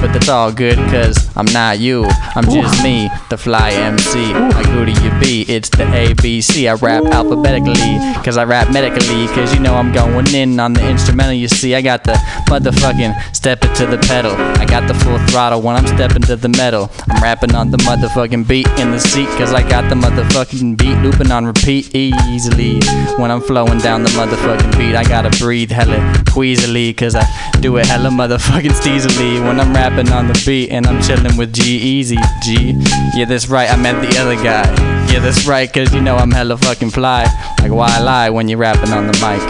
[0.00, 2.04] but that's all good cause I'm not you.
[2.34, 4.32] I'm just me, the fly MC.
[4.32, 5.44] Like who do you be?
[5.48, 6.70] It's the ABC.
[6.70, 10.88] I rap alphabetically cause I rap medically cause you know I'm going in on the
[10.88, 11.34] instrumental.
[11.34, 12.14] You see, I got the
[12.48, 14.32] motherfucking step it to the pedal.
[14.32, 16.90] I got the full throttle when I'm stepping to the metal.
[17.08, 20.96] I'm rapping on the motherfucking beat in the seat cause I got the motherfucking beat
[21.02, 22.80] looping on repeat easily.
[23.16, 27.24] When I'm flowing down the motherfucking beat, I gotta breathe hella queasily cause I
[27.60, 31.52] do it hella motherfucking steezily when I'm rapping on the beat and I'm chilling with
[31.54, 32.74] G Easy G.
[33.16, 34.66] Yeah, that's right, I meant the other guy.
[35.10, 37.24] Yeah, that's right, cause you know I'm hella fucking fly.
[37.60, 39.40] Like why lie when you're rapping on the mic?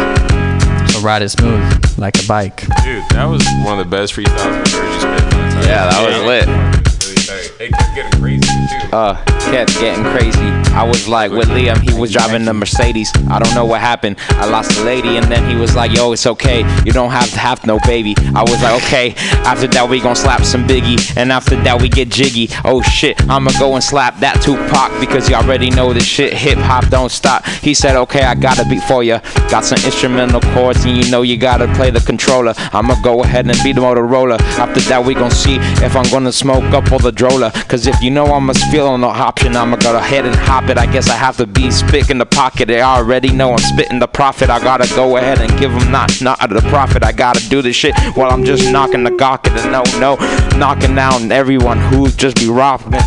[0.90, 2.60] So ride it smooth like a bike.
[2.84, 5.34] Dude, that was one of the best freestyles I've heard you spit.
[5.34, 5.66] one.
[5.66, 6.46] Yeah, that was lit.
[6.46, 7.50] Really tight.
[7.60, 8.57] It kept getting crazy too.
[8.92, 9.14] Uh,
[9.50, 10.48] kept getting crazy.
[10.74, 13.10] I was like with Liam, he was driving the Mercedes.
[13.28, 14.16] I don't know what happened.
[14.30, 16.60] I lost a lady, and then he was like, "Yo, it's okay.
[16.84, 20.16] You don't have to have no baby." I was like, "Okay." After that, we gon'
[20.16, 22.48] slap some Biggie, and after that, we get jiggy.
[22.64, 26.32] Oh shit, I'ma go and slap that Tupac because you already know this shit.
[26.34, 27.46] Hip hop don't stop.
[27.46, 29.20] He said, "Okay, I got a beat for ya.
[29.50, 32.54] Got some instrumental chords, and you know you gotta play the controller.
[32.72, 34.38] I'ma go ahead and beat the Motorola.
[34.58, 35.56] After that, we gon' see
[35.86, 37.52] if I'm gonna smoke up all the droller.
[37.68, 40.78] Cause if you know I'm a the option, I'ma go ahead and hop it.
[40.78, 42.68] I guess I have to be spit in the pocket.
[42.68, 44.50] They already know I'm spitting the profit.
[44.50, 47.02] I gotta go ahead and give them not not of the profit.
[47.02, 50.14] I gotta do this shit while I'm just knocking the gawk and no no
[50.56, 53.00] knocking down everyone who just be robbing.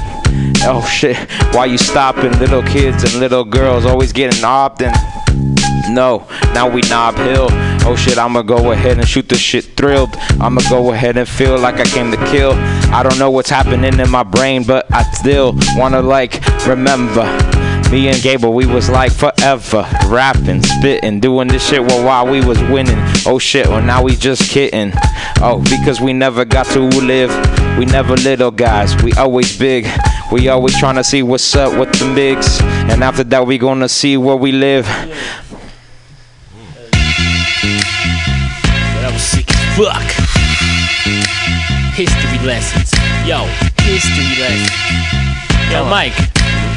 [0.64, 1.16] Oh shit,
[1.54, 2.38] why you stopping?
[2.40, 4.94] Little kids and little girls always getting robbed and
[5.90, 7.48] no, now we Nob Hill.
[7.84, 10.16] Oh shit, I'ma go ahead and shoot this shit thrilled.
[10.40, 12.54] I'ma go ahead and feel like I came to kill.
[12.94, 17.26] I don't know what's happening in my brain, but I still wanna like remember.
[17.92, 22.40] Me and Gable, we was like forever rapping, spitting, doing this shit while, while we
[22.44, 22.98] was winning.
[23.26, 24.94] Oh shit, well now we just kidding.
[25.42, 27.32] Oh, because we never got to live.
[27.78, 29.88] We never little guys, we always big.
[30.32, 32.62] We always trying to see what's up with the mix.
[32.62, 34.88] And after that, we gonna see where we live.
[39.22, 40.10] Sick as fuck.
[41.94, 42.90] History lessons.
[43.24, 43.46] Yo,
[43.86, 44.74] history lessons.
[45.70, 46.18] Yo, Mike.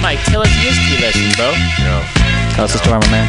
[0.05, 1.51] Mike, tell us a history lesson, bro.
[1.81, 2.05] Yo.
[2.55, 3.27] Tell us the story, my man.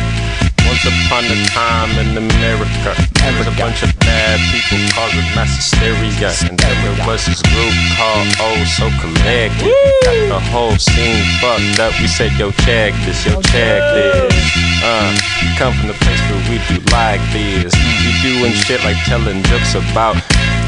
[0.67, 5.55] Once upon a time in America, there was a bunch of bad people causing mass
[5.55, 6.33] hysteria.
[6.49, 9.71] And then there was this group called Oh So Collective.
[10.03, 11.93] Got the whole scene fucked up.
[12.01, 14.64] We said, yo, check this, yo, check this.
[14.85, 15.17] Uh,
[15.57, 17.73] come from the place where we do like this.
[18.05, 20.13] We doing shit like telling jokes about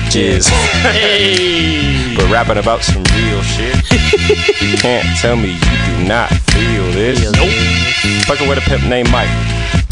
[0.10, 0.50] jizz.
[0.90, 2.16] Hey.
[2.18, 3.78] but rapping about some real shit.
[4.58, 7.22] you can't tell me you do not feel this.
[7.30, 8.26] Nope.
[8.26, 9.30] Fucking with a pimp named Mike.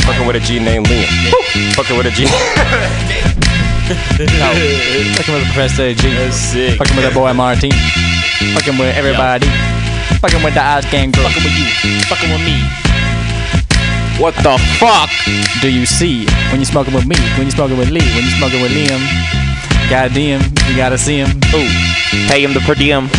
[0.10, 1.76] Fucking with a G named Liam.
[1.76, 2.26] Fucking with a G.
[3.86, 4.50] No,
[5.14, 6.10] fucking with a Professor G.
[6.16, 6.80] That's sick.
[6.80, 7.70] Fucking with that boy Martin.
[8.58, 9.46] Fucking with everybody.
[10.18, 11.28] Fucking with the Oz Gang group.
[11.28, 12.02] Fucking with you.
[12.10, 12.85] Fucking with me.
[14.18, 15.12] What the fuck?
[15.62, 17.16] Do you see when you smoking with me?
[17.38, 18.06] When you smoking with Lee?
[18.16, 19.04] When you smoking with Liam?
[19.90, 21.30] Goddamn, you gotta see him.
[21.54, 21.68] Ooh,
[22.32, 23.10] pay him the per diem.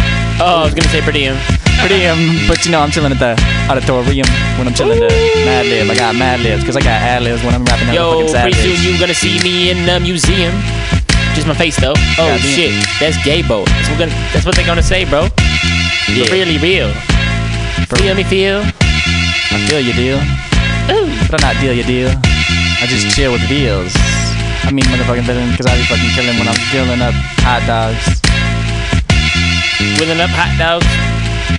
[0.40, 1.36] Oh, I was gonna say per diem.
[1.85, 3.36] Per diem, but you know I'm chilling at the
[3.70, 5.09] auditorium when I'm chilling to
[5.44, 5.90] Madlib.
[5.90, 7.93] I got Mad Libs because I got ad libs when I'm rapping.
[7.93, 10.52] Yo, fucking pretty soon you gonna see me in the museum.
[11.36, 11.94] Just my face though.
[12.16, 12.40] Oh Goddamn.
[12.40, 13.66] shit, that's Gabo.
[13.66, 15.28] That's what, gonna, that's what they're gonna say, bro.
[16.09, 16.32] Yeah.
[16.32, 16.89] Really real.
[17.93, 18.64] Feel me, feel.
[18.64, 20.45] I feel you, deal.
[20.91, 21.11] Ooh.
[21.31, 22.11] But I'm not deal you, deal.
[22.11, 23.15] I just mm.
[23.15, 23.91] chill with the deals.
[24.63, 28.23] I mean, motherfucking villain, because I be fucking killing when I'm grilling up hot dogs.
[29.99, 30.87] Wheeling up hot dogs.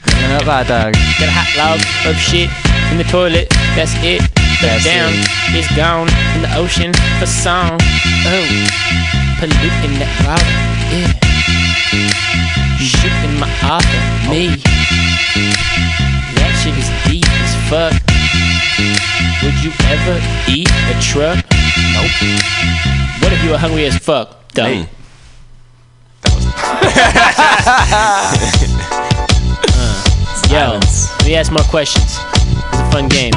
[0.04, 1.00] Grilling up hot dogs.
[1.20, 2.50] Got a hot log of shit
[2.92, 3.50] in the toilet.
[3.76, 4.22] That's it.
[4.62, 5.12] That's down.
[5.12, 5.60] it.
[5.60, 7.78] It's gone in the ocean for song.
[8.28, 8.48] Oh,
[9.40, 10.54] polluting that water.
[10.92, 11.12] Yeah.
[12.80, 14.02] Shooting my author.
[14.30, 14.56] Me.
[16.36, 17.96] That shit is deep as fuck.
[19.44, 20.20] Would you ever
[20.50, 21.38] eat a truck?
[21.94, 22.12] Nope.
[23.22, 24.52] What if you were hungry as fuck?
[24.54, 24.86] Though.
[26.22, 26.46] That was
[30.52, 32.18] Yo, let me ask more questions.
[32.72, 33.34] It's a fun game.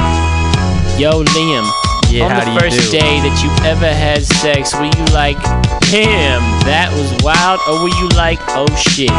[0.97, 1.67] Yo, Liam.
[2.09, 2.99] Yeah, on how the do you first do?
[2.99, 5.39] day that you ever had sex, were you like,
[5.87, 7.59] damn, that was wild?
[7.69, 9.11] Or were you like, oh shit,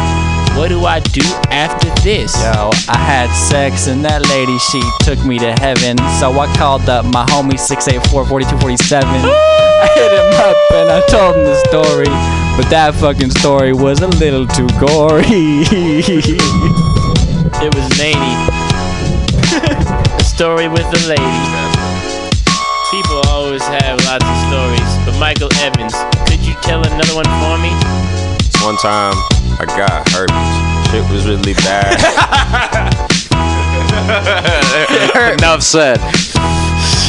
[0.55, 2.35] what do I do after this?
[2.37, 5.97] Yo, I had sex and that lady, she took me to heaven.
[6.21, 9.09] So I called up my homie 684 4247.
[9.09, 12.13] I hit him up and I told him the story.
[12.55, 15.65] But that fucking story was a little too gory.
[17.63, 18.35] It was Laney.
[20.19, 21.43] a story with the lady.
[22.93, 25.95] People always have lots of stories, but Michael Evans,
[26.29, 27.73] could you tell another one for me?
[28.61, 30.91] One time I got herpes.
[30.91, 31.99] Shit was really bad.
[35.39, 35.99] Enough said.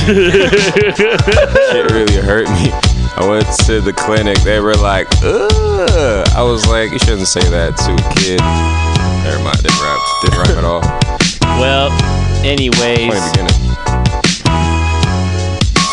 [0.04, 2.70] Shit really hurt me.
[3.16, 4.38] I went to the clinic.
[4.42, 6.28] They were like, Ugh.
[6.34, 8.40] I was like, you shouldn't say that to a kid.
[9.24, 10.00] Never mind, didn't rap.
[10.22, 10.82] Didn't rap at all.
[11.60, 11.90] Well,
[12.44, 13.08] anyways.
[13.08, 13.64] Funny beginning.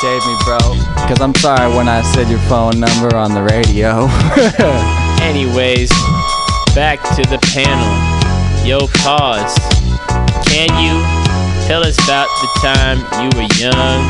[0.01, 0.57] Save me, bro.
[0.97, 4.09] Because I'm sorry when I said your phone number on the radio.
[5.21, 5.91] Anyways,
[6.75, 7.91] back to the panel.
[8.65, 9.55] Yo, pause.
[10.47, 10.95] Can you
[11.67, 14.01] tell us about the time you were young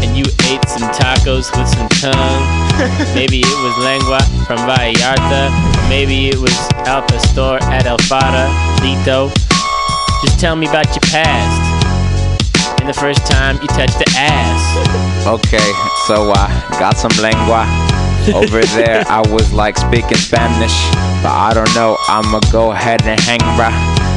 [0.00, 2.44] and you ate some tacos with some tongue?
[3.14, 5.50] maybe it was lengua from Vallarta,
[5.88, 6.56] maybe it was
[6.86, 8.48] al pastor at El Fada,
[8.80, 9.28] Lito.
[10.24, 11.78] Just tell me about your past
[12.80, 15.06] and the first time you touched the ass.
[15.28, 15.72] Okay,
[16.06, 16.48] so I
[16.80, 18.07] got some lengua.
[18.34, 20.76] Over there, I was like speaking Spanish,
[21.22, 21.96] but I don't know.
[22.08, 23.72] I'ma go ahead and hang, bruh.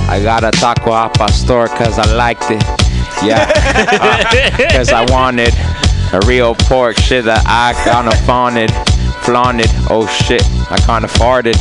[0.10, 2.62] I got a taco al pastor cause I liked it.
[3.24, 5.54] Yeah, uh, cause I wanted
[6.14, 8.72] a real pork shit that I kinda fawned,
[9.24, 9.70] flaunted.
[9.90, 11.56] Oh shit, I kinda farted.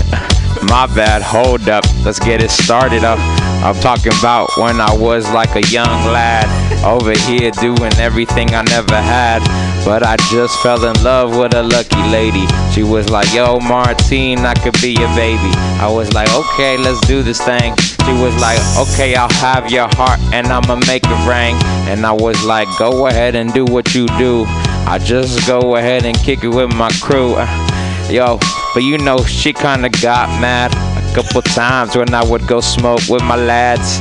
[0.69, 3.19] My bad, hold up, let's get it started up.
[3.63, 6.49] I'm talking about when I was like a young lad
[6.83, 9.41] over here doing everything I never had.
[9.85, 12.47] But I just fell in love with a lucky lady.
[12.73, 15.53] She was like, Yo, Martine, I could be your baby.
[15.77, 17.77] I was like, Okay, let's do this thing.
[17.77, 21.55] She was like, Okay, I'll have your heart and I'ma make it ring.
[21.87, 24.45] And I was like, Go ahead and do what you do.
[24.89, 27.37] I just go ahead and kick it with my crew.
[28.11, 28.39] Yo,
[28.73, 33.23] but you know, she kinda got mad couple times when I would go smoke with
[33.23, 33.99] my lads.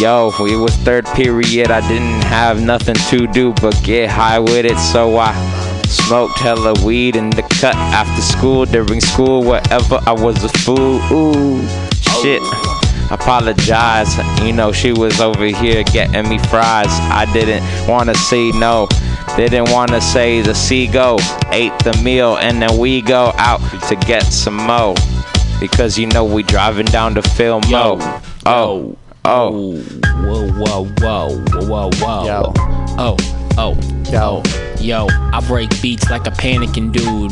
[0.00, 4.64] Yo, it was third period, I didn't have nothing to do but get high with
[4.64, 5.32] it, so I
[5.86, 10.00] smoked hella weed in the cut after school, during school, whatever.
[10.06, 11.00] I was a fool.
[11.10, 11.66] Ooh,
[12.20, 12.42] shit.
[13.10, 16.86] Apologize, you know, she was over here getting me fries.
[17.10, 18.88] I didn't wanna say no.
[19.36, 21.18] Didn't wanna say the seagull
[21.50, 24.94] ate the meal and then we go out to get some mo.
[25.62, 27.96] Because you know we driving down to film mo.
[28.00, 28.98] Oh, oh.
[29.24, 29.76] oh.
[29.78, 32.26] Whoa, whoa, whoa, whoa, whoa.
[32.26, 32.52] Yo.
[32.98, 33.16] Oh,
[33.56, 33.74] oh,
[34.10, 34.42] Yo.
[34.44, 34.76] Oh.
[34.80, 35.06] yo.
[35.08, 37.30] I break beats like a panicking dude.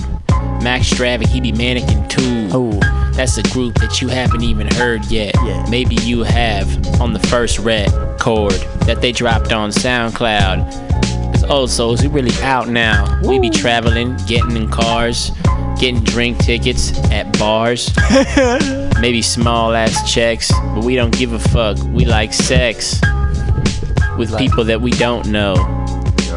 [0.63, 2.57] Max Stravic, he be mannequin too.
[2.57, 2.79] Ooh.
[3.15, 5.35] That's a group that you haven't even heard yet.
[5.45, 5.67] Yeah.
[5.69, 8.53] Maybe you have on the first record
[8.87, 10.90] that they dropped on SoundCloud.
[11.49, 13.21] Old souls, we really out now.
[13.25, 15.33] We be traveling, getting in cars,
[15.81, 17.91] getting drink tickets at bars.
[19.01, 21.79] Maybe small ass checks, but we don't give a fuck.
[21.85, 23.01] We like sex
[24.17, 25.55] with people that we don't know.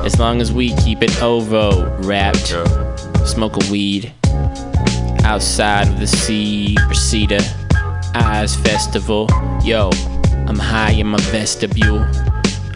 [0.03, 2.55] As long as we keep it ovo wrapped,
[3.27, 4.13] smoke a weed
[5.23, 7.39] outside of the sea, Reseda
[8.15, 9.27] Eyes Festival.
[9.63, 9.89] Yo,
[10.47, 12.05] I'm high in my vestibule.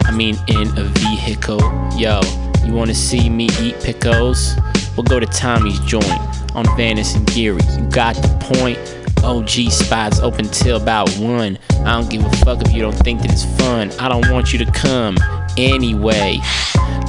[0.08, 1.60] I mean, in a vehicle.
[1.96, 2.20] Yo,
[2.64, 4.56] you wanna see me eat pickles?
[4.96, 7.62] We'll go to Tommy's Joynt on Van Ness and Geary.
[7.76, 8.78] You got the point.
[9.24, 11.58] OG spots open till about one.
[11.80, 13.90] I don't give a fuck if you don't think that it's fun.
[14.00, 15.18] I don't want you to come
[15.58, 16.38] anyway.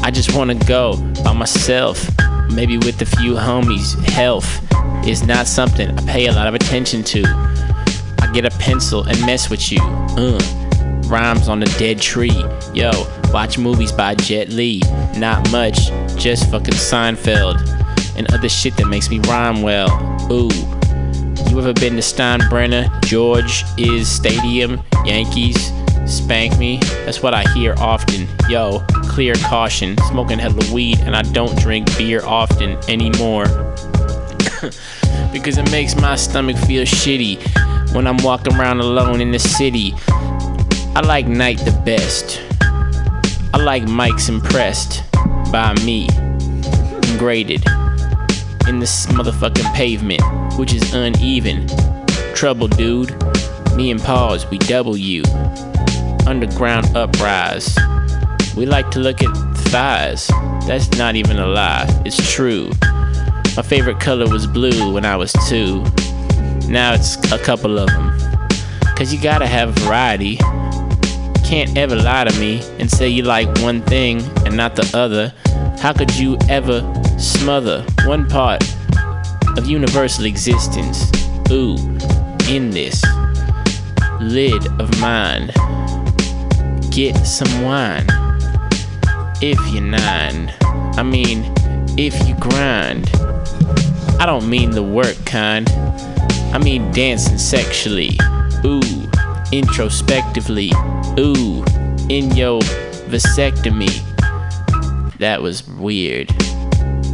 [0.01, 2.09] I just wanna go by myself,
[2.51, 3.97] maybe with a few homies.
[4.09, 4.61] Health
[5.07, 7.23] is not something I pay a lot of attention to.
[8.21, 9.79] I get a pencil and mess with you.
[9.81, 10.39] Uh,
[11.09, 12.43] rhymes on a dead tree.
[12.73, 12.91] Yo,
[13.33, 14.81] watch movies by Jet Li.
[15.17, 17.57] Not much, just fucking Seinfeld
[18.15, 19.89] and other shit that makes me rhyme well.
[20.31, 20.49] Ooh.
[21.49, 23.03] You ever been to Steinbrenner?
[23.05, 25.71] George is Stadium, Yankees,
[26.05, 26.77] spank me.
[27.05, 28.27] That's what I hear often.
[28.49, 33.45] Yo, clear caution, smoking hella weed, and I don't drink beer often anymore.
[35.31, 39.93] because it makes my stomach feel shitty when I'm walking around alone in the city.
[40.95, 42.41] I like night the best.
[43.53, 45.03] I like Mike's impressed
[45.51, 46.07] by me,
[47.17, 47.63] graded
[48.67, 50.21] in this motherfucking pavement,
[50.57, 51.67] which is uneven.
[52.35, 53.11] Trouble, dude.
[53.75, 55.23] Me and Paws, we double you.
[56.27, 57.77] Underground uprise.
[58.55, 59.33] We like to look at
[59.69, 60.27] thighs.
[60.67, 62.71] That's not even a lie, it's true.
[63.55, 65.83] My favorite color was blue when I was two.
[66.67, 68.17] Now it's a couple of them.
[68.95, 70.37] Cause you gotta have variety.
[71.49, 75.33] Can't ever lie to me and say you like one thing and not the other.
[75.79, 76.79] How could you ever
[77.17, 78.63] smother one part
[79.57, 81.11] of universal existence?
[81.49, 81.75] Ooh,
[82.47, 83.03] in this
[84.21, 85.47] lid of mine.
[86.91, 88.05] Get some wine.
[89.41, 90.53] If you're nine.
[90.61, 91.51] I mean,
[91.97, 93.09] if you grind.
[94.19, 95.67] I don't mean the work kind.
[96.53, 98.19] I mean dancing sexually.
[98.63, 98.98] Ooh,
[99.51, 100.71] introspectively.
[101.17, 101.63] Ooh,
[102.09, 102.61] in your
[103.09, 103.89] vasectomy.
[105.17, 106.31] That was weird.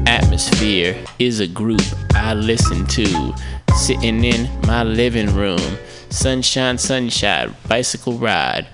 [0.07, 1.81] Atmosphere is a group
[2.13, 3.35] I listen to.
[3.75, 5.77] Sitting in my living room.
[6.09, 8.67] Sunshine, sunshine, bicycle ride.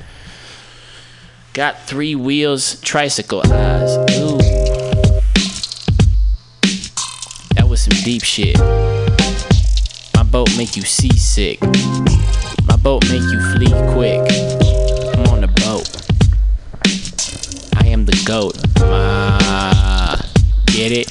[1.54, 3.98] Got three wheels, tricycle eyes.
[4.18, 4.38] Ooh.
[7.56, 8.60] That was some deep shit.
[10.16, 11.60] My boat make you seasick.
[12.84, 14.22] Boat make you flee quick.
[15.14, 15.88] I'm on the boat.
[17.78, 18.58] I am the goat.
[18.80, 20.18] Ma,
[20.66, 21.08] get it?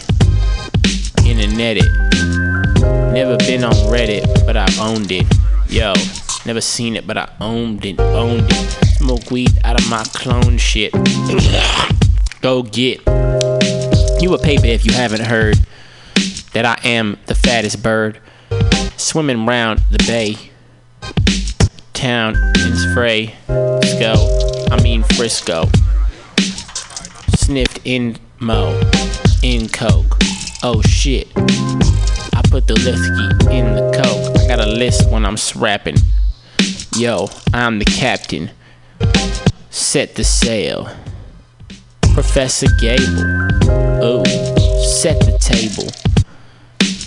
[1.24, 3.12] Internet it.
[3.12, 5.26] Never been on Reddit, but I've owned it.
[5.68, 5.92] Yo,
[6.44, 8.86] never seen it, but I owned it, owned it.
[8.98, 10.92] Smoke weed out of my clone shit.
[12.40, 13.00] Go get.
[14.20, 15.56] You a paper if you haven't heard
[16.52, 18.18] that I am the fattest bird.
[18.96, 20.49] Swimming round the bay.
[22.00, 23.34] Town in Spray.
[23.84, 24.14] Sco.
[24.70, 25.68] I mean Frisco.
[27.36, 28.80] Sniffed in Mo.
[29.42, 30.16] In Coke.
[30.62, 31.28] Oh shit.
[31.36, 34.40] I put the whiskey in the Coke.
[34.40, 35.96] I got a list when I'm rapping.
[36.96, 38.50] Yo, I'm the captain.
[39.68, 40.88] Set the sail.
[42.14, 43.50] Professor Gable.
[44.02, 44.24] Oh,
[45.02, 45.92] set the table.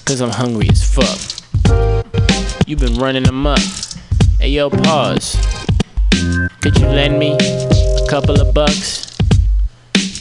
[0.06, 2.68] Cause I'm hungry as fuck.
[2.68, 3.60] You've been running amok.
[4.44, 5.38] Hey yo, pause.
[6.60, 9.18] Could you lend me a couple of bucks?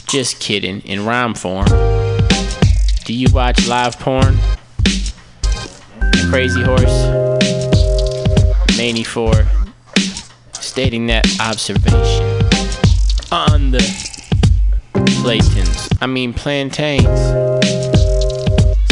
[0.07, 1.67] Just kidding, in rhyme form.
[3.03, 4.37] Do you watch live porn?
[6.29, 7.05] Crazy Horse?
[8.77, 9.33] Manny 4
[10.53, 12.23] stating that observation
[13.29, 13.83] on the
[15.21, 15.89] Platons.
[15.99, 17.19] I mean plantains.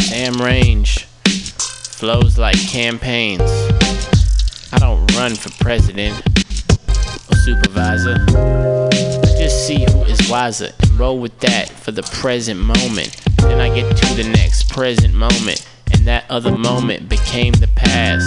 [0.10, 3.71] Sam Range flows like campaigns.
[4.74, 6.18] I don't run for president
[7.30, 8.16] or supervisor.
[8.30, 13.16] I just see who is wiser and roll with that for the present moment.
[13.38, 15.66] Then I get to the next present moment.
[15.94, 18.26] And that other moment became the past.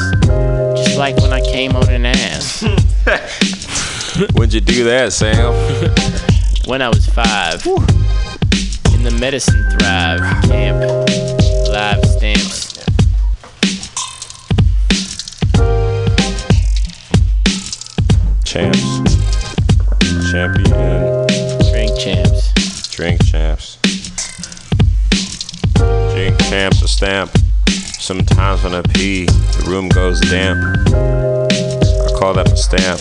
[0.77, 2.63] Just like when I came on an ass.
[4.35, 5.55] When'd you do that, Sam?
[6.67, 7.65] when I was five.
[8.95, 11.04] In the Medicine Thrive camp.
[18.55, 19.03] Champs.
[20.31, 21.27] Champion.
[21.73, 22.89] Drink champs.
[22.95, 23.79] Drink champs.
[26.15, 27.33] Drink champs a stamp.
[27.99, 30.61] Sometimes when I pee, the room goes damp.
[30.87, 33.01] I call that a stamp.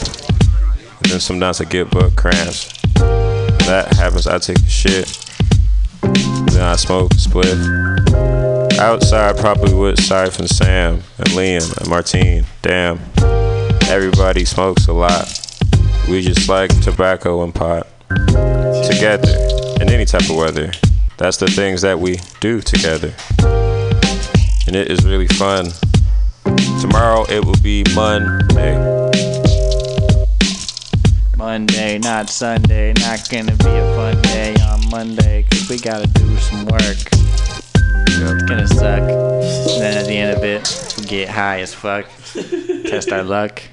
[1.03, 2.73] And then sometimes I get butt cramps.
[2.95, 5.05] When that happens, I take a shit.
[6.01, 7.59] Then I smoke a split.
[8.79, 12.43] Outside, probably with Siphon Sam and Liam and Martine.
[12.63, 12.99] Damn.
[13.83, 15.42] Everybody smokes a lot.
[16.09, 17.87] We just like tobacco and pot.
[18.09, 19.33] Together,
[19.81, 20.71] in any type of weather.
[21.17, 23.13] That's the things that we do together.
[24.67, 25.67] And it is really fun.
[26.81, 28.75] Tomorrow it will be Monday.
[31.37, 32.93] Monday, not Sunday.
[32.93, 36.97] Not gonna be a fun day on Monday, cause we gotta do some work.
[37.75, 39.01] It's gonna suck.
[39.01, 42.05] And then at the end of it, we get high as fuck.
[42.85, 43.63] Test our luck.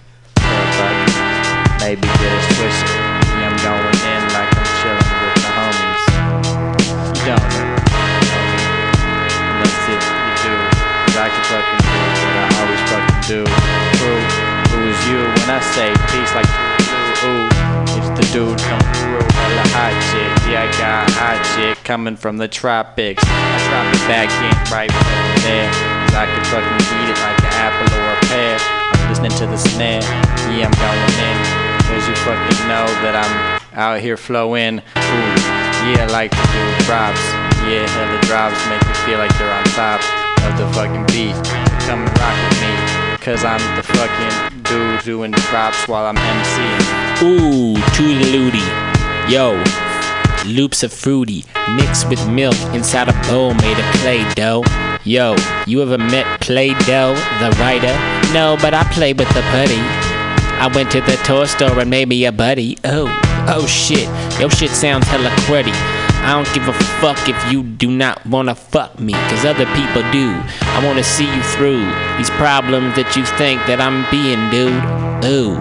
[1.81, 2.93] Maybe get us twisted.
[3.41, 6.05] Yeah, I'm going in like I'm chilling with the homies.
[7.17, 7.73] You don't know.
[9.49, 10.55] Unless it you do.
[11.09, 13.41] Cause I can fucking do what I always fucking do.
[13.97, 14.13] Who,
[14.71, 16.49] who is you when I say peace like
[17.25, 17.49] ooh.
[17.97, 20.31] It's the dude come through, hella hot shit.
[20.53, 23.25] Yeah, I got hot shit coming from the tropics.
[23.25, 25.71] I drop it back in right fucking there.
[26.07, 28.57] Cause I can fucking eat it like an apple or a pear.
[28.61, 30.03] I'm listening to the snare.
[30.53, 31.60] Yeah, I'm going in.
[31.91, 33.35] Cause you fucking know that I'm
[33.75, 34.79] out here flowing.
[34.79, 35.35] Ooh,
[35.91, 37.19] yeah, like to do drops.
[37.67, 39.99] Yeah, hella drops make me feel like they're on top
[40.47, 41.35] of the fucking beat.
[41.91, 42.73] Come and rock with me.
[43.19, 47.27] Cause I'm the fucking dude doing the props while I'm MCing.
[47.27, 48.65] Ooh, toodalooty.
[49.29, 49.59] Yo,
[50.47, 51.45] loops of fruity
[51.75, 54.63] mixed with milk inside a bowl made of Play Doh.
[55.05, 55.35] Yo,
[55.67, 57.93] you ever met Play the writer?
[58.33, 60.00] No, but I play with the putty.
[60.61, 62.77] I went to the toy store and made me a buddy.
[62.85, 63.09] Oh,
[63.49, 64.09] oh shit,
[64.39, 65.73] your shit sounds hella cruddy.
[66.23, 70.03] I don't give a fuck if you do not wanna fuck me, cause other people
[70.13, 70.29] do.
[70.61, 71.81] I wanna see you through
[72.19, 74.85] these problems that you think that I'm being, dude.
[75.25, 75.57] Ooh.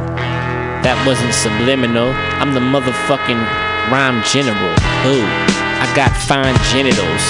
[0.83, 2.11] That wasn't subliminal.
[2.39, 3.39] I'm the motherfucking
[3.91, 4.75] rhyme general.
[5.07, 5.27] Ooh,
[5.79, 7.23] I got fine genitals.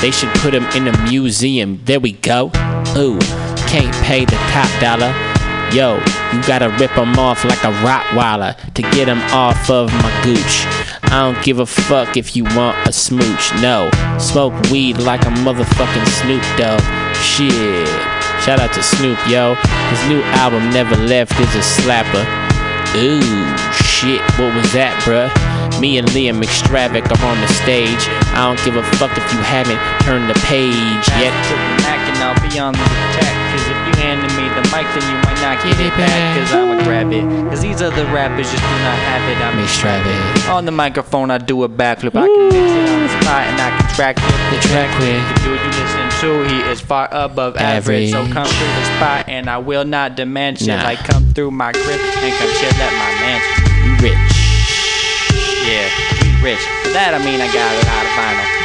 [0.00, 1.80] They should put them in a museum.
[1.84, 2.50] There we go.
[2.96, 3.18] Ooh,
[3.68, 5.29] can't pay the top dollar.
[5.72, 6.02] Yo,
[6.32, 10.66] you gotta rip 'em off like a Rottweiler to get 'em off of my gooch.
[11.04, 13.52] I don't give a fuck if you want a smooch.
[13.60, 13.88] No,
[14.18, 16.82] smoke weed like a motherfucking Snoop Dogg.
[17.22, 17.88] Shit.
[18.44, 19.54] Shout out to Snoop, yo.
[19.90, 22.26] His new album, Neva Left, is a slapper.
[22.96, 25.30] Ooh, shit, what was that, bruh?
[25.80, 28.08] Me and Liam Extravik are on the stage.
[28.34, 31.32] I don't give a fuck if you haven't turned the page yet.
[31.86, 33.79] Mac and I'll be on the attack.
[34.00, 36.38] You handed me the mic, then you might not get it back.
[36.38, 37.20] Cause I'ma grab it.
[37.50, 39.36] Cause these other rappers just do not have it.
[39.44, 40.48] I'm Extravik.
[40.48, 42.16] On the microphone, I do a backflip.
[42.16, 44.56] I can mix it on the spot and I can track it.
[44.56, 48.10] The track with The dude you listen to, he is far above average.
[48.10, 50.68] So come through the spot and I will not demand shit.
[50.68, 50.82] Nah.
[50.82, 53.84] Like come through my grip and come chill at my mansion.
[53.84, 54.32] You rich.
[55.68, 55.92] Yeah,
[56.24, 56.64] we rich.
[56.84, 58.59] For that I mean I got a lot of vinyl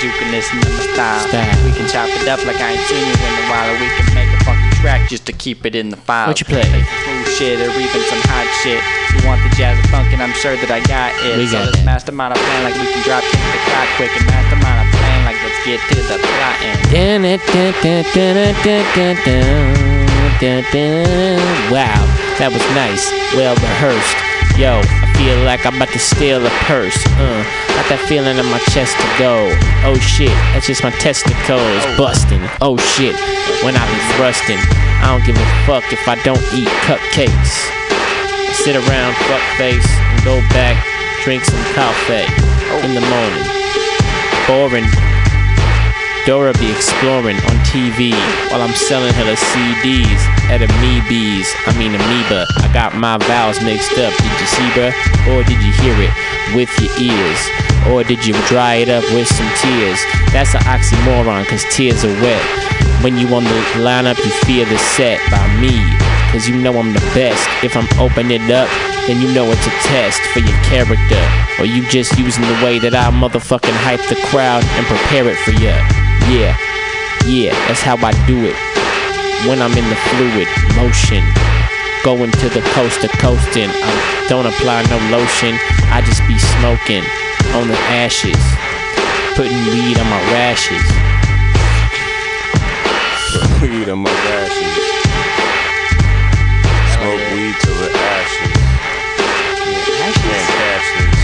[0.00, 1.20] juking this in the style.
[1.28, 1.56] style.
[1.64, 3.88] We can chop it up like I ain't seen you in a while, or we
[4.00, 6.28] can make a funky track just to keep it in the file.
[6.28, 6.64] What you play?
[6.64, 8.80] play smooth shit or even some hot shit.
[9.12, 11.36] You want the jazz and funk, and I'm sure that I got it.
[11.36, 14.12] We got so let's mastermind a plan like we can drop kick the clock quick
[14.16, 16.56] and mastermind a plan like let's get to the plot.
[21.68, 22.00] Wow,
[22.40, 23.04] that was nice.
[23.36, 24.16] Well rehearsed.
[24.56, 24.80] Yo,
[25.20, 26.96] feel like I'm about to steal a purse.
[27.20, 27.44] Uh,
[27.76, 29.52] got that feeling in my chest to go.
[29.84, 32.40] Oh shit, that's just my testicles busting.
[32.64, 33.12] Oh shit,
[33.60, 34.56] when I be thrusting,
[35.04, 37.52] I don't give a fuck if I don't eat cupcakes.
[38.64, 40.80] Sit around, fuck face, and go back,
[41.20, 42.24] drink some coffee
[42.80, 43.44] in the morning.
[44.48, 45.09] Boring.
[46.30, 48.14] Dora be exploring on TV
[48.54, 51.50] while I'm selling her the CDs at Amoebies.
[51.66, 52.46] I mean Amoeba.
[52.62, 54.14] I got my vowels mixed up.
[54.14, 54.94] Did you see, bruh?
[55.26, 56.14] Or did you hear it
[56.54, 57.40] with your ears?
[57.90, 59.98] Or did you dry it up with some tears?
[60.30, 62.46] That's an oxymoron, cause tears are wet.
[63.02, 65.82] When you on the lineup, you fear the set by me.
[66.30, 67.42] Cause you know I'm the best.
[67.66, 68.70] If I'm open it up,
[69.10, 71.24] then you know it's a test for your character.
[71.58, 75.36] Or you just using the way that I motherfucking hype the crowd and prepare it
[75.42, 75.74] for ya.
[76.28, 76.56] Yeah,
[77.26, 78.56] yeah, that's how I do it.
[79.48, 81.24] When I'm in the fluid motion,
[82.04, 83.70] going to the coast to coasting.
[83.70, 85.56] I don't apply no lotion,
[85.88, 87.04] I just be smoking
[87.56, 88.40] on the ashes,
[89.34, 90.84] putting weed on my rashes.
[93.62, 94.76] Weed on my rashes.
[96.94, 98.52] Smoke weed till the ashes.
[99.96, 101.20] Can't catch this.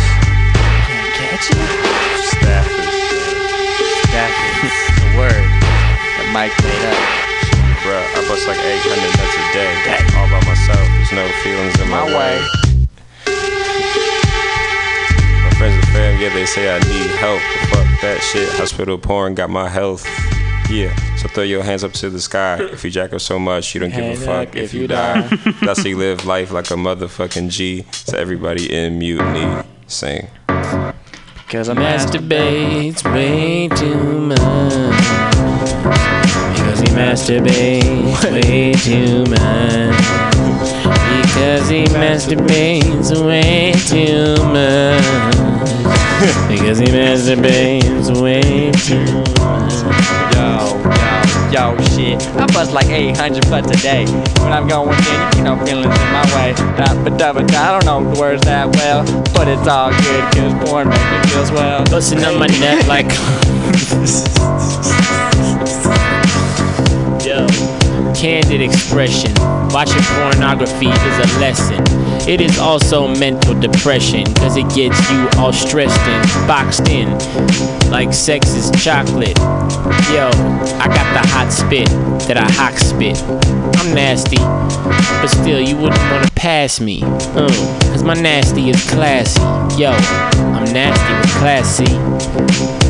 [0.86, 2.05] Can't catch it?
[4.16, 5.44] Is the word
[6.16, 6.96] that Mike made up.
[7.84, 9.72] Bruh, I bust like 800 nuts a day.
[10.16, 10.80] All by myself.
[10.96, 12.40] There's no feelings in my, My way.
[15.44, 17.42] My friends and fam, yeah, they say I need help.
[17.68, 18.48] But fuck that shit.
[18.54, 20.06] Hospital porn got my health.
[20.70, 22.56] Yeah, so throw your hands up to the sky.
[22.60, 25.20] If you jack up so much, you don't give a fuck up if you die.
[25.60, 27.84] That's how you live life like a motherfucking G.
[27.92, 30.28] So everybody in mutiny, sing.
[31.48, 34.40] Cause I'm Masturbates way too much.
[36.56, 40.26] Because he masturbates way too much.
[41.36, 45.04] Because he masturbates way too much.
[46.48, 49.04] Because he masturbates way too
[49.40, 49.74] much.
[50.34, 50.85] Yo,
[51.52, 52.22] yo, shit.
[52.36, 54.06] I bust like 800 butts a day.
[54.40, 56.52] When I'm going in, you know, feelings in my way.
[56.76, 57.44] Da, ba.
[57.56, 61.18] I don't know the words that well, but it's all good, cause porn makes me
[61.30, 61.84] feel swell.
[61.84, 63.06] Busting on my neck like.
[68.26, 69.32] candid expression.
[69.70, 71.80] Watching pornography is a lesson.
[72.28, 77.08] It is also mental depression, cause it gets you all stressed and boxed in.
[77.88, 79.38] Like sex is chocolate.
[80.10, 80.26] Yo,
[80.82, 81.88] I got the hot spit
[82.26, 83.22] that I hawk spit.
[83.78, 87.02] I'm nasty, but still, you wouldn't wanna pass me.
[87.04, 87.46] Uh,
[87.92, 89.38] cause my nasty is classy.
[89.80, 89.92] Yo,
[90.56, 91.96] I'm nasty but classy.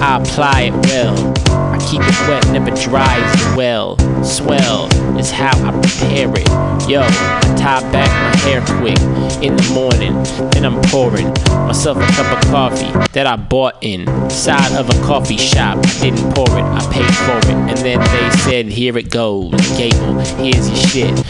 [0.01, 1.66] I apply it well.
[1.87, 3.97] Keep it wet, never dries well.
[4.25, 4.87] Swell
[5.17, 6.49] is how I prepare it.
[6.89, 8.99] Yo, I tie back my hair quick
[9.43, 10.15] in the morning,
[10.51, 11.29] then I'm pouring
[11.67, 15.79] myself a cup of coffee that I bought inside of a coffee shop.
[15.79, 19.55] I didn't pour it, I paid for it, and then they said, "Here it goes,
[19.77, 20.19] Gable.
[20.43, 21.25] Here's your shit.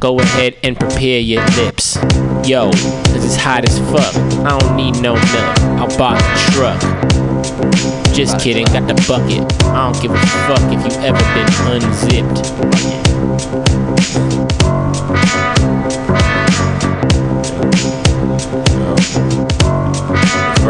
[0.00, 1.98] Go ahead and prepare your lips."
[2.44, 4.14] Yo, cause it's hot as fuck.
[4.46, 5.60] I don't need no milk.
[5.78, 7.09] I'll buy the truck.
[8.14, 9.40] Just kidding, got the bucket.
[9.64, 12.40] I don't give a fuck if you ever been unzipped.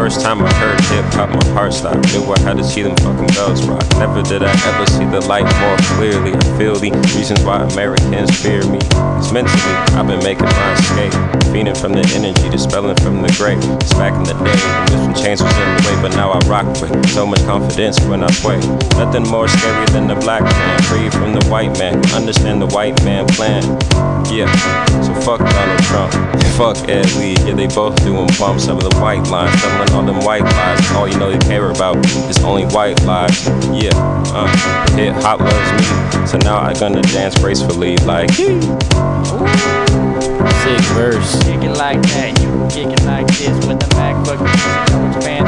[0.01, 2.11] First time I heard hip hop, my heart stopped.
[2.11, 3.85] Knew I had to see them fucking bells rock.
[3.99, 6.33] Never did I ever see the light more clearly.
[6.33, 8.79] I feel the reasons why Americans fear me.
[8.89, 11.13] Cause mentally, I've been making my escape.
[11.53, 13.61] Feeding from the energy, dispelling from the grave.
[13.77, 14.57] It's back in the day,
[14.89, 18.23] different chains was in the way, but now I rock with so much confidence when
[18.23, 18.57] I sway.
[18.97, 22.01] Nothing more scary than the black man, free from the white man.
[22.15, 23.61] Understand the white man plan.
[24.29, 24.51] Yeah,
[25.01, 26.13] so fuck Donald Trump,
[26.55, 27.35] fuck Ed Lee.
[27.45, 30.91] Yeah, they both doing bumps over the white line, telling all them white lies.
[30.91, 31.97] All you know they care about
[32.29, 33.47] is only white lies.
[33.71, 33.91] Yeah,
[34.33, 34.47] uh,
[34.95, 38.31] hip hop loves me, so now I gonna dance gracefully like.
[40.61, 41.43] Sick verse.
[41.43, 44.39] Kick it like that, you kick it like this with the MacBook.
[44.39, 45.40] You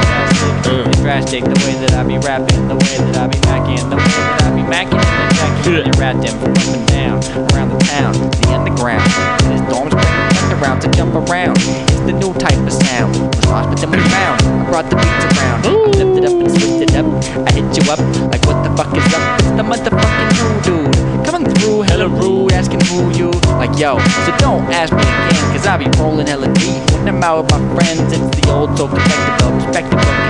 [1.03, 4.17] drastic the way that I be rapping, the way that I be macking, the way
[4.25, 5.65] that I be macking in the jacket.
[5.65, 7.17] When you them from up and down,
[7.53, 9.05] around the town, the underground.
[9.43, 11.57] And his dorms bring around to jump around.
[11.57, 13.13] It's the new type of sound.
[13.13, 14.41] Was lost, but then we found.
[14.41, 15.65] I brought the beats around.
[15.65, 15.71] I
[16.01, 17.05] lifted up and switched it up.
[17.47, 17.99] I hit you up
[18.31, 19.42] like what the fuck is up?
[19.57, 21.25] The motherfucking new dude.
[21.25, 23.29] Coming through hella rude, asking who you.
[23.61, 26.81] Like yo, so don't ask me again, cause I be rolling hella deep.
[26.91, 29.83] When I'm out with my friends, it's the old so connected, but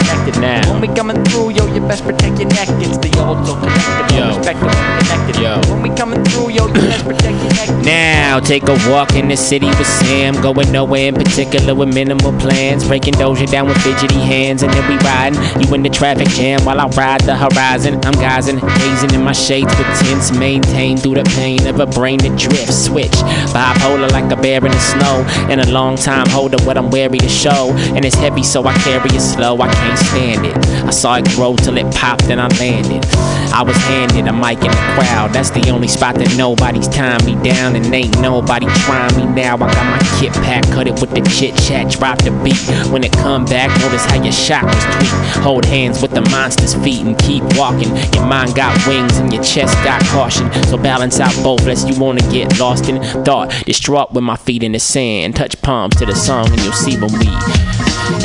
[0.03, 0.71] connected now.
[0.71, 2.67] When we coming through, yo, you best protect your neck.
[2.83, 4.27] It's the old so connected, Yo.
[4.27, 4.69] Respected,
[4.99, 5.35] connected.
[5.41, 5.61] Yo.
[5.71, 7.85] When we coming through, yo, you best protect your neck.
[7.85, 12.33] Now take a walk in the city with Sam, going nowhere in particular with minimal
[12.39, 12.87] plans.
[12.87, 15.39] Breaking Doja down with fidgety hands, and then we riding.
[15.61, 17.99] You in the traffic jam while I ride the horizon.
[18.03, 22.19] I'm gazing, gazing in my shades with tints, maintained through the pain of a brain
[22.19, 22.85] that drifts.
[22.85, 23.11] Switch
[23.53, 27.19] bipolar like a bear in the snow, and a long time holder what I'm wary
[27.19, 27.71] to show.
[27.95, 29.59] And it's heavy, so I carry it slow.
[29.61, 30.57] I can't stand it.
[30.85, 33.05] I saw it grow till it popped, and I landed.
[33.53, 35.31] I was handed a mic in the crowd.
[35.33, 39.55] That's the only spot that nobody's tying me down, and ain't nobody trying me now.
[39.55, 42.57] I got my kit pack, cut it with the chit chat, drop the beat.
[42.91, 45.43] When it come back, notice how your chakras tweak.
[45.43, 47.95] Hold hands with the monster's feet and keep walking.
[48.15, 50.51] Your mind got wings and your chest got caution.
[50.65, 53.49] So balance out both, lest you wanna get lost in thought.
[53.65, 55.35] Distraught with my feet in the sand.
[55.35, 57.27] Touch palms to the song, and you'll see when we,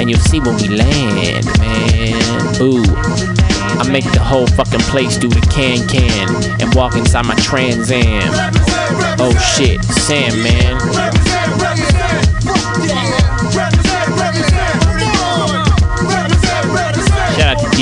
[0.01, 2.63] and you'll see when we land, man.
[2.63, 2.85] Ooh.
[3.81, 7.91] I make the whole fucking place do the can can and walk inside my Trans
[7.93, 8.33] Am.
[9.21, 11.38] Oh shit, Sam, man.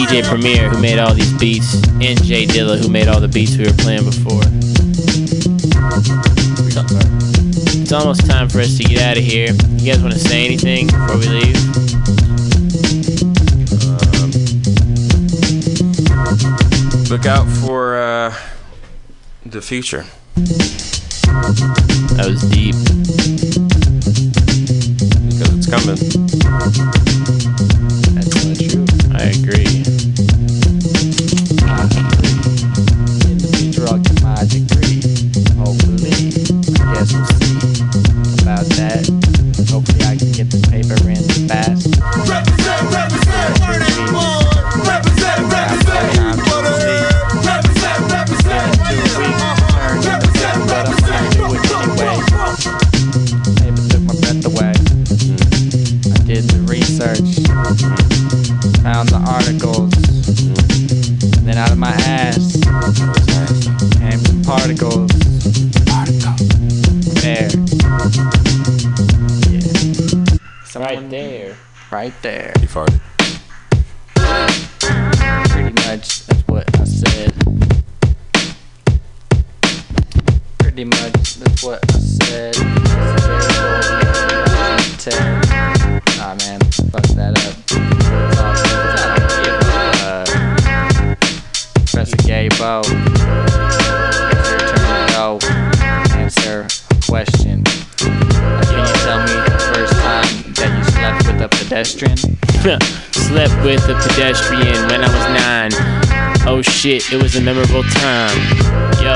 [0.07, 3.57] DJ Premier who made all these beats and J Dilla who made all the beats
[3.57, 4.41] we were playing before.
[7.83, 9.49] It's almost time for us to get out of here.
[9.79, 11.57] You guys want to say anything before we leave?
[17.11, 18.33] Look out for uh,
[19.45, 20.05] the future.
[22.15, 22.77] That was deep.
[25.27, 25.97] Because it's coming.
[28.15, 28.87] That's not true.
[29.19, 29.66] I agree.
[71.97, 72.53] Right there.
[72.67, 73.06] Farted.
[102.67, 105.71] Slept with a pedestrian when I was nine.
[106.49, 108.37] Oh shit, it was a memorable time.
[108.99, 109.15] Yo,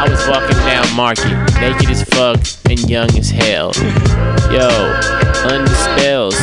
[0.00, 2.40] I was walking down Market, naked as fuck
[2.70, 3.72] and young as hell.
[4.50, 4.70] Yo,
[5.44, 6.36] under spells,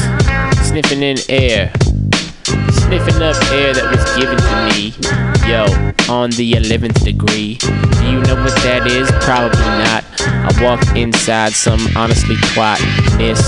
[0.69, 1.73] sniffing in air,
[2.85, 4.93] sniffing up air that was given to me.
[5.49, 5.65] Yo,
[6.07, 7.55] on the 11th degree.
[7.55, 9.09] Do you know what that is?
[9.25, 10.12] Probably not.
[10.45, 13.39] I walked inside some honestly quietness.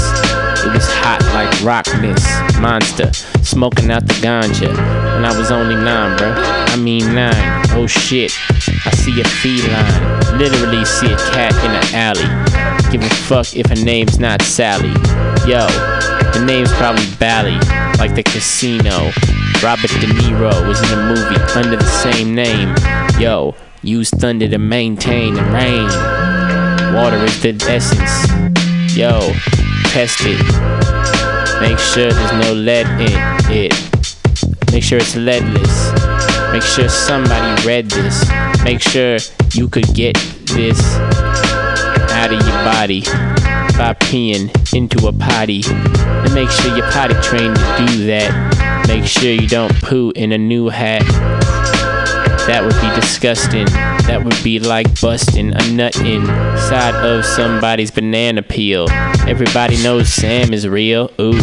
[0.66, 2.24] It was hot like rockness,
[2.60, 3.14] monster,
[3.44, 4.70] smoking out the ganja.
[5.16, 6.34] And I was only nine, bruh.
[6.70, 7.66] I mean nine.
[7.72, 8.32] Oh shit,
[8.86, 10.38] I see a feline.
[10.38, 12.92] Literally see a cat in an alley.
[12.92, 14.90] Give a fuck if her name's not Sally.
[15.48, 15.68] Yo,
[16.34, 17.58] the name's probably Bally,
[17.98, 19.12] like the casino.
[19.64, 22.76] Robert De Niro was in a movie under the same name.
[23.20, 26.35] Yo, use thunder to maintain the rain.
[26.94, 28.96] Water is the essence.
[28.96, 29.34] Yo,
[29.92, 30.40] test it.
[31.62, 33.12] Make sure there's no lead in
[33.52, 33.74] it.
[34.72, 35.92] Make sure it's leadless.
[36.52, 38.30] Make sure somebody read this.
[38.64, 39.18] Make sure
[39.54, 40.80] you could get this
[42.12, 43.02] out of your body
[43.78, 45.64] by peeing into a potty.
[45.66, 48.86] And make sure you're potty trained to do that.
[48.88, 51.04] Make sure you don't poo in a new hat.
[52.48, 53.66] That would be disgusting.
[54.06, 58.86] That would be like busting a nut inside of somebody's banana peel.
[59.28, 61.10] Everybody knows Sam is real.
[61.20, 61.34] Ooh.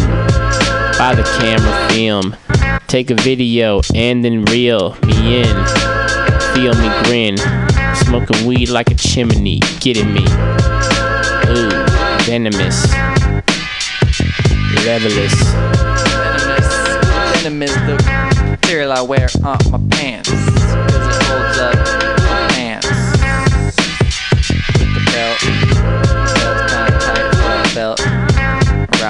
[0.99, 2.37] Buy the camera film.
[2.87, 5.57] Take a video and then reel me in.
[6.55, 7.37] Feel me grin.
[7.97, 9.59] Smoking weed like a chimney.
[9.81, 10.25] Getting me.
[11.51, 11.71] Ooh.
[12.27, 12.87] Venomous.
[14.85, 15.35] Levelous.
[17.35, 20.52] Venom is the material I wear on my pants.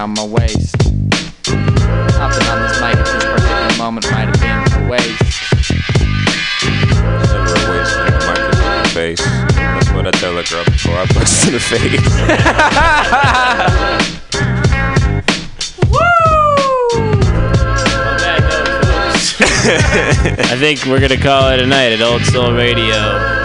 [0.02, 0.74] Around my waist.
[1.46, 5.22] Hopping on this mic at this particular moment might have been a waste.
[7.30, 9.22] Never a waste when the mic is in face.
[9.54, 11.60] That's what I tell a girl before I bust in the
[20.52, 22.96] I think we're gonna call it a night at Old Soul Radio.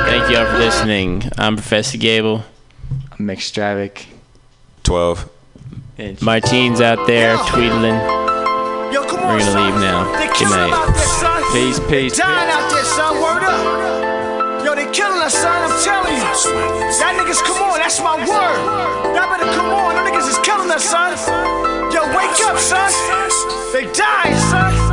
[0.07, 1.21] Thank you all for listening.
[1.37, 2.43] I'm Professor Gable.
[3.11, 4.07] I'm Mixtravic.
[4.81, 5.36] 12.
[6.21, 7.97] Martine's out there tweedling.
[8.93, 10.05] We're gonna leave now.
[10.37, 11.49] Good night.
[11.51, 12.17] Peace, peace.
[12.17, 13.15] Dying out there, son.
[13.17, 14.63] Word up.
[14.63, 15.51] Yo, they killing us, son.
[15.51, 16.21] I'm telling you.
[17.01, 17.79] Y'all niggas, come on.
[17.79, 19.15] That's my word.
[19.15, 19.95] Y'all better come on.
[19.95, 21.17] Them niggas is killing us, son.
[21.91, 22.91] Yo, wake up, son.
[23.73, 24.86] They dying, son.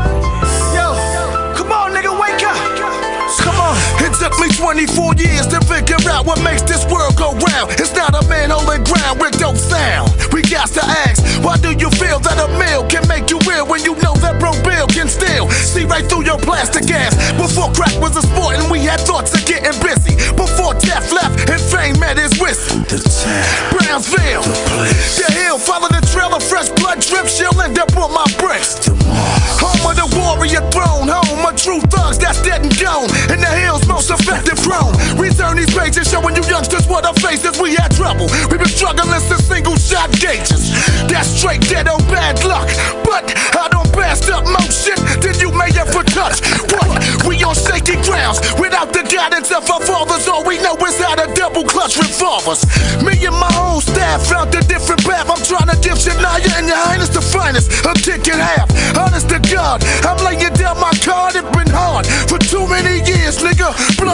[4.35, 7.71] Took me 24 years to figure out what makes this world go round.
[7.73, 10.11] It's not a man holding ground with dope sound.
[10.33, 13.67] We got to ask, why do you feel that a meal can make you real
[13.67, 17.15] when you know that bro Bill can still see right through your plastic ass?
[17.37, 20.17] Before crack was a sport and we had thoughts of getting busy.
[20.35, 22.81] Before death left and fame met his whistle.
[22.91, 23.45] The town,
[23.79, 27.27] Brownsville, the, place, the hill, follow the trail of fresh blood drip.
[27.27, 28.91] She'll end up on my breast.
[29.63, 33.09] Home of the warrior throne, home of true thugs that's dead and gone.
[33.31, 34.97] In the hills, most effective drone.
[35.21, 37.61] Return these pages showing you youngsters what our faces.
[37.61, 38.27] We had trouble.
[38.49, 40.73] We've been struggling since single shot gauges.
[41.09, 42.69] That's straight dead or bad luck.
[43.05, 46.41] But I don't best up shit than you may ever touch.
[46.73, 47.01] What?
[47.29, 48.41] We on shaky grounds.
[48.61, 52.65] Without the guidance of our fathers, all we know is how to double clutch revolvers.
[53.03, 55.29] Me and my whole staff found a different path.
[55.29, 57.71] I'm trying to give Shania and your highness the finest.
[57.85, 58.69] A kick in half.
[58.97, 61.37] Honest to God, I'm laying down my card.
[61.37, 63.73] It's been hard for too many years, nigga.
[63.97, 64.14] Blood,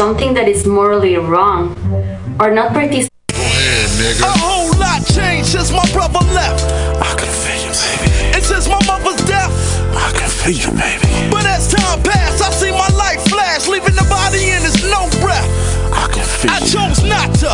[0.00, 1.76] something that is morally wrong
[2.40, 3.12] or not participate
[4.24, 6.64] A whole lot changed since my brother left.
[7.04, 8.32] I can feel you, baby.
[8.32, 9.52] And since my mother's death.
[9.92, 11.04] I can feel you, baby.
[11.28, 15.04] But as time passed, I see my life flash, leaving the body in its no
[15.20, 15.44] breath.
[15.92, 16.64] I can feel I